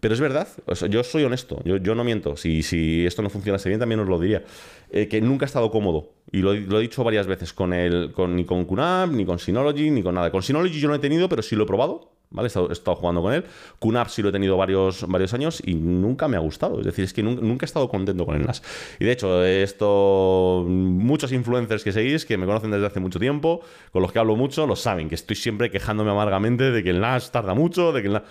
Pero 0.00 0.12
es 0.12 0.20
verdad, 0.20 0.48
yo 0.90 1.02
soy 1.02 1.24
honesto, 1.24 1.62
yo, 1.64 1.94
no 1.94 2.04
miento. 2.04 2.36
Si, 2.36 2.62
si, 2.62 3.06
esto 3.06 3.22
no 3.22 3.30
funcionase 3.30 3.70
bien, 3.70 3.80
también 3.80 4.00
os 4.00 4.08
lo 4.08 4.18
diría. 4.18 4.44
Eh, 4.90 5.08
que 5.08 5.22
nunca 5.22 5.46
he 5.46 5.48
estado 5.48 5.70
cómodo. 5.70 6.10
Y 6.30 6.42
lo, 6.42 6.52
he 6.52 6.80
dicho 6.82 7.02
varias 7.04 7.26
veces, 7.26 7.54
con, 7.54 7.70
ni 7.70 8.44
con 8.44 8.64
QNAP, 8.66 9.12
ni 9.12 9.24
con 9.24 9.38
Synology, 9.38 9.90
ni 9.90 10.02
con 10.02 10.14
nada. 10.14 10.30
Con 10.30 10.42
Synology 10.42 10.78
yo 10.78 10.88
no 10.88 10.94
he 10.94 10.98
tenido, 10.98 11.26
pero 11.30 11.40
sí 11.40 11.56
lo 11.56 11.64
he 11.64 11.66
probado. 11.66 12.15
¿Vale? 12.30 12.48
He 12.48 12.72
estado, 12.72 12.96
jugando 12.96 13.22
con 13.22 13.32
él. 13.32 13.44
QNAP 13.78 14.08
sí 14.08 14.22
lo 14.22 14.30
he 14.30 14.32
tenido 14.32 14.56
varios, 14.56 15.06
varios 15.08 15.34
años 15.34 15.62
y 15.64 15.74
nunca 15.74 16.28
me 16.28 16.36
ha 16.36 16.40
gustado. 16.40 16.80
Es 16.80 16.86
decir, 16.86 17.04
es 17.04 17.12
que 17.12 17.22
nunca, 17.22 17.64
he 17.64 17.66
estado 17.66 17.88
contento 17.88 18.26
con 18.26 18.36
el 18.36 18.46
NAS. 18.46 18.62
Y 18.98 19.04
de 19.04 19.12
hecho, 19.12 19.44
esto, 19.44 20.64
muchos 20.66 21.32
influencers 21.32 21.84
que 21.84 21.92
seguís, 21.92 22.24
que 22.24 22.36
me 22.36 22.46
conocen 22.46 22.70
desde 22.70 22.86
hace 22.86 23.00
mucho 23.00 23.18
tiempo, 23.18 23.60
con 23.92 24.02
los 24.02 24.12
que 24.12 24.18
hablo 24.18 24.36
mucho, 24.36 24.66
lo 24.66 24.76
saben, 24.76 25.08
que 25.08 25.14
estoy 25.14 25.36
siempre 25.36 25.70
quejándome 25.70 26.10
amargamente 26.10 26.70
de 26.70 26.82
que 26.82 26.90
el 26.90 27.00
NAS 27.00 27.32
tarda 27.32 27.54
mucho, 27.54 27.92
de 27.92 28.02
que 28.02 28.08
el 28.08 28.14
NAS 28.14 28.22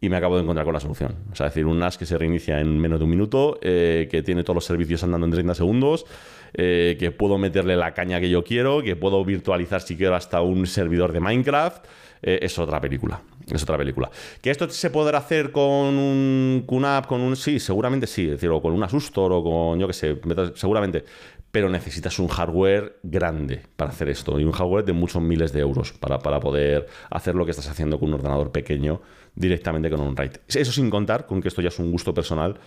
y 0.00 0.08
me 0.10 0.16
acabo 0.16 0.36
de 0.36 0.42
encontrar 0.42 0.64
con 0.64 0.74
la 0.74 0.80
solución. 0.80 1.16
O 1.32 1.34
sea, 1.34 1.46
es 1.46 1.54
decir, 1.54 1.66
un 1.66 1.78
NAS 1.78 1.96
que 1.96 2.04
se 2.04 2.18
reinicia 2.18 2.60
en 2.60 2.78
menos 2.78 2.98
de 2.98 3.04
un 3.04 3.10
minuto, 3.10 3.58
eh, 3.62 4.08
que 4.10 4.22
tiene 4.22 4.44
todos 4.44 4.56
los 4.56 4.64
servicios 4.64 5.02
andando 5.02 5.26
en 5.26 5.32
30 5.32 5.54
segundos, 5.54 6.04
eh, 6.52 6.96
que 6.98 7.10
puedo 7.12 7.38
meterle 7.38 7.76
la 7.76 7.94
caña 7.94 8.20
que 8.20 8.28
yo 8.28 8.44
quiero, 8.44 8.82
que 8.82 8.94
puedo 8.94 9.24
virtualizar 9.24 9.80
si 9.80 9.96
quiero 9.96 10.14
hasta 10.14 10.42
un 10.42 10.66
servidor 10.66 11.12
de 11.12 11.20
Minecraft. 11.20 11.84
Eh, 12.26 12.40
es 12.42 12.58
otra 12.58 12.80
película. 12.80 13.22
Es 13.48 13.62
otra 13.62 13.78
película. 13.78 14.10
¿Que 14.42 14.50
esto 14.50 14.68
se 14.68 14.90
podrá 14.90 15.18
hacer 15.18 15.52
con 15.52 15.96
un 15.96 16.64
QNAP, 16.66 17.06
con 17.06 17.20
un. 17.20 17.36
Sí, 17.36 17.60
seguramente 17.60 18.08
sí. 18.08 18.24
Es 18.24 18.32
decir, 18.32 18.50
o 18.50 18.60
con 18.60 18.72
un 18.72 18.82
Asustor 18.82 19.32
o 19.32 19.44
con. 19.44 19.78
Yo 19.78 19.86
qué 19.86 19.92
sé, 19.92 20.18
seguramente. 20.54 21.04
Pero 21.52 21.70
necesitas 21.70 22.18
un 22.18 22.26
hardware 22.26 22.98
grande 23.04 23.62
para 23.76 23.92
hacer 23.92 24.08
esto. 24.08 24.40
Y 24.40 24.44
un 24.44 24.50
hardware 24.50 24.84
de 24.84 24.92
muchos 24.92 25.22
miles 25.22 25.52
de 25.52 25.60
euros 25.60 25.92
para, 25.92 26.18
para 26.18 26.40
poder 26.40 26.88
hacer 27.10 27.36
lo 27.36 27.44
que 27.44 27.52
estás 27.52 27.68
haciendo 27.70 28.00
con 28.00 28.08
un 28.08 28.14
ordenador 28.16 28.50
pequeño 28.50 29.00
directamente 29.36 29.88
con 29.88 30.00
un 30.00 30.16
RAID. 30.16 30.32
Eso 30.48 30.72
sin 30.72 30.90
contar 30.90 31.26
con 31.26 31.40
que 31.40 31.46
esto 31.46 31.62
ya 31.62 31.68
es 31.68 31.78
un 31.78 31.92
gusto 31.92 32.12
personal. 32.12 32.58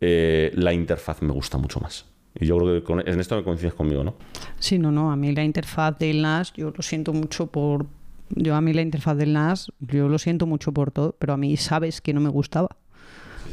Eh, 0.00 0.50
la 0.56 0.72
interfaz 0.72 1.22
me 1.22 1.32
gusta 1.32 1.56
mucho 1.56 1.78
más. 1.78 2.04
Y 2.34 2.46
yo 2.46 2.58
creo 2.58 2.82
que 2.82 3.10
en 3.10 3.20
esto 3.20 3.36
me 3.36 3.44
coincides 3.44 3.74
conmigo, 3.74 4.02
¿no? 4.02 4.16
Sí, 4.58 4.76
no, 4.76 4.90
no. 4.90 5.12
A 5.12 5.16
mí 5.16 5.32
la 5.32 5.44
interfaz 5.44 5.96
del 5.98 6.20
NAS, 6.20 6.52
yo 6.54 6.72
lo 6.76 6.82
siento 6.82 7.12
mucho 7.12 7.46
por, 7.46 7.86
yo 8.30 8.54
a 8.54 8.60
mí 8.60 8.72
la 8.72 8.82
interfaz 8.82 9.16
del 9.16 9.32
NAS, 9.32 9.72
yo 9.80 10.08
lo 10.08 10.18
siento 10.18 10.46
mucho 10.46 10.72
por 10.72 10.90
todo, 10.90 11.16
pero 11.18 11.32
a 11.32 11.36
mí 11.36 11.56
sabes 11.56 12.00
que 12.00 12.12
no 12.12 12.20
me 12.20 12.30
gustaba. 12.30 12.76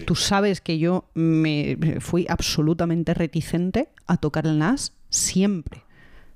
Tú 0.05 0.15
sabes 0.15 0.61
que 0.61 0.79
yo 0.79 1.09
me 1.13 1.77
fui 1.99 2.25
absolutamente 2.29 3.13
reticente 3.13 3.89
a 4.07 4.17
tocar 4.17 4.47
el 4.47 4.57
NAS 4.57 4.93
siempre. 5.09 5.83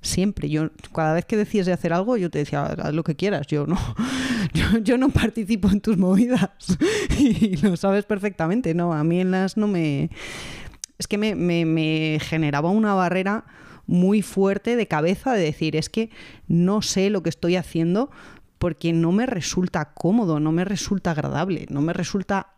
Siempre. 0.02 0.48
Yo, 0.48 0.70
cada 0.94 1.14
vez 1.14 1.24
que 1.24 1.36
decías 1.36 1.66
de 1.66 1.72
hacer 1.72 1.92
algo, 1.92 2.16
yo 2.16 2.30
te 2.30 2.38
decía, 2.38 2.64
haz 2.66 2.94
lo 2.94 3.02
que 3.02 3.16
quieras. 3.16 3.46
Yo 3.48 3.66
no, 3.66 3.78
yo, 4.84 4.98
no 4.98 5.08
participo 5.08 5.68
en 5.68 5.80
tus 5.80 5.96
movidas. 5.96 6.50
y 7.18 7.56
lo 7.56 7.76
sabes 7.76 8.04
perfectamente. 8.04 8.74
No, 8.74 8.92
a 8.92 9.02
mí 9.02 9.20
el 9.20 9.30
NAS 9.30 9.56
no 9.56 9.66
me. 9.66 10.10
Es 10.98 11.08
que 11.08 11.18
me, 11.18 11.34
me 11.34 12.18
generaba 12.22 12.70
una 12.70 12.94
barrera 12.94 13.44
muy 13.86 14.22
fuerte 14.22 14.76
de 14.76 14.88
cabeza 14.88 15.32
de 15.32 15.42
decir, 15.42 15.76
es 15.76 15.88
que 15.88 16.10
no 16.48 16.82
sé 16.82 17.10
lo 17.10 17.22
que 17.22 17.30
estoy 17.30 17.56
haciendo 17.56 18.10
porque 18.58 18.92
no 18.92 19.12
me 19.12 19.26
resulta 19.26 19.92
cómodo, 19.92 20.40
no 20.40 20.52
me 20.52 20.64
resulta 20.64 21.12
agradable, 21.12 21.66
no 21.70 21.80
me 21.80 21.92
resulta... 21.92 22.54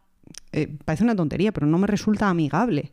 Eh, 0.52 0.68
parece 0.84 1.04
una 1.04 1.16
tontería, 1.16 1.52
pero 1.52 1.66
no 1.66 1.78
me 1.78 1.86
resulta 1.86 2.28
amigable. 2.28 2.92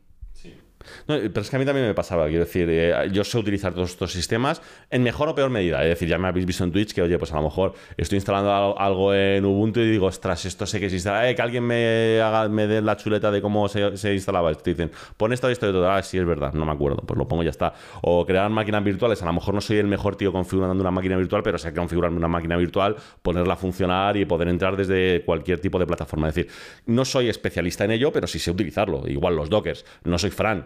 Pero 1.05 1.41
es 1.41 1.49
que 1.49 1.55
a 1.55 1.59
mí 1.59 1.65
también 1.65 1.88
me 1.88 1.93
pasaba, 1.93 2.27
quiero 2.27 2.45
decir, 2.45 2.67
eh, 2.69 3.09
yo 3.11 3.23
sé 3.23 3.38
utilizar 3.38 3.73
todos 3.73 3.91
estos 3.91 4.11
sistemas 4.11 4.61
en 4.89 5.03
mejor 5.03 5.29
o 5.29 5.36
peor 5.36 5.49
medida. 5.49 5.83
Es 5.83 5.89
decir, 5.89 6.07
ya 6.07 6.17
me 6.17 6.27
habéis 6.27 6.45
visto 6.45 6.63
en 6.63 6.71
Twitch 6.71 6.93
que, 6.93 7.01
oye, 7.01 7.17
pues 7.17 7.31
a 7.31 7.36
lo 7.36 7.43
mejor 7.43 7.73
estoy 7.97 8.17
instalando 8.17 8.77
algo 8.79 9.13
en 9.13 9.45
Ubuntu 9.45 9.79
y 9.79 9.91
digo, 9.91 10.07
ostras, 10.07 10.45
esto 10.45 10.65
sé 10.65 10.79
que 10.79 10.89
se 10.89 10.95
instala, 10.95 11.29
eh, 11.29 11.36
que 11.36 11.41
alguien 11.41 11.63
me 11.63 12.21
haga, 12.21 12.49
me 12.49 12.67
dé 12.67 12.81
la 12.81 12.97
chuleta 12.97 13.31
de 13.31 13.41
cómo 13.41 13.67
se, 13.67 14.13
instalaba. 14.13 14.53
Te 14.55 14.71
dicen, 14.71 14.91
pon 15.17 15.33
esto, 15.33 15.49
esto 15.49 15.69
y 15.69 15.71
todo. 15.71 15.89
Ah, 15.89 16.01
sí, 16.01 16.17
es 16.17 16.25
verdad, 16.25 16.53
no 16.53 16.65
me 16.65 16.71
acuerdo, 16.71 16.97
pues 16.97 17.17
lo 17.17 17.27
pongo 17.27 17.43
y 17.43 17.45
ya 17.45 17.51
está. 17.51 17.73
O 18.01 18.25
crear 18.25 18.49
máquinas 18.49 18.83
virtuales, 18.83 19.21
a 19.21 19.25
lo 19.25 19.33
mejor 19.33 19.53
no 19.53 19.61
soy 19.61 19.77
el 19.77 19.88
mejor 19.88 20.15
tío 20.15 20.31
configurando 20.31 20.81
una 20.81 20.91
máquina 20.91 21.17
virtual, 21.17 21.43
pero 21.43 21.57
sé 21.57 21.73
configurar 21.73 22.11
una 22.11 22.27
máquina 22.27 22.57
virtual, 22.57 22.95
ponerla 23.21 23.53
a 23.53 23.57
funcionar 23.57 24.17
y 24.17 24.25
poder 24.25 24.47
entrar 24.47 24.77
desde 24.77 25.23
cualquier 25.25 25.59
tipo 25.59 25.79
de 25.79 25.86
plataforma. 25.86 26.29
Es 26.29 26.36
decir, 26.36 26.51
no 26.86 27.05
soy 27.05 27.29
especialista 27.29 27.86
en 27.86 27.91
ello, 27.91 28.11
pero 28.11 28.27
sí 28.27 28.39
sé 28.39 28.51
utilizarlo. 28.51 29.07
Igual 29.07 29.36
los 29.36 29.49
dockers. 29.49 29.86
No 30.03 30.17
soy 30.17 30.31
Fran, 30.31 30.65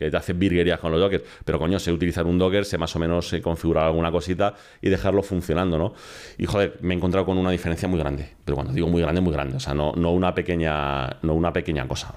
que 0.00 0.10
te 0.10 0.16
hace 0.16 0.32
virguerías 0.32 0.80
con 0.80 0.90
los 0.90 0.98
Dockers, 0.98 1.22
pero 1.44 1.58
coño, 1.58 1.78
sé 1.78 1.92
utilizar 1.92 2.26
un 2.26 2.38
Docker, 2.38 2.64
sé 2.64 2.78
más 2.78 2.96
o 2.96 2.98
menos 2.98 3.28
sé 3.28 3.42
configurar 3.42 3.84
alguna 3.84 4.10
cosita 4.10 4.54
y 4.80 4.88
dejarlo 4.88 5.22
funcionando, 5.22 5.76
¿no? 5.76 5.92
Y 6.38 6.46
joder, 6.46 6.78
me 6.80 6.94
he 6.94 6.96
encontrado 6.96 7.26
con 7.26 7.36
una 7.36 7.50
diferencia 7.50 7.86
muy 7.86 7.98
grande, 7.98 8.26
pero 8.42 8.56
cuando 8.56 8.72
digo 8.72 8.88
muy 8.88 9.02
grande, 9.02 9.20
muy 9.20 9.32
grande, 9.34 9.56
o 9.56 9.60
sea, 9.60 9.74
no, 9.74 9.92
no, 9.92 10.12
una, 10.12 10.34
pequeña, 10.34 11.18
no 11.20 11.34
una 11.34 11.52
pequeña 11.52 11.86
cosa, 11.86 12.14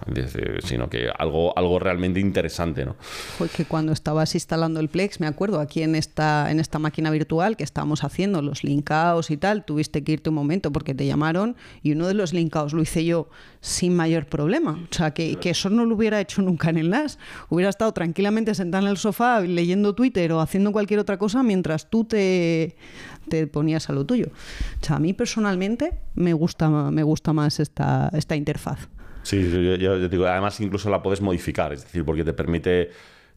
sino 0.64 0.90
que 0.90 1.10
algo, 1.14 1.58
algo 1.58 1.78
realmente 1.78 2.22
interesante, 2.22 2.86
¿no? 2.86 2.96
Fue 3.38 3.50
que 3.50 3.66
cuando 3.66 3.92
estabas 3.92 4.34
instalando 4.34 4.80
el 4.80 4.88
Plex, 4.88 5.20
me 5.20 5.28
acuerdo, 5.28 5.60
aquí 5.60 5.84
en 5.84 5.96
esta, 5.96 6.50
en 6.52 6.62
esta 6.62 6.80
máquina 6.80 7.12
virtual 7.12 7.58
que 7.58 7.66
estábamos 7.66 8.06
haciendo 8.06 8.42
los 8.42 8.64
linkaos 8.64 9.30
y 9.30 9.36
tal, 9.36 9.66
tuviste 9.66 10.06
que 10.06 10.14
irte 10.14 10.30
un 10.30 10.36
momento 10.36 10.72
porque 10.72 10.96
te 10.96 11.06
llamaron 11.06 11.58
y 11.82 11.92
uno 11.92 12.08
de 12.08 12.14
los 12.14 12.32
linkaos 12.32 12.72
lo 12.72 12.82
hice 12.82 13.04
yo 13.04 13.28
sin 13.60 13.94
mayor 13.94 14.26
problema, 14.26 14.80
o 14.90 14.94
sea, 14.94 15.12
que, 15.12 15.36
que 15.36 15.50
eso 15.50 15.70
no 15.70 15.86
lo 15.86 15.96
hubiera 15.96 16.22
hecho 16.22 16.42
nunca 16.42 16.70
en 16.70 16.78
el 16.78 16.90
NAS, 16.90 17.20
hubiera 17.50 17.73
estado 17.74 17.92
tranquilamente 17.92 18.56
sentado 18.56 18.86
en 18.86 18.90
el 18.92 18.98
sofá 18.98 19.42
leyendo 19.42 19.94
Twitter 19.94 20.32
o 20.32 20.40
haciendo 20.40 20.72
cualquier 20.72 21.00
otra 21.00 21.18
cosa 21.18 21.44
mientras 21.44 21.90
tú 21.90 22.06
te, 22.06 22.76
te 23.30 23.48
ponías 23.48 23.90
a 23.90 23.94
lo 23.94 24.06
tuyo. 24.06 24.28
O 24.82 24.86
sea, 24.86 24.96
a 24.98 25.00
mí 25.00 25.14
personalmente 25.14 25.92
me 26.16 26.34
gusta, 26.34 26.70
me 26.70 27.04
gusta 27.04 27.34
más 27.34 27.60
esta, 27.60 28.10
esta 28.14 28.36
interfaz. 28.36 28.88
Sí, 29.24 29.50
yo, 29.80 30.10
digo, 30.10 30.26
además 30.26 30.60
incluso 30.60 30.90
la 30.90 31.02
puedes 31.02 31.22
modificar, 31.22 31.72
es 31.74 31.84
decir, 31.84 32.04
porque 32.04 32.24
te 32.24 32.34
permite 32.34 32.92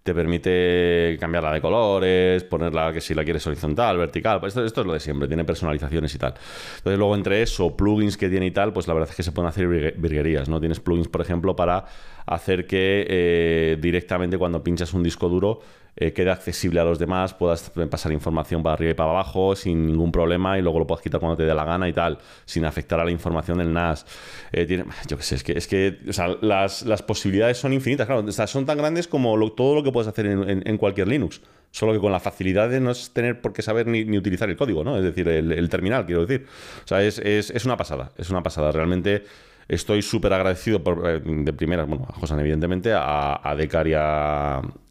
te 0.06 0.14
permite 0.14 1.18
cambiarla 1.20 1.52
de 1.52 1.60
colores, 1.60 2.44
ponerla 2.44 2.92
que 2.92 3.02
si 3.02 3.12
la 3.14 3.24
quieres 3.24 3.46
horizontal, 3.46 3.98
vertical. 3.98 4.40
Pues 4.40 4.52
esto, 4.52 4.64
esto 4.64 4.80
es 4.80 4.86
lo 4.86 4.92
de 4.94 5.00
siempre, 5.00 5.28
tiene 5.28 5.44
personalizaciones 5.44 6.14
y 6.14 6.18
tal. 6.18 6.32
Entonces, 6.78 6.98
luego 6.98 7.14
entre 7.14 7.42
eso, 7.42 7.76
plugins 7.76 8.16
que 8.16 8.28
tiene 8.30 8.46
y 8.46 8.50
tal, 8.52 8.72
pues 8.72 8.88
la 8.88 8.94
verdad 8.94 9.10
es 9.10 9.16
que 9.16 9.22
se 9.22 9.32
pueden 9.32 9.48
hacer 9.48 9.66
virgue- 9.68 9.94
virguerías, 9.98 10.48
¿no? 10.48 10.60
Tienes 10.60 10.80
plugins, 10.80 11.08
por 11.08 11.20
ejemplo, 11.20 11.54
para 11.54 11.84
hacer 12.24 12.66
que 12.66 13.06
eh, 13.08 13.76
directamente 13.80 14.38
cuando 14.38 14.62
pinchas 14.64 14.94
un 14.94 15.02
disco 15.02 15.28
duro 15.28 15.60
eh, 15.96 16.12
quede 16.12 16.30
accesible 16.30 16.78
a 16.80 16.84
los 16.84 16.98
demás, 16.98 17.32
puedas 17.34 17.70
pasar 17.90 18.12
información 18.12 18.62
para 18.62 18.74
arriba 18.74 18.90
y 18.90 18.94
para 18.94 19.10
abajo 19.10 19.56
sin 19.56 19.86
ningún 19.86 20.12
problema 20.12 20.58
y 20.58 20.62
luego 20.62 20.78
lo 20.78 20.86
puedas 20.86 21.02
quitar 21.02 21.20
cuando 21.20 21.36
te 21.36 21.44
dé 21.44 21.54
la 21.54 21.64
gana 21.64 21.88
y 21.88 21.92
tal, 21.92 22.18
sin 22.44 22.64
afectar 22.66 23.00
a 23.00 23.04
la 23.04 23.10
información 23.10 23.58
del 23.58 23.72
NAS. 23.72 24.04
Eh, 24.52 24.84
yo 25.08 25.16
qué 25.16 25.22
sé, 25.22 25.34
es 25.36 25.42
que, 25.42 25.52
es 25.52 25.66
que 25.66 25.98
las, 26.42 26.82
las 26.82 27.02
posibilidades 27.02 27.56
son 27.58 27.72
infinitas, 27.72 28.06
claro, 28.06 28.30
son 28.30 28.66
tan 28.66 28.76
grandes 28.78 29.08
como 29.08 29.36
todo 29.52 29.74
lo 29.76 29.82
que 29.82 29.90
puedes 29.92 30.08
hacer 30.08 30.26
en, 30.26 30.48
en- 30.48 30.62
en 30.68 30.76
cualquier 30.78 31.08
Linux. 31.08 31.40
Solo 31.72 31.92
que 31.92 31.98
con 31.98 32.12
la 32.12 32.20
facilidad 32.20 32.70
de 32.70 32.80
no 32.80 32.90
es 32.90 33.10
tener 33.12 33.40
por 33.42 33.52
qué 33.52 33.60
saber 33.60 33.86
ni, 33.86 34.04
ni 34.04 34.16
utilizar 34.16 34.48
el 34.48 34.56
código, 34.56 34.82
¿no? 34.82 34.96
Es 34.96 35.02
decir, 35.02 35.28
el, 35.28 35.52
el 35.52 35.68
terminal, 35.68 36.06
quiero 36.06 36.24
decir. 36.24 36.46
O 36.84 36.88
sea, 36.88 37.02
es, 37.02 37.18
es, 37.18 37.50
es 37.50 37.64
una 37.66 37.76
pasada, 37.76 38.12
es 38.16 38.30
una 38.30 38.42
pasada. 38.42 38.72
Realmente 38.72 39.24
estoy 39.68 40.02
súper 40.02 40.32
agradecido 40.32 40.82
por, 40.82 41.08
eh, 41.08 41.20
de 41.24 41.52
primera, 41.52 41.84
bueno, 41.84 42.06
a 42.08 42.12
Josan 42.12 42.40
evidentemente, 42.40 42.92
a, 42.92 43.34
a 43.34 43.56
y 43.62 43.94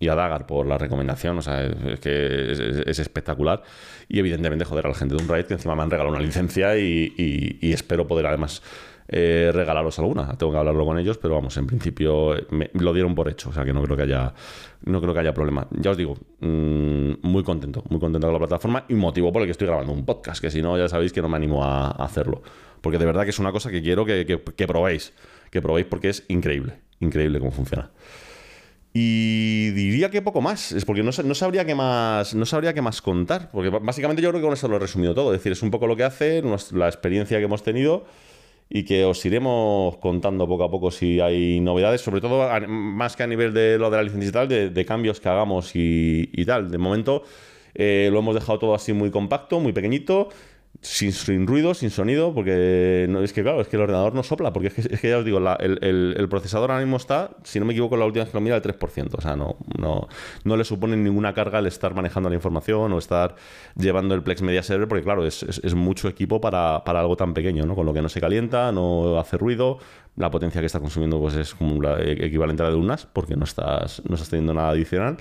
a, 0.08 0.16
Dagar 0.16 0.46
por 0.46 0.66
la 0.66 0.78
recomendación, 0.78 1.38
o 1.38 1.42
sea, 1.42 1.64
es, 1.66 2.00
que 2.00 2.52
es, 2.52 2.60
es- 2.60 2.78
es 2.88 3.00
espectacular. 3.00 3.64
Y 4.08 4.20
evidentemente, 4.20 4.66
joder, 4.66 4.86
a 4.86 4.90
la 4.90 4.96
gente 4.96 5.16
de 5.16 5.22
un 5.22 5.28
que 5.46 5.54
encima 5.54 5.76
me 5.76 5.84
han 5.84 5.90
regalado 5.92 6.16
una 6.16 6.24
licencia 6.24 6.78
y, 6.78 7.58
espero 7.62 8.08
poder 8.08 8.28
además 8.28 8.62
eh, 9.08 9.52
regalaros 9.54 10.00
alguna. 10.00 10.36
Tengo 10.38 10.52
que 10.52 10.58
hablarlo 10.58 10.86
con 10.86 10.98
ellos, 10.98 11.18
pero 11.18 11.36
vamos, 11.36 11.56
en 11.58 11.68
principio 11.68 12.36
eh, 12.36 12.46
me, 12.52 12.70
lo 12.74 12.94
dieron 12.94 13.16
por 13.16 13.30
hecho, 13.30 13.50
o 13.50 13.54
sea 13.54 13.64
que 13.66 13.74
no 13.74 13.84
creo 13.84 13.96
que 13.98 14.04
haya, 14.04 14.34
no 14.86 15.00
creo 15.02 15.14
que 15.14 15.20
haya 15.20 15.34
problema. 15.34 15.68
Ya 15.72 15.92
os 15.92 15.98
digo, 15.98 16.16
mm, 16.40 17.14
muy 17.22 17.44
contento, 17.44 17.84
muy 17.90 18.00
contento 18.00 18.28
con 18.28 18.34
la 18.34 18.40
plataforma 18.40 18.86
y 18.90 18.94
motivo 18.96 19.32
por 19.32 19.42
el 19.42 19.48
que 19.48 19.52
estoy 19.52 19.68
grabando 19.68 19.92
un 19.94 20.06
podcast, 20.06 20.42
que 20.42 20.50
si 20.52 20.62
no, 20.62 20.78
ya 20.78 20.88
sabéis 20.90 21.14
que 21.14 21.22
no 21.22 21.30
me 21.30 21.38
animo 21.38 21.64
a 21.64 21.92
hacerlo. 21.92 22.42
Porque 22.86 23.00
de 23.00 23.06
verdad 23.08 23.24
que 23.24 23.32
es 23.32 23.40
una 23.40 23.52
cosa 23.52 23.72
que 23.72 23.82
quiero 23.82 24.06
que, 24.06 24.68
probéis, 24.68 25.12
que 25.50 25.60
probéis 25.60 25.88
porque 25.88 26.10
es 26.10 26.24
increíble, 26.28 26.74
increíble 27.00 27.40
cómo 27.40 27.50
funciona. 27.50 27.90
Y 28.94 29.72
diría 29.72 30.12
que 30.12 30.22
poco 30.22 30.40
más, 30.40 30.72
es 30.72 30.86
porque 30.86 31.02
no, 31.02 31.10
no 31.24 31.34
sabría 31.34 31.66
qué 31.66 31.74
más, 31.74 32.36
no 32.36 32.46
sabría 32.46 32.76
qué 32.76 32.84
más 32.84 33.02
contar, 33.02 33.50
porque 33.52 33.72
básicamente 33.72 34.22
yo 34.22 34.30
creo 34.30 34.40
que 34.40 34.46
con 34.46 34.54
eso 34.54 34.68
lo 34.68 34.76
he 34.76 34.80
resumido 34.80 35.16
todo, 35.16 35.34
es 35.34 35.40
decir, 35.40 35.52
es 35.52 35.64
un 35.64 35.72
poco 35.72 35.88
lo 35.88 35.96
que 35.96 36.04
hace, 36.04 36.44
la 36.74 36.86
experiencia 36.86 37.40
que 37.40 37.46
hemos 37.46 37.64
tenido 37.64 38.06
y 38.70 38.84
que 38.84 39.04
os 39.04 39.26
iremos 39.26 39.98
contando 39.98 40.48
poco 40.48 40.66
a 40.66 40.70
poco 40.70 40.92
si 40.92 41.20
hay 41.20 41.62
novedades, 41.62 42.02
sobre 42.02 42.22
todo 42.22 42.48
más 42.68 43.16
que 43.16 43.24
a 43.24 43.28
nivel 43.28 43.52
de 43.52 43.80
lo 43.80 43.90
de 43.90 43.98
la 43.98 44.04
licencia 44.04 44.30
y 44.30 44.32
tal, 44.32 44.48
de, 44.48 44.70
de 44.70 44.86
cambios 44.86 45.20
que 45.20 45.28
hagamos 45.28 45.76
y, 45.76 46.30
y 46.32 46.46
tal. 46.46 46.70
De 46.70 46.78
momento 46.78 47.24
eh, 47.74 48.10
lo 48.12 48.20
hemos 48.20 48.36
dejado 48.36 48.60
todo 48.60 48.76
así 48.76 48.94
muy 48.94 49.10
compacto, 49.10 49.60
muy 49.60 49.74
pequeñito, 49.74 50.30
sin, 50.86 51.12
sin 51.12 51.48
ruido, 51.48 51.74
sin 51.74 51.90
sonido, 51.90 52.34
porque 52.34 53.08
no, 53.10 53.22
es 53.22 53.34
que 53.34 53.42
claro, 53.42 53.60
es 53.62 53.68
que 53.68 53.76
el 53.76 53.82
ordenador 53.82 54.14
no 54.14 54.24
sopla, 54.24 54.54
porque 54.54 54.68
es 54.68 54.74
que, 54.74 54.82
es 54.94 55.00
que 55.02 55.10
ya 55.10 55.18
os 55.18 55.26
digo, 55.26 55.40
la- 55.40 55.56
el, 55.56 55.80
el- 55.82 56.16
el 56.18 56.30
procesador 56.30 56.70
ahora 56.72 56.84
mismo 56.84 56.98
está, 56.98 57.32
si 57.44 57.60
no 57.60 57.66
me 57.66 57.74
equivoco, 57.74 57.98
la 57.98 58.06
última 58.06 58.24
vez 58.24 58.32
que 58.32 58.38
lo 58.38 58.42
mira, 58.42 58.56
al 58.56 58.62
3%, 58.62 59.18
o 59.18 59.22
sea, 59.22 59.36
no, 59.36 59.58
no, 59.80 60.08
no 60.44 60.58
le 60.58 60.64
supone 60.64 60.96
ninguna 60.96 61.34
carga 61.34 61.60
el 61.60 61.66
estar 61.68 61.94
manejando 61.96 62.30
la 62.30 62.36
información 62.36 62.94
o 62.94 62.98
estar 63.00 63.36
llevando 63.76 64.14
el 64.16 64.24
Plex 64.24 64.42
Media 64.44 64.62
Server, 64.64 64.88
porque 64.88 65.04
claro, 65.04 65.26
es, 65.26 65.44
es- 65.44 65.60
es 65.64 65.74
mucho 65.76 66.08
equipo 66.08 66.40
para, 66.40 66.84
para 66.84 67.00
algo 67.00 67.18
tan 67.18 67.34
pequeño, 67.34 67.66
¿no? 67.66 67.76
Con 67.76 67.86
lo 67.86 67.94
que 67.94 68.02
no 68.02 68.10
se 68.10 68.22
calienta, 68.22 68.72
no 68.72 69.20
hace 69.20 69.38
ruido, 69.38 69.80
la 70.18 70.30
potencia 70.32 70.62
que 70.62 70.68
está 70.68 70.80
consumiendo 70.80 71.20
pues 71.20 71.36
es 71.36 71.54
como 71.56 71.82
la 71.82 72.00
equivalente 72.02 72.64
a 72.64 72.68
la 72.68 72.72
de 72.72 72.78
un 72.78 72.88
NAS, 72.88 73.06
porque 73.12 73.36
no 73.36 73.44
estás, 73.44 74.02
no 74.08 74.16
estás 74.16 74.30
teniendo 74.30 74.54
nada 74.54 74.70
adicional. 74.70 75.18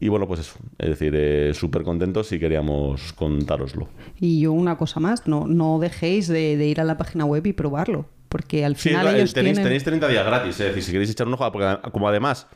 Y 0.00 0.08
bueno, 0.08 0.26
pues 0.28 0.40
eso, 0.40 0.58
es 0.78 0.88
decir, 0.90 1.12
eh, 1.16 1.52
súper 1.54 1.82
contentos 1.82 2.30
y 2.32 2.38
queríamos 2.38 3.12
contároslo. 3.14 3.88
Y 4.20 4.40
yo 4.40 4.52
una 4.52 4.76
cosa 4.78 5.00
más, 5.00 5.26
no, 5.26 5.46
no 5.46 5.78
dejéis 5.78 6.28
de, 6.28 6.56
de 6.56 6.66
ir 6.66 6.80
a 6.80 6.84
la 6.84 6.96
página 6.96 7.24
web 7.24 7.44
y 7.46 7.52
probarlo, 7.52 8.06
porque 8.28 8.64
al 8.64 8.76
Sí, 8.76 8.90
final 8.90 9.08
eh, 9.08 9.16
ellos 9.18 9.32
tenéis, 9.34 9.54
tienen... 9.56 9.64
tenéis 9.64 9.84
30 9.84 10.08
días 10.08 10.24
gratis, 10.24 10.60
es 10.60 10.66
decir, 10.68 10.82
si 10.84 10.92
queréis 10.92 11.10
echar 11.10 11.26
un 11.26 11.34
ojo, 11.34 11.50
porque 11.50 11.78
como 11.90 12.08
además 12.08 12.46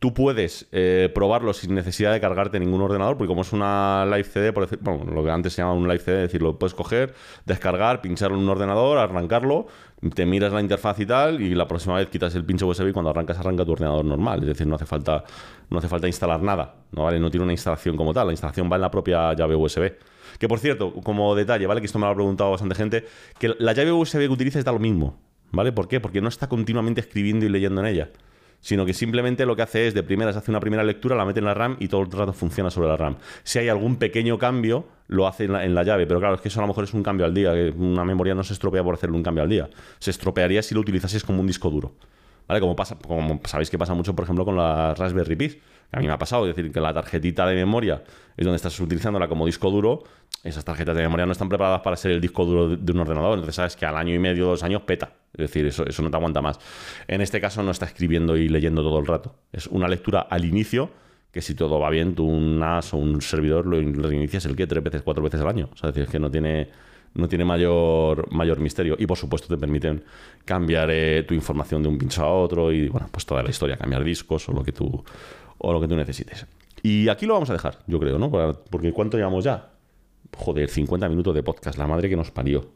tú 0.00 0.14
puedes 0.14 0.66
eh, 0.72 1.10
probarlo 1.14 1.52
sin 1.52 1.74
necesidad 1.74 2.10
de 2.12 2.20
cargarte 2.22 2.58
ningún 2.58 2.80
ordenador, 2.80 3.18
porque 3.18 3.28
como 3.28 3.42
es 3.42 3.52
una 3.52 4.06
live 4.06 4.24
CD, 4.24 4.50
por 4.52 4.62
decir, 4.64 4.78
bueno, 4.82 5.04
lo 5.12 5.22
que 5.22 5.30
antes 5.30 5.52
se 5.52 5.60
llamaba 5.60 5.78
un 5.78 5.86
live 5.86 5.98
CD, 5.98 6.16
es 6.16 6.28
decir, 6.28 6.40
lo 6.40 6.58
puedes 6.58 6.72
coger, 6.74 7.12
descargar, 7.44 8.00
pincharlo 8.00 8.36
en 8.38 8.42
un 8.44 8.48
ordenador, 8.48 8.96
arrancarlo, 8.96 9.66
te 10.14 10.24
miras 10.24 10.52
la 10.52 10.60
interfaz 10.60 10.98
y 11.00 11.06
tal, 11.06 11.40
y 11.42 11.54
la 11.54 11.68
próxima 11.68 11.96
vez 11.96 12.08
quitas 12.08 12.34
el 12.34 12.44
pincho 12.44 12.66
USB 12.66 12.88
y 12.88 12.92
cuando 12.92 13.10
arrancas 13.10 13.38
arranca 13.38 13.64
tu 13.64 13.72
ordenador 13.72 14.04
normal, 14.04 14.40
es 14.40 14.46
decir, 14.46 14.66
no 14.66 14.76
hace 14.76 14.86
falta, 14.86 15.24
no 15.68 15.78
hace 15.78 15.88
falta 15.88 16.06
instalar 16.06 16.42
nada, 16.42 16.74
¿no? 16.92 17.04
¿Vale? 17.04 17.20
No 17.20 17.30
tiene 17.30 17.44
una 17.44 17.52
instalación 17.52 17.96
como 17.96 18.14
tal, 18.14 18.28
la 18.28 18.32
instalación 18.32 18.70
va 18.72 18.76
en 18.76 18.82
la 18.82 18.90
propia 18.90 19.34
llave 19.34 19.54
USB. 19.54 19.92
Que 20.38 20.48
por 20.48 20.58
cierto, 20.58 20.94
como 20.94 21.34
detalle, 21.34 21.66
¿vale? 21.66 21.80
Que 21.80 21.86
esto 21.86 21.98
me 21.98 22.06
lo 22.06 22.12
ha 22.12 22.14
preguntado 22.14 22.50
bastante 22.50 22.74
gente, 22.74 23.04
que 23.38 23.54
la 23.58 23.72
llave 23.74 23.92
USB 23.92 24.20
que 24.20 24.28
utilices 24.28 24.64
da 24.64 24.72
lo 24.72 24.78
mismo, 24.78 25.18
¿vale? 25.50 25.70
¿Por 25.72 25.86
qué? 25.86 26.00
Porque 26.00 26.22
no 26.22 26.28
está 26.28 26.48
continuamente 26.48 27.02
escribiendo 27.02 27.44
y 27.44 27.50
leyendo 27.50 27.82
en 27.82 27.86
ella, 27.88 28.10
sino 28.60 28.84
que 28.86 28.92
simplemente 28.92 29.46
lo 29.46 29.56
que 29.56 29.62
hace 29.62 29.86
es, 29.86 29.94
de 29.94 30.02
primeras, 30.02 30.36
hace 30.36 30.50
una 30.50 30.60
primera 30.60 30.84
lectura, 30.84 31.16
la 31.16 31.24
mete 31.24 31.40
en 31.40 31.46
la 31.46 31.54
RAM 31.54 31.76
y 31.80 31.88
todo 31.88 32.02
el 32.02 32.10
rato 32.10 32.32
funciona 32.32 32.70
sobre 32.70 32.88
la 32.88 32.96
RAM. 32.96 33.16
Si 33.42 33.58
hay 33.58 33.68
algún 33.68 33.96
pequeño 33.96 34.38
cambio, 34.38 34.86
lo 35.08 35.26
hace 35.26 35.44
en 35.44 35.52
la, 35.52 35.64
en 35.64 35.74
la 35.74 35.82
llave, 35.82 36.06
pero 36.06 36.20
claro, 36.20 36.34
es 36.34 36.40
que 36.40 36.48
eso 36.48 36.60
a 36.60 36.62
lo 36.62 36.68
mejor 36.68 36.84
es 36.84 36.94
un 36.94 37.02
cambio 37.02 37.26
al 37.26 37.34
día, 37.34 37.52
que 37.52 37.70
una 37.76 38.04
memoria 38.04 38.34
no 38.34 38.44
se 38.44 38.52
estropea 38.52 38.84
por 38.84 38.94
hacerle 38.94 39.16
un 39.16 39.22
cambio 39.22 39.42
al 39.42 39.48
día, 39.48 39.68
se 39.98 40.10
estropearía 40.10 40.62
si 40.62 40.74
lo 40.74 40.80
utilizases 40.80 41.24
como 41.24 41.40
un 41.40 41.46
disco 41.46 41.70
duro. 41.70 41.92
¿Vale? 42.46 42.60
Como, 42.60 42.74
pasa, 42.74 42.96
como 42.96 43.40
sabéis 43.44 43.70
que 43.70 43.78
pasa 43.78 43.94
mucho, 43.94 44.14
por 44.16 44.24
ejemplo, 44.24 44.44
con 44.44 44.56
las 44.56 44.98
Raspberry 44.98 45.36
Pi. 45.36 45.60
A 45.92 45.98
mí 46.00 46.06
me 46.06 46.12
ha 46.12 46.18
pasado, 46.18 46.48
es 46.48 46.54
decir, 46.54 46.70
que 46.72 46.80
la 46.80 46.92
tarjetita 46.94 47.46
de 47.46 47.54
memoria 47.56 48.02
es 48.36 48.44
donde 48.44 48.56
estás 48.56 48.78
utilizándola 48.80 49.26
como 49.28 49.44
disco 49.46 49.70
duro. 49.70 50.04
Esas 50.44 50.64
tarjetas 50.64 50.96
de 50.96 51.02
memoria 51.02 51.26
no 51.26 51.32
están 51.32 51.48
preparadas 51.48 51.80
para 51.80 51.96
ser 51.96 52.12
el 52.12 52.20
disco 52.20 52.44
duro 52.44 52.68
de- 52.76 52.92
un 52.92 53.00
ordenador. 53.00 53.32
Entonces 53.34 53.56
sabes 53.56 53.76
que 53.76 53.84
al 53.86 53.96
año 53.96 54.14
y 54.14 54.18
medio, 54.18 54.46
dos 54.46 54.62
años, 54.62 54.82
peta. 54.82 55.12
Es 55.32 55.38
decir, 55.50 55.66
eso, 55.66 55.84
eso 55.86 56.02
no 56.02 56.10
te 56.10 56.16
aguanta 56.16 56.40
más. 56.40 56.58
En 57.08 57.20
este 57.20 57.40
caso 57.40 57.62
no 57.62 57.70
está 57.72 57.86
escribiendo 57.86 58.36
y 58.36 58.48
leyendo 58.48 58.82
todo 58.82 58.98
el 59.00 59.06
rato. 59.06 59.34
Es 59.52 59.66
una 59.66 59.88
lectura 59.88 60.20
al 60.20 60.44
inicio 60.44 60.90
que 61.32 61.42
si 61.42 61.54
todo 61.54 61.78
va 61.78 61.90
bien, 61.90 62.14
tú 62.14 62.24
un 62.26 62.58
NAS 62.58 62.94
o 62.94 62.96
un 62.96 63.20
servidor 63.20 63.66
lo, 63.66 63.80
lo 63.80 64.08
reinicias 64.08 64.46
el 64.46 64.56
que 64.56 64.66
tres 64.66 64.82
veces, 64.82 65.02
cuatro 65.02 65.22
veces 65.22 65.40
al 65.40 65.48
año. 65.48 65.68
O 65.72 65.76
sea, 65.76 65.90
es 65.90 65.94
decir, 65.94 66.04
es 66.06 66.10
que 66.10 66.18
no 66.18 66.28
tiene, 66.30 66.68
no 67.14 67.28
tiene 67.28 67.44
mayor, 67.44 68.32
mayor 68.32 68.58
misterio. 68.58 68.96
Y 68.98 69.06
por 69.06 69.16
supuesto 69.18 69.46
te 69.48 69.56
permiten 69.56 70.02
cambiar 70.44 70.88
eh, 70.90 71.22
tu 71.24 71.34
información 71.34 71.82
de 71.82 71.88
un 71.88 71.98
pincho 71.98 72.24
a 72.24 72.32
otro 72.32 72.72
y 72.72 72.88
bueno, 72.88 73.08
pues 73.12 73.26
toda 73.26 73.42
la 73.42 73.50
historia, 73.50 73.76
cambiar 73.76 74.02
discos 74.02 74.48
o 74.48 74.52
lo 74.52 74.64
que 74.64 74.72
tú, 74.72 75.04
o 75.60 75.72
lo 75.72 75.80
que 75.80 75.88
tú 75.88 75.96
necesites. 75.96 76.46
Y 76.82 77.08
aquí 77.08 77.26
lo 77.26 77.34
vamos 77.34 77.50
a 77.50 77.52
dejar, 77.52 77.78
yo 77.86 78.00
creo, 78.00 78.18
¿no? 78.18 78.30
Porque 78.70 78.92
¿cuánto 78.92 79.16
llevamos 79.16 79.44
ya? 79.44 79.70
Joder, 80.36 80.68
50 80.68 81.08
minutos 81.08 81.34
de 81.34 81.42
podcast, 81.42 81.78
la 81.78 81.86
madre 81.86 82.08
que 82.08 82.16
nos 82.16 82.30
parió. 82.30 82.70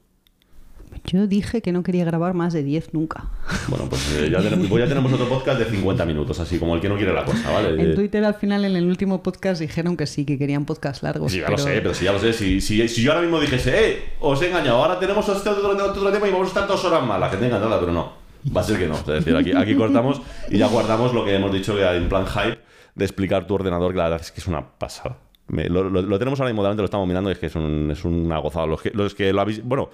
Yo 1.07 1.27
dije 1.27 1.61
que 1.61 1.73
no 1.73 1.83
quería 1.83 2.05
grabar 2.05 2.35
más 2.35 2.53
de 2.53 2.63
10 2.63 2.95
nunca. 2.95 3.25
Bueno, 3.69 3.87
pues 3.89 4.17
eh, 4.17 4.31
ya, 4.31 4.41
tenemos, 4.41 4.69
pues 4.69 4.85
ya 4.85 4.89
tenemos 4.89 5.13
otro 5.13 5.29
podcast 5.29 5.59
de 5.59 5.65
50 5.65 6.05
minutos, 6.05 6.39
así 6.39 6.59
como 6.59 6.75
el 6.75 6.81
que 6.81 6.89
no 6.89 6.97
quiere 6.97 7.13
la 7.13 7.25
cosa, 7.25 7.51
¿vale? 7.51 7.83
En 7.83 7.95
Twitter 7.95 8.25
al 8.25 8.35
final, 8.35 8.65
en 8.65 8.77
el 8.77 8.87
último 8.87 9.23
podcast, 9.23 9.61
dijeron 9.61 9.97
que 9.97 10.07
sí, 10.07 10.25
que 10.25 10.39
querían 10.39 10.67
podcast 10.67 11.03
largos. 11.03 11.33
Sí, 11.33 11.39
ya 11.39 11.47
pero... 11.47 11.57
lo 11.57 11.63
sé, 11.63 11.81
pero 11.81 11.95
si 11.95 12.05
ya 12.05 12.13
lo 12.13 12.21
sé. 12.21 12.33
Si, 12.33 12.61
si, 12.61 12.87
si 12.89 13.03
yo 13.03 13.13
ahora 13.13 13.23
mismo 13.23 13.41
dijese, 13.41 13.91
eh, 13.91 14.03
os 14.21 14.41
he 14.43 14.49
engañado, 14.49 14.85
ahora 14.85 15.01
tenemos 15.01 15.29
este 15.29 15.49
otro, 15.49 15.71
otro, 15.71 15.87
otro 15.87 16.13
tema 16.13 16.29
y 16.29 16.31
vamos 16.31 16.47
a 16.47 16.51
estar 16.51 16.69
dos 16.69 16.85
horas 16.85 17.05
más. 17.05 17.19
La 17.19 17.31
gente 17.31 17.47
encantada, 17.47 17.81
pero 17.81 17.93
no. 17.93 18.13
Va 18.55 18.61
a 18.61 18.65
ser 18.65 18.79
que 18.79 18.87
no. 18.87 18.95
Es 18.95 19.07
decir, 19.07 19.35
aquí, 19.35 19.53
aquí 19.53 19.75
cortamos 19.75 20.21
y 20.51 20.59
ya 20.59 20.69
guardamos 20.69 21.15
lo 21.15 21.25
que 21.25 21.35
hemos 21.35 21.51
dicho 21.53 21.75
que 21.75 21.83
en 21.85 22.09
plan 22.09 22.27
hype 22.27 22.59
de 22.95 23.05
explicar 23.05 23.47
tu 23.47 23.55
ordenador, 23.55 23.93
que 23.93 23.99
la 23.99 24.05
verdad 24.05 24.21
es 24.21 24.31
que 24.33 24.41
es 24.41 24.47
una 24.47 24.67
pasada. 24.79 25.19
Me- 25.49 25.69
lo, 25.69 25.85
lo- 25.91 26.01
lo 26.03 26.19
tenemos 26.19 26.41
ahora 26.41 26.51
mismo 26.53 26.63
delante, 26.63 26.81
lo 26.83 26.87
estamos 26.87 27.07
mirando 27.07 27.29
y 27.31 27.33
es 27.35 27.39
que 27.39 27.47
es, 27.47 27.55
un- 27.55 27.91
es 27.91 28.05
una 28.05 28.39
gozada. 28.39 28.67
Los 28.67 28.81
que, 28.83 28.91
los 28.91 29.15
que 29.15 29.33
lo 29.33 29.41
habéis. 29.41 29.63
Bueno, 29.63 29.91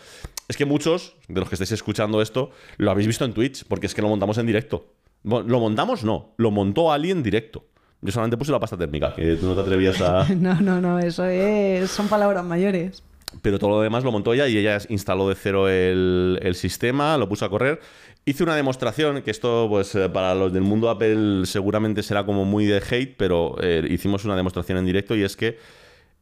es 0.48 0.56
que 0.56 0.64
muchos 0.64 1.16
de 1.28 1.40
los 1.40 1.48
que 1.48 1.54
estáis 1.56 1.72
escuchando 1.72 2.22
esto 2.22 2.50
lo 2.76 2.90
habéis 2.90 3.06
visto 3.06 3.24
en 3.24 3.32
Twitch, 3.32 3.64
porque 3.66 3.86
es 3.86 3.94
que 3.94 4.02
lo 4.02 4.08
montamos 4.08 4.38
en 4.38 4.46
directo. 4.46 4.86
Bueno, 5.22 5.48
lo 5.48 5.60
montamos, 5.60 6.04
no. 6.04 6.34
Lo 6.36 6.50
montó 6.50 6.92
Ali 6.92 7.10
en 7.10 7.22
directo. 7.22 7.64
Yo 8.02 8.12
solamente 8.12 8.36
puse 8.38 8.52
la 8.52 8.60
pasta 8.60 8.78
térmica, 8.78 9.14
que 9.14 9.34
tú 9.36 9.46
no 9.46 9.54
te 9.54 9.60
atrevías 9.62 10.00
a. 10.00 10.24
No, 10.34 10.54
no, 10.60 10.80
no, 10.80 10.98
eso 10.98 11.24
es... 11.26 11.90
son 11.90 12.08
palabras 12.08 12.44
mayores. 12.44 13.02
pero 13.42 13.58
todo 13.58 13.70
lo 13.70 13.80
demás 13.82 14.04
lo 14.04 14.10
montó 14.12 14.32
ella 14.32 14.48
y 14.48 14.56
ella 14.56 14.78
instaló 14.88 15.28
de 15.28 15.34
cero 15.34 15.68
el, 15.68 16.38
el 16.42 16.54
sistema, 16.54 17.16
lo 17.18 17.28
puso 17.28 17.44
a 17.44 17.50
correr. 17.50 17.80
Hice 18.26 18.42
una 18.44 18.54
demostración, 18.54 19.22
que 19.22 19.30
esto 19.30 19.66
pues 19.68 19.94
eh, 19.94 20.08
para 20.08 20.34
los 20.34 20.52
del 20.52 20.62
mundo 20.62 20.90
Apple 20.90 21.46
seguramente 21.46 22.02
será 22.02 22.24
como 22.26 22.44
muy 22.44 22.66
de 22.66 22.78
hate, 22.88 23.16
pero 23.16 23.56
eh, 23.60 23.86
hicimos 23.90 24.24
una 24.24 24.36
demostración 24.36 24.78
en 24.78 24.86
directo 24.86 25.16
y 25.16 25.22
es 25.22 25.36
que 25.36 25.58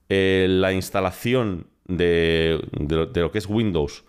eh, 0.09 0.47
la 0.49 0.73
instalación 0.73 1.67
de, 1.87 2.61
de 2.79 2.97
lo- 2.97 3.07
de 3.07 3.21
lo 3.21 3.31
que 3.33 3.39
es 3.39 3.47
Windows 3.47 4.05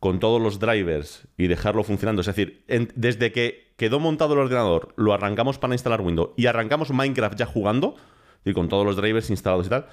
con 0.00 0.18
todos 0.18 0.40
los 0.40 0.58
drivers 0.58 1.26
y 1.36 1.46
dejarlo 1.46 1.84
funcionando, 1.84 2.20
es 2.20 2.26
decir, 2.26 2.64
en- 2.68 2.90
desde 2.96 3.32
que 3.32 3.72
quedó 3.76 4.00
montado 4.00 4.34
el 4.34 4.40
ordenador, 4.40 4.92
lo 4.96 5.12
arrancamos 5.12 5.58
para 5.58 5.74
instalar 5.74 6.00
Windows 6.00 6.30
y 6.36 6.46
arrancamos 6.46 6.90
Minecraft 6.90 7.38
ya 7.38 7.46
jugando, 7.46 7.96
y 8.44 8.52
con 8.54 8.68
todos 8.68 8.86
los 8.86 8.96
drivers 8.96 9.28
instalados 9.30 9.66
y 9.66 9.70
tal, 9.70 9.86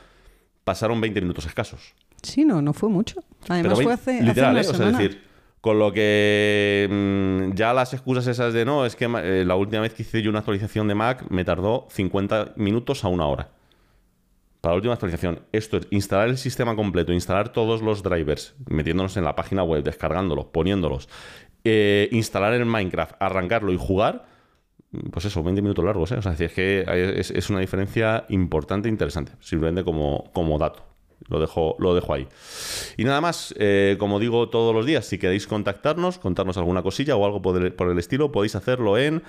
pasaron 0.63 1.01
20 1.01 1.21
minutos 1.21 1.45
escasos. 1.45 1.93
Sí, 2.21 2.45
no, 2.45 2.61
no 2.61 2.71
fue 2.73 2.87
mucho. 2.89 3.21
Además 3.49 3.73
Pero 3.73 3.83
fue 3.83 3.93
hace, 3.93 4.11
hace 4.17 4.23
literal, 4.23 4.51
una 4.51 4.61
¿eh? 4.61 4.67
O 4.69 4.73
sea, 4.73 4.85
decir, 4.91 5.23
Con 5.63 5.79
lo 5.79 5.93
que 5.93 6.89
mm, 6.91 7.55
ya 7.55 7.73
las 7.73 7.93
excusas 7.93 8.27
esas 8.27 8.53
de 8.53 8.65
no, 8.65 8.85
es 8.85 8.97
que 8.97 9.05
eh, 9.05 9.45
la 9.45 9.55
última 9.55 9.83
vez 9.83 9.93
que 9.93 10.01
hice 10.01 10.21
yo 10.21 10.29
una 10.29 10.39
actualización 10.39 10.89
de 10.89 10.95
Mac 10.95 11.25
me 11.29 11.45
tardó 11.45 11.87
50 11.89 12.55
minutos 12.57 13.05
a 13.05 13.07
una 13.07 13.27
hora. 13.27 13.49
Para 14.59 14.73
la 14.73 14.75
última 14.75 14.95
actualización, 14.95 15.39
esto 15.53 15.77
es 15.77 15.87
instalar 15.89 16.27
el 16.27 16.37
sistema 16.37 16.75
completo, 16.75 17.13
instalar 17.13 17.53
todos 17.53 17.81
los 17.81 18.03
drivers, 18.03 18.55
metiéndonos 18.65 19.15
en 19.15 19.23
la 19.23 19.37
página 19.37 19.63
web, 19.63 19.85
descargándolos, 19.85 20.47
poniéndolos, 20.47 21.07
eh, 21.63 22.09
instalar 22.11 22.53
el 22.55 22.65
Minecraft, 22.65 23.15
arrancarlo 23.21 23.71
y 23.71 23.77
jugar, 23.77 24.25
pues 25.13 25.23
eso, 25.23 25.43
20 25.43 25.61
minutos 25.61 25.85
largos. 25.85 26.11
¿eh? 26.11 26.17
O 26.17 26.21
sea, 26.21 26.33
es 26.33 26.51
que 26.51 26.83
es, 27.15 27.49
una 27.49 27.61
diferencia 27.61 28.25
importante 28.27 28.89
e 28.89 28.91
interesante, 28.91 29.31
simplemente 29.39 29.85
como, 29.85 30.29
como 30.33 30.57
dato. 30.59 30.92
Lo 31.29 31.39
dejo, 31.39 31.75
lo 31.79 31.95
dejo 31.95 32.13
ahí. 32.13 32.27
Y 32.97 33.05
nada 33.05 33.21
más, 33.21 33.53
eh, 33.57 33.95
como 33.99 34.19
digo 34.19 34.49
todos 34.49 34.73
los 34.75 34.85
días, 34.85 35.05
si 35.05 35.17
queréis 35.17 35.47
contactarnos, 35.47 36.19
contarnos 36.19 36.57
alguna 36.57 36.83
cosilla 36.83 37.15
o 37.15 37.25
algo 37.25 37.41
por 37.41 37.57
el, 37.57 37.99
estilo, 37.99 38.31
podéis 38.31 38.55
hacerlo 38.55 38.97
en 38.97 39.23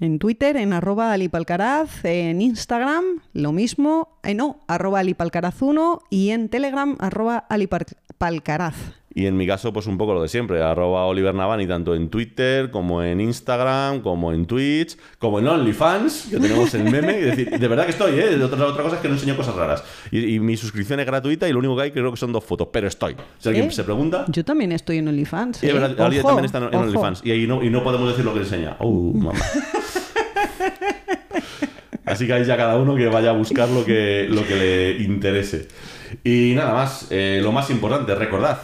En 0.00 0.18
Twitter, 0.18 0.56
en 0.56 0.72
arroba 0.72 1.12
alipalcaraz, 1.12 2.04
en 2.04 2.40
Instagram, 2.40 3.04
lo 3.34 3.52
mismo, 3.52 4.18
eh, 4.24 4.34
no, 4.34 4.60
arroba 4.66 5.02
alipalcaraz1 5.02 6.02
y 6.10 6.30
en 6.30 6.48
Telegram, 6.48 6.96
arroba 6.98 7.38
alipalcaraz. 7.48 9.01
Y 9.14 9.26
en 9.26 9.36
mi 9.36 9.46
caso, 9.46 9.72
pues 9.72 9.86
un 9.86 9.98
poco 9.98 10.14
lo 10.14 10.22
de 10.22 10.28
siempre, 10.28 10.62
arroba 10.62 11.04
Oliver 11.04 11.34
Navani, 11.34 11.66
tanto 11.66 11.94
en 11.94 12.08
Twitter, 12.08 12.70
como 12.70 13.02
en 13.02 13.20
Instagram, 13.20 14.00
como 14.00 14.32
en 14.32 14.46
Twitch, 14.46 14.96
como 15.18 15.38
en 15.38 15.48
OnlyFans, 15.48 16.28
que 16.30 16.38
tenemos 16.38 16.72
el 16.74 16.84
meme. 16.84 17.18
Es 17.18 17.36
decir, 17.36 17.58
de 17.58 17.68
verdad 17.68 17.84
que 17.84 17.90
estoy, 17.90 18.18
¿eh? 18.18 18.42
Otra, 18.42 18.66
otra 18.66 18.82
cosa 18.82 18.96
es 18.96 19.02
que 19.02 19.08
no 19.08 19.14
enseño 19.14 19.36
cosas 19.36 19.54
raras. 19.54 19.84
Y, 20.10 20.34
y 20.34 20.40
mi 20.40 20.56
suscripción 20.56 21.00
es 21.00 21.06
gratuita 21.06 21.48
y 21.48 21.52
lo 21.52 21.58
único 21.58 21.76
que 21.76 21.82
hay 21.82 21.90
creo 21.90 22.10
que 22.10 22.16
son 22.16 22.32
dos 22.32 22.44
fotos, 22.44 22.68
pero 22.72 22.88
estoy. 22.88 23.14
Si 23.38 23.48
alguien 23.48 23.66
¿Eh? 23.66 23.72
se 23.72 23.84
pregunta... 23.84 24.24
Yo 24.28 24.44
también 24.44 24.72
estoy 24.72 24.98
en 24.98 25.08
OnlyFans. 25.08 25.62
Es 25.62 25.70
¿eh? 25.70 25.72
verdad, 25.72 25.90
Ojo, 25.90 26.28
también 26.28 26.44
está 26.46 26.58
en. 26.58 26.74
OnlyFans 26.74 27.20
y 27.24 27.30
ahí 27.32 27.46
no, 27.46 27.62
y 27.62 27.70
no 27.70 27.84
podemos 27.84 28.08
decir 28.08 28.24
lo 28.24 28.32
que 28.32 28.40
enseña. 28.40 28.76
Uh, 28.80 29.14
mamá. 29.14 29.38
Así 32.04 32.26
que 32.26 32.32
ahí 32.32 32.44
ya 32.44 32.56
cada 32.56 32.76
uno 32.76 32.96
que 32.96 33.06
vaya 33.06 33.30
a 33.30 33.32
buscar 33.32 33.68
lo 33.68 33.84
que, 33.84 34.26
lo 34.28 34.46
que 34.46 34.56
le 34.56 35.02
interese. 35.02 35.68
Y 36.24 36.52
nada 36.54 36.74
más, 36.74 37.06
eh, 37.10 37.40
lo 37.42 37.52
más 37.52 37.70
importante, 37.70 38.14
recordad, 38.14 38.58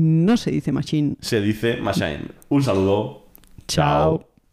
No 0.00 0.36
se 0.38 0.50
dice 0.50 0.72
machine. 0.72 1.16
se 1.20 1.40
dice 1.42 1.76
Machine. 1.76 2.20
Un 2.48 2.62
saludo. 2.62 3.26
Chao. 3.68 4.29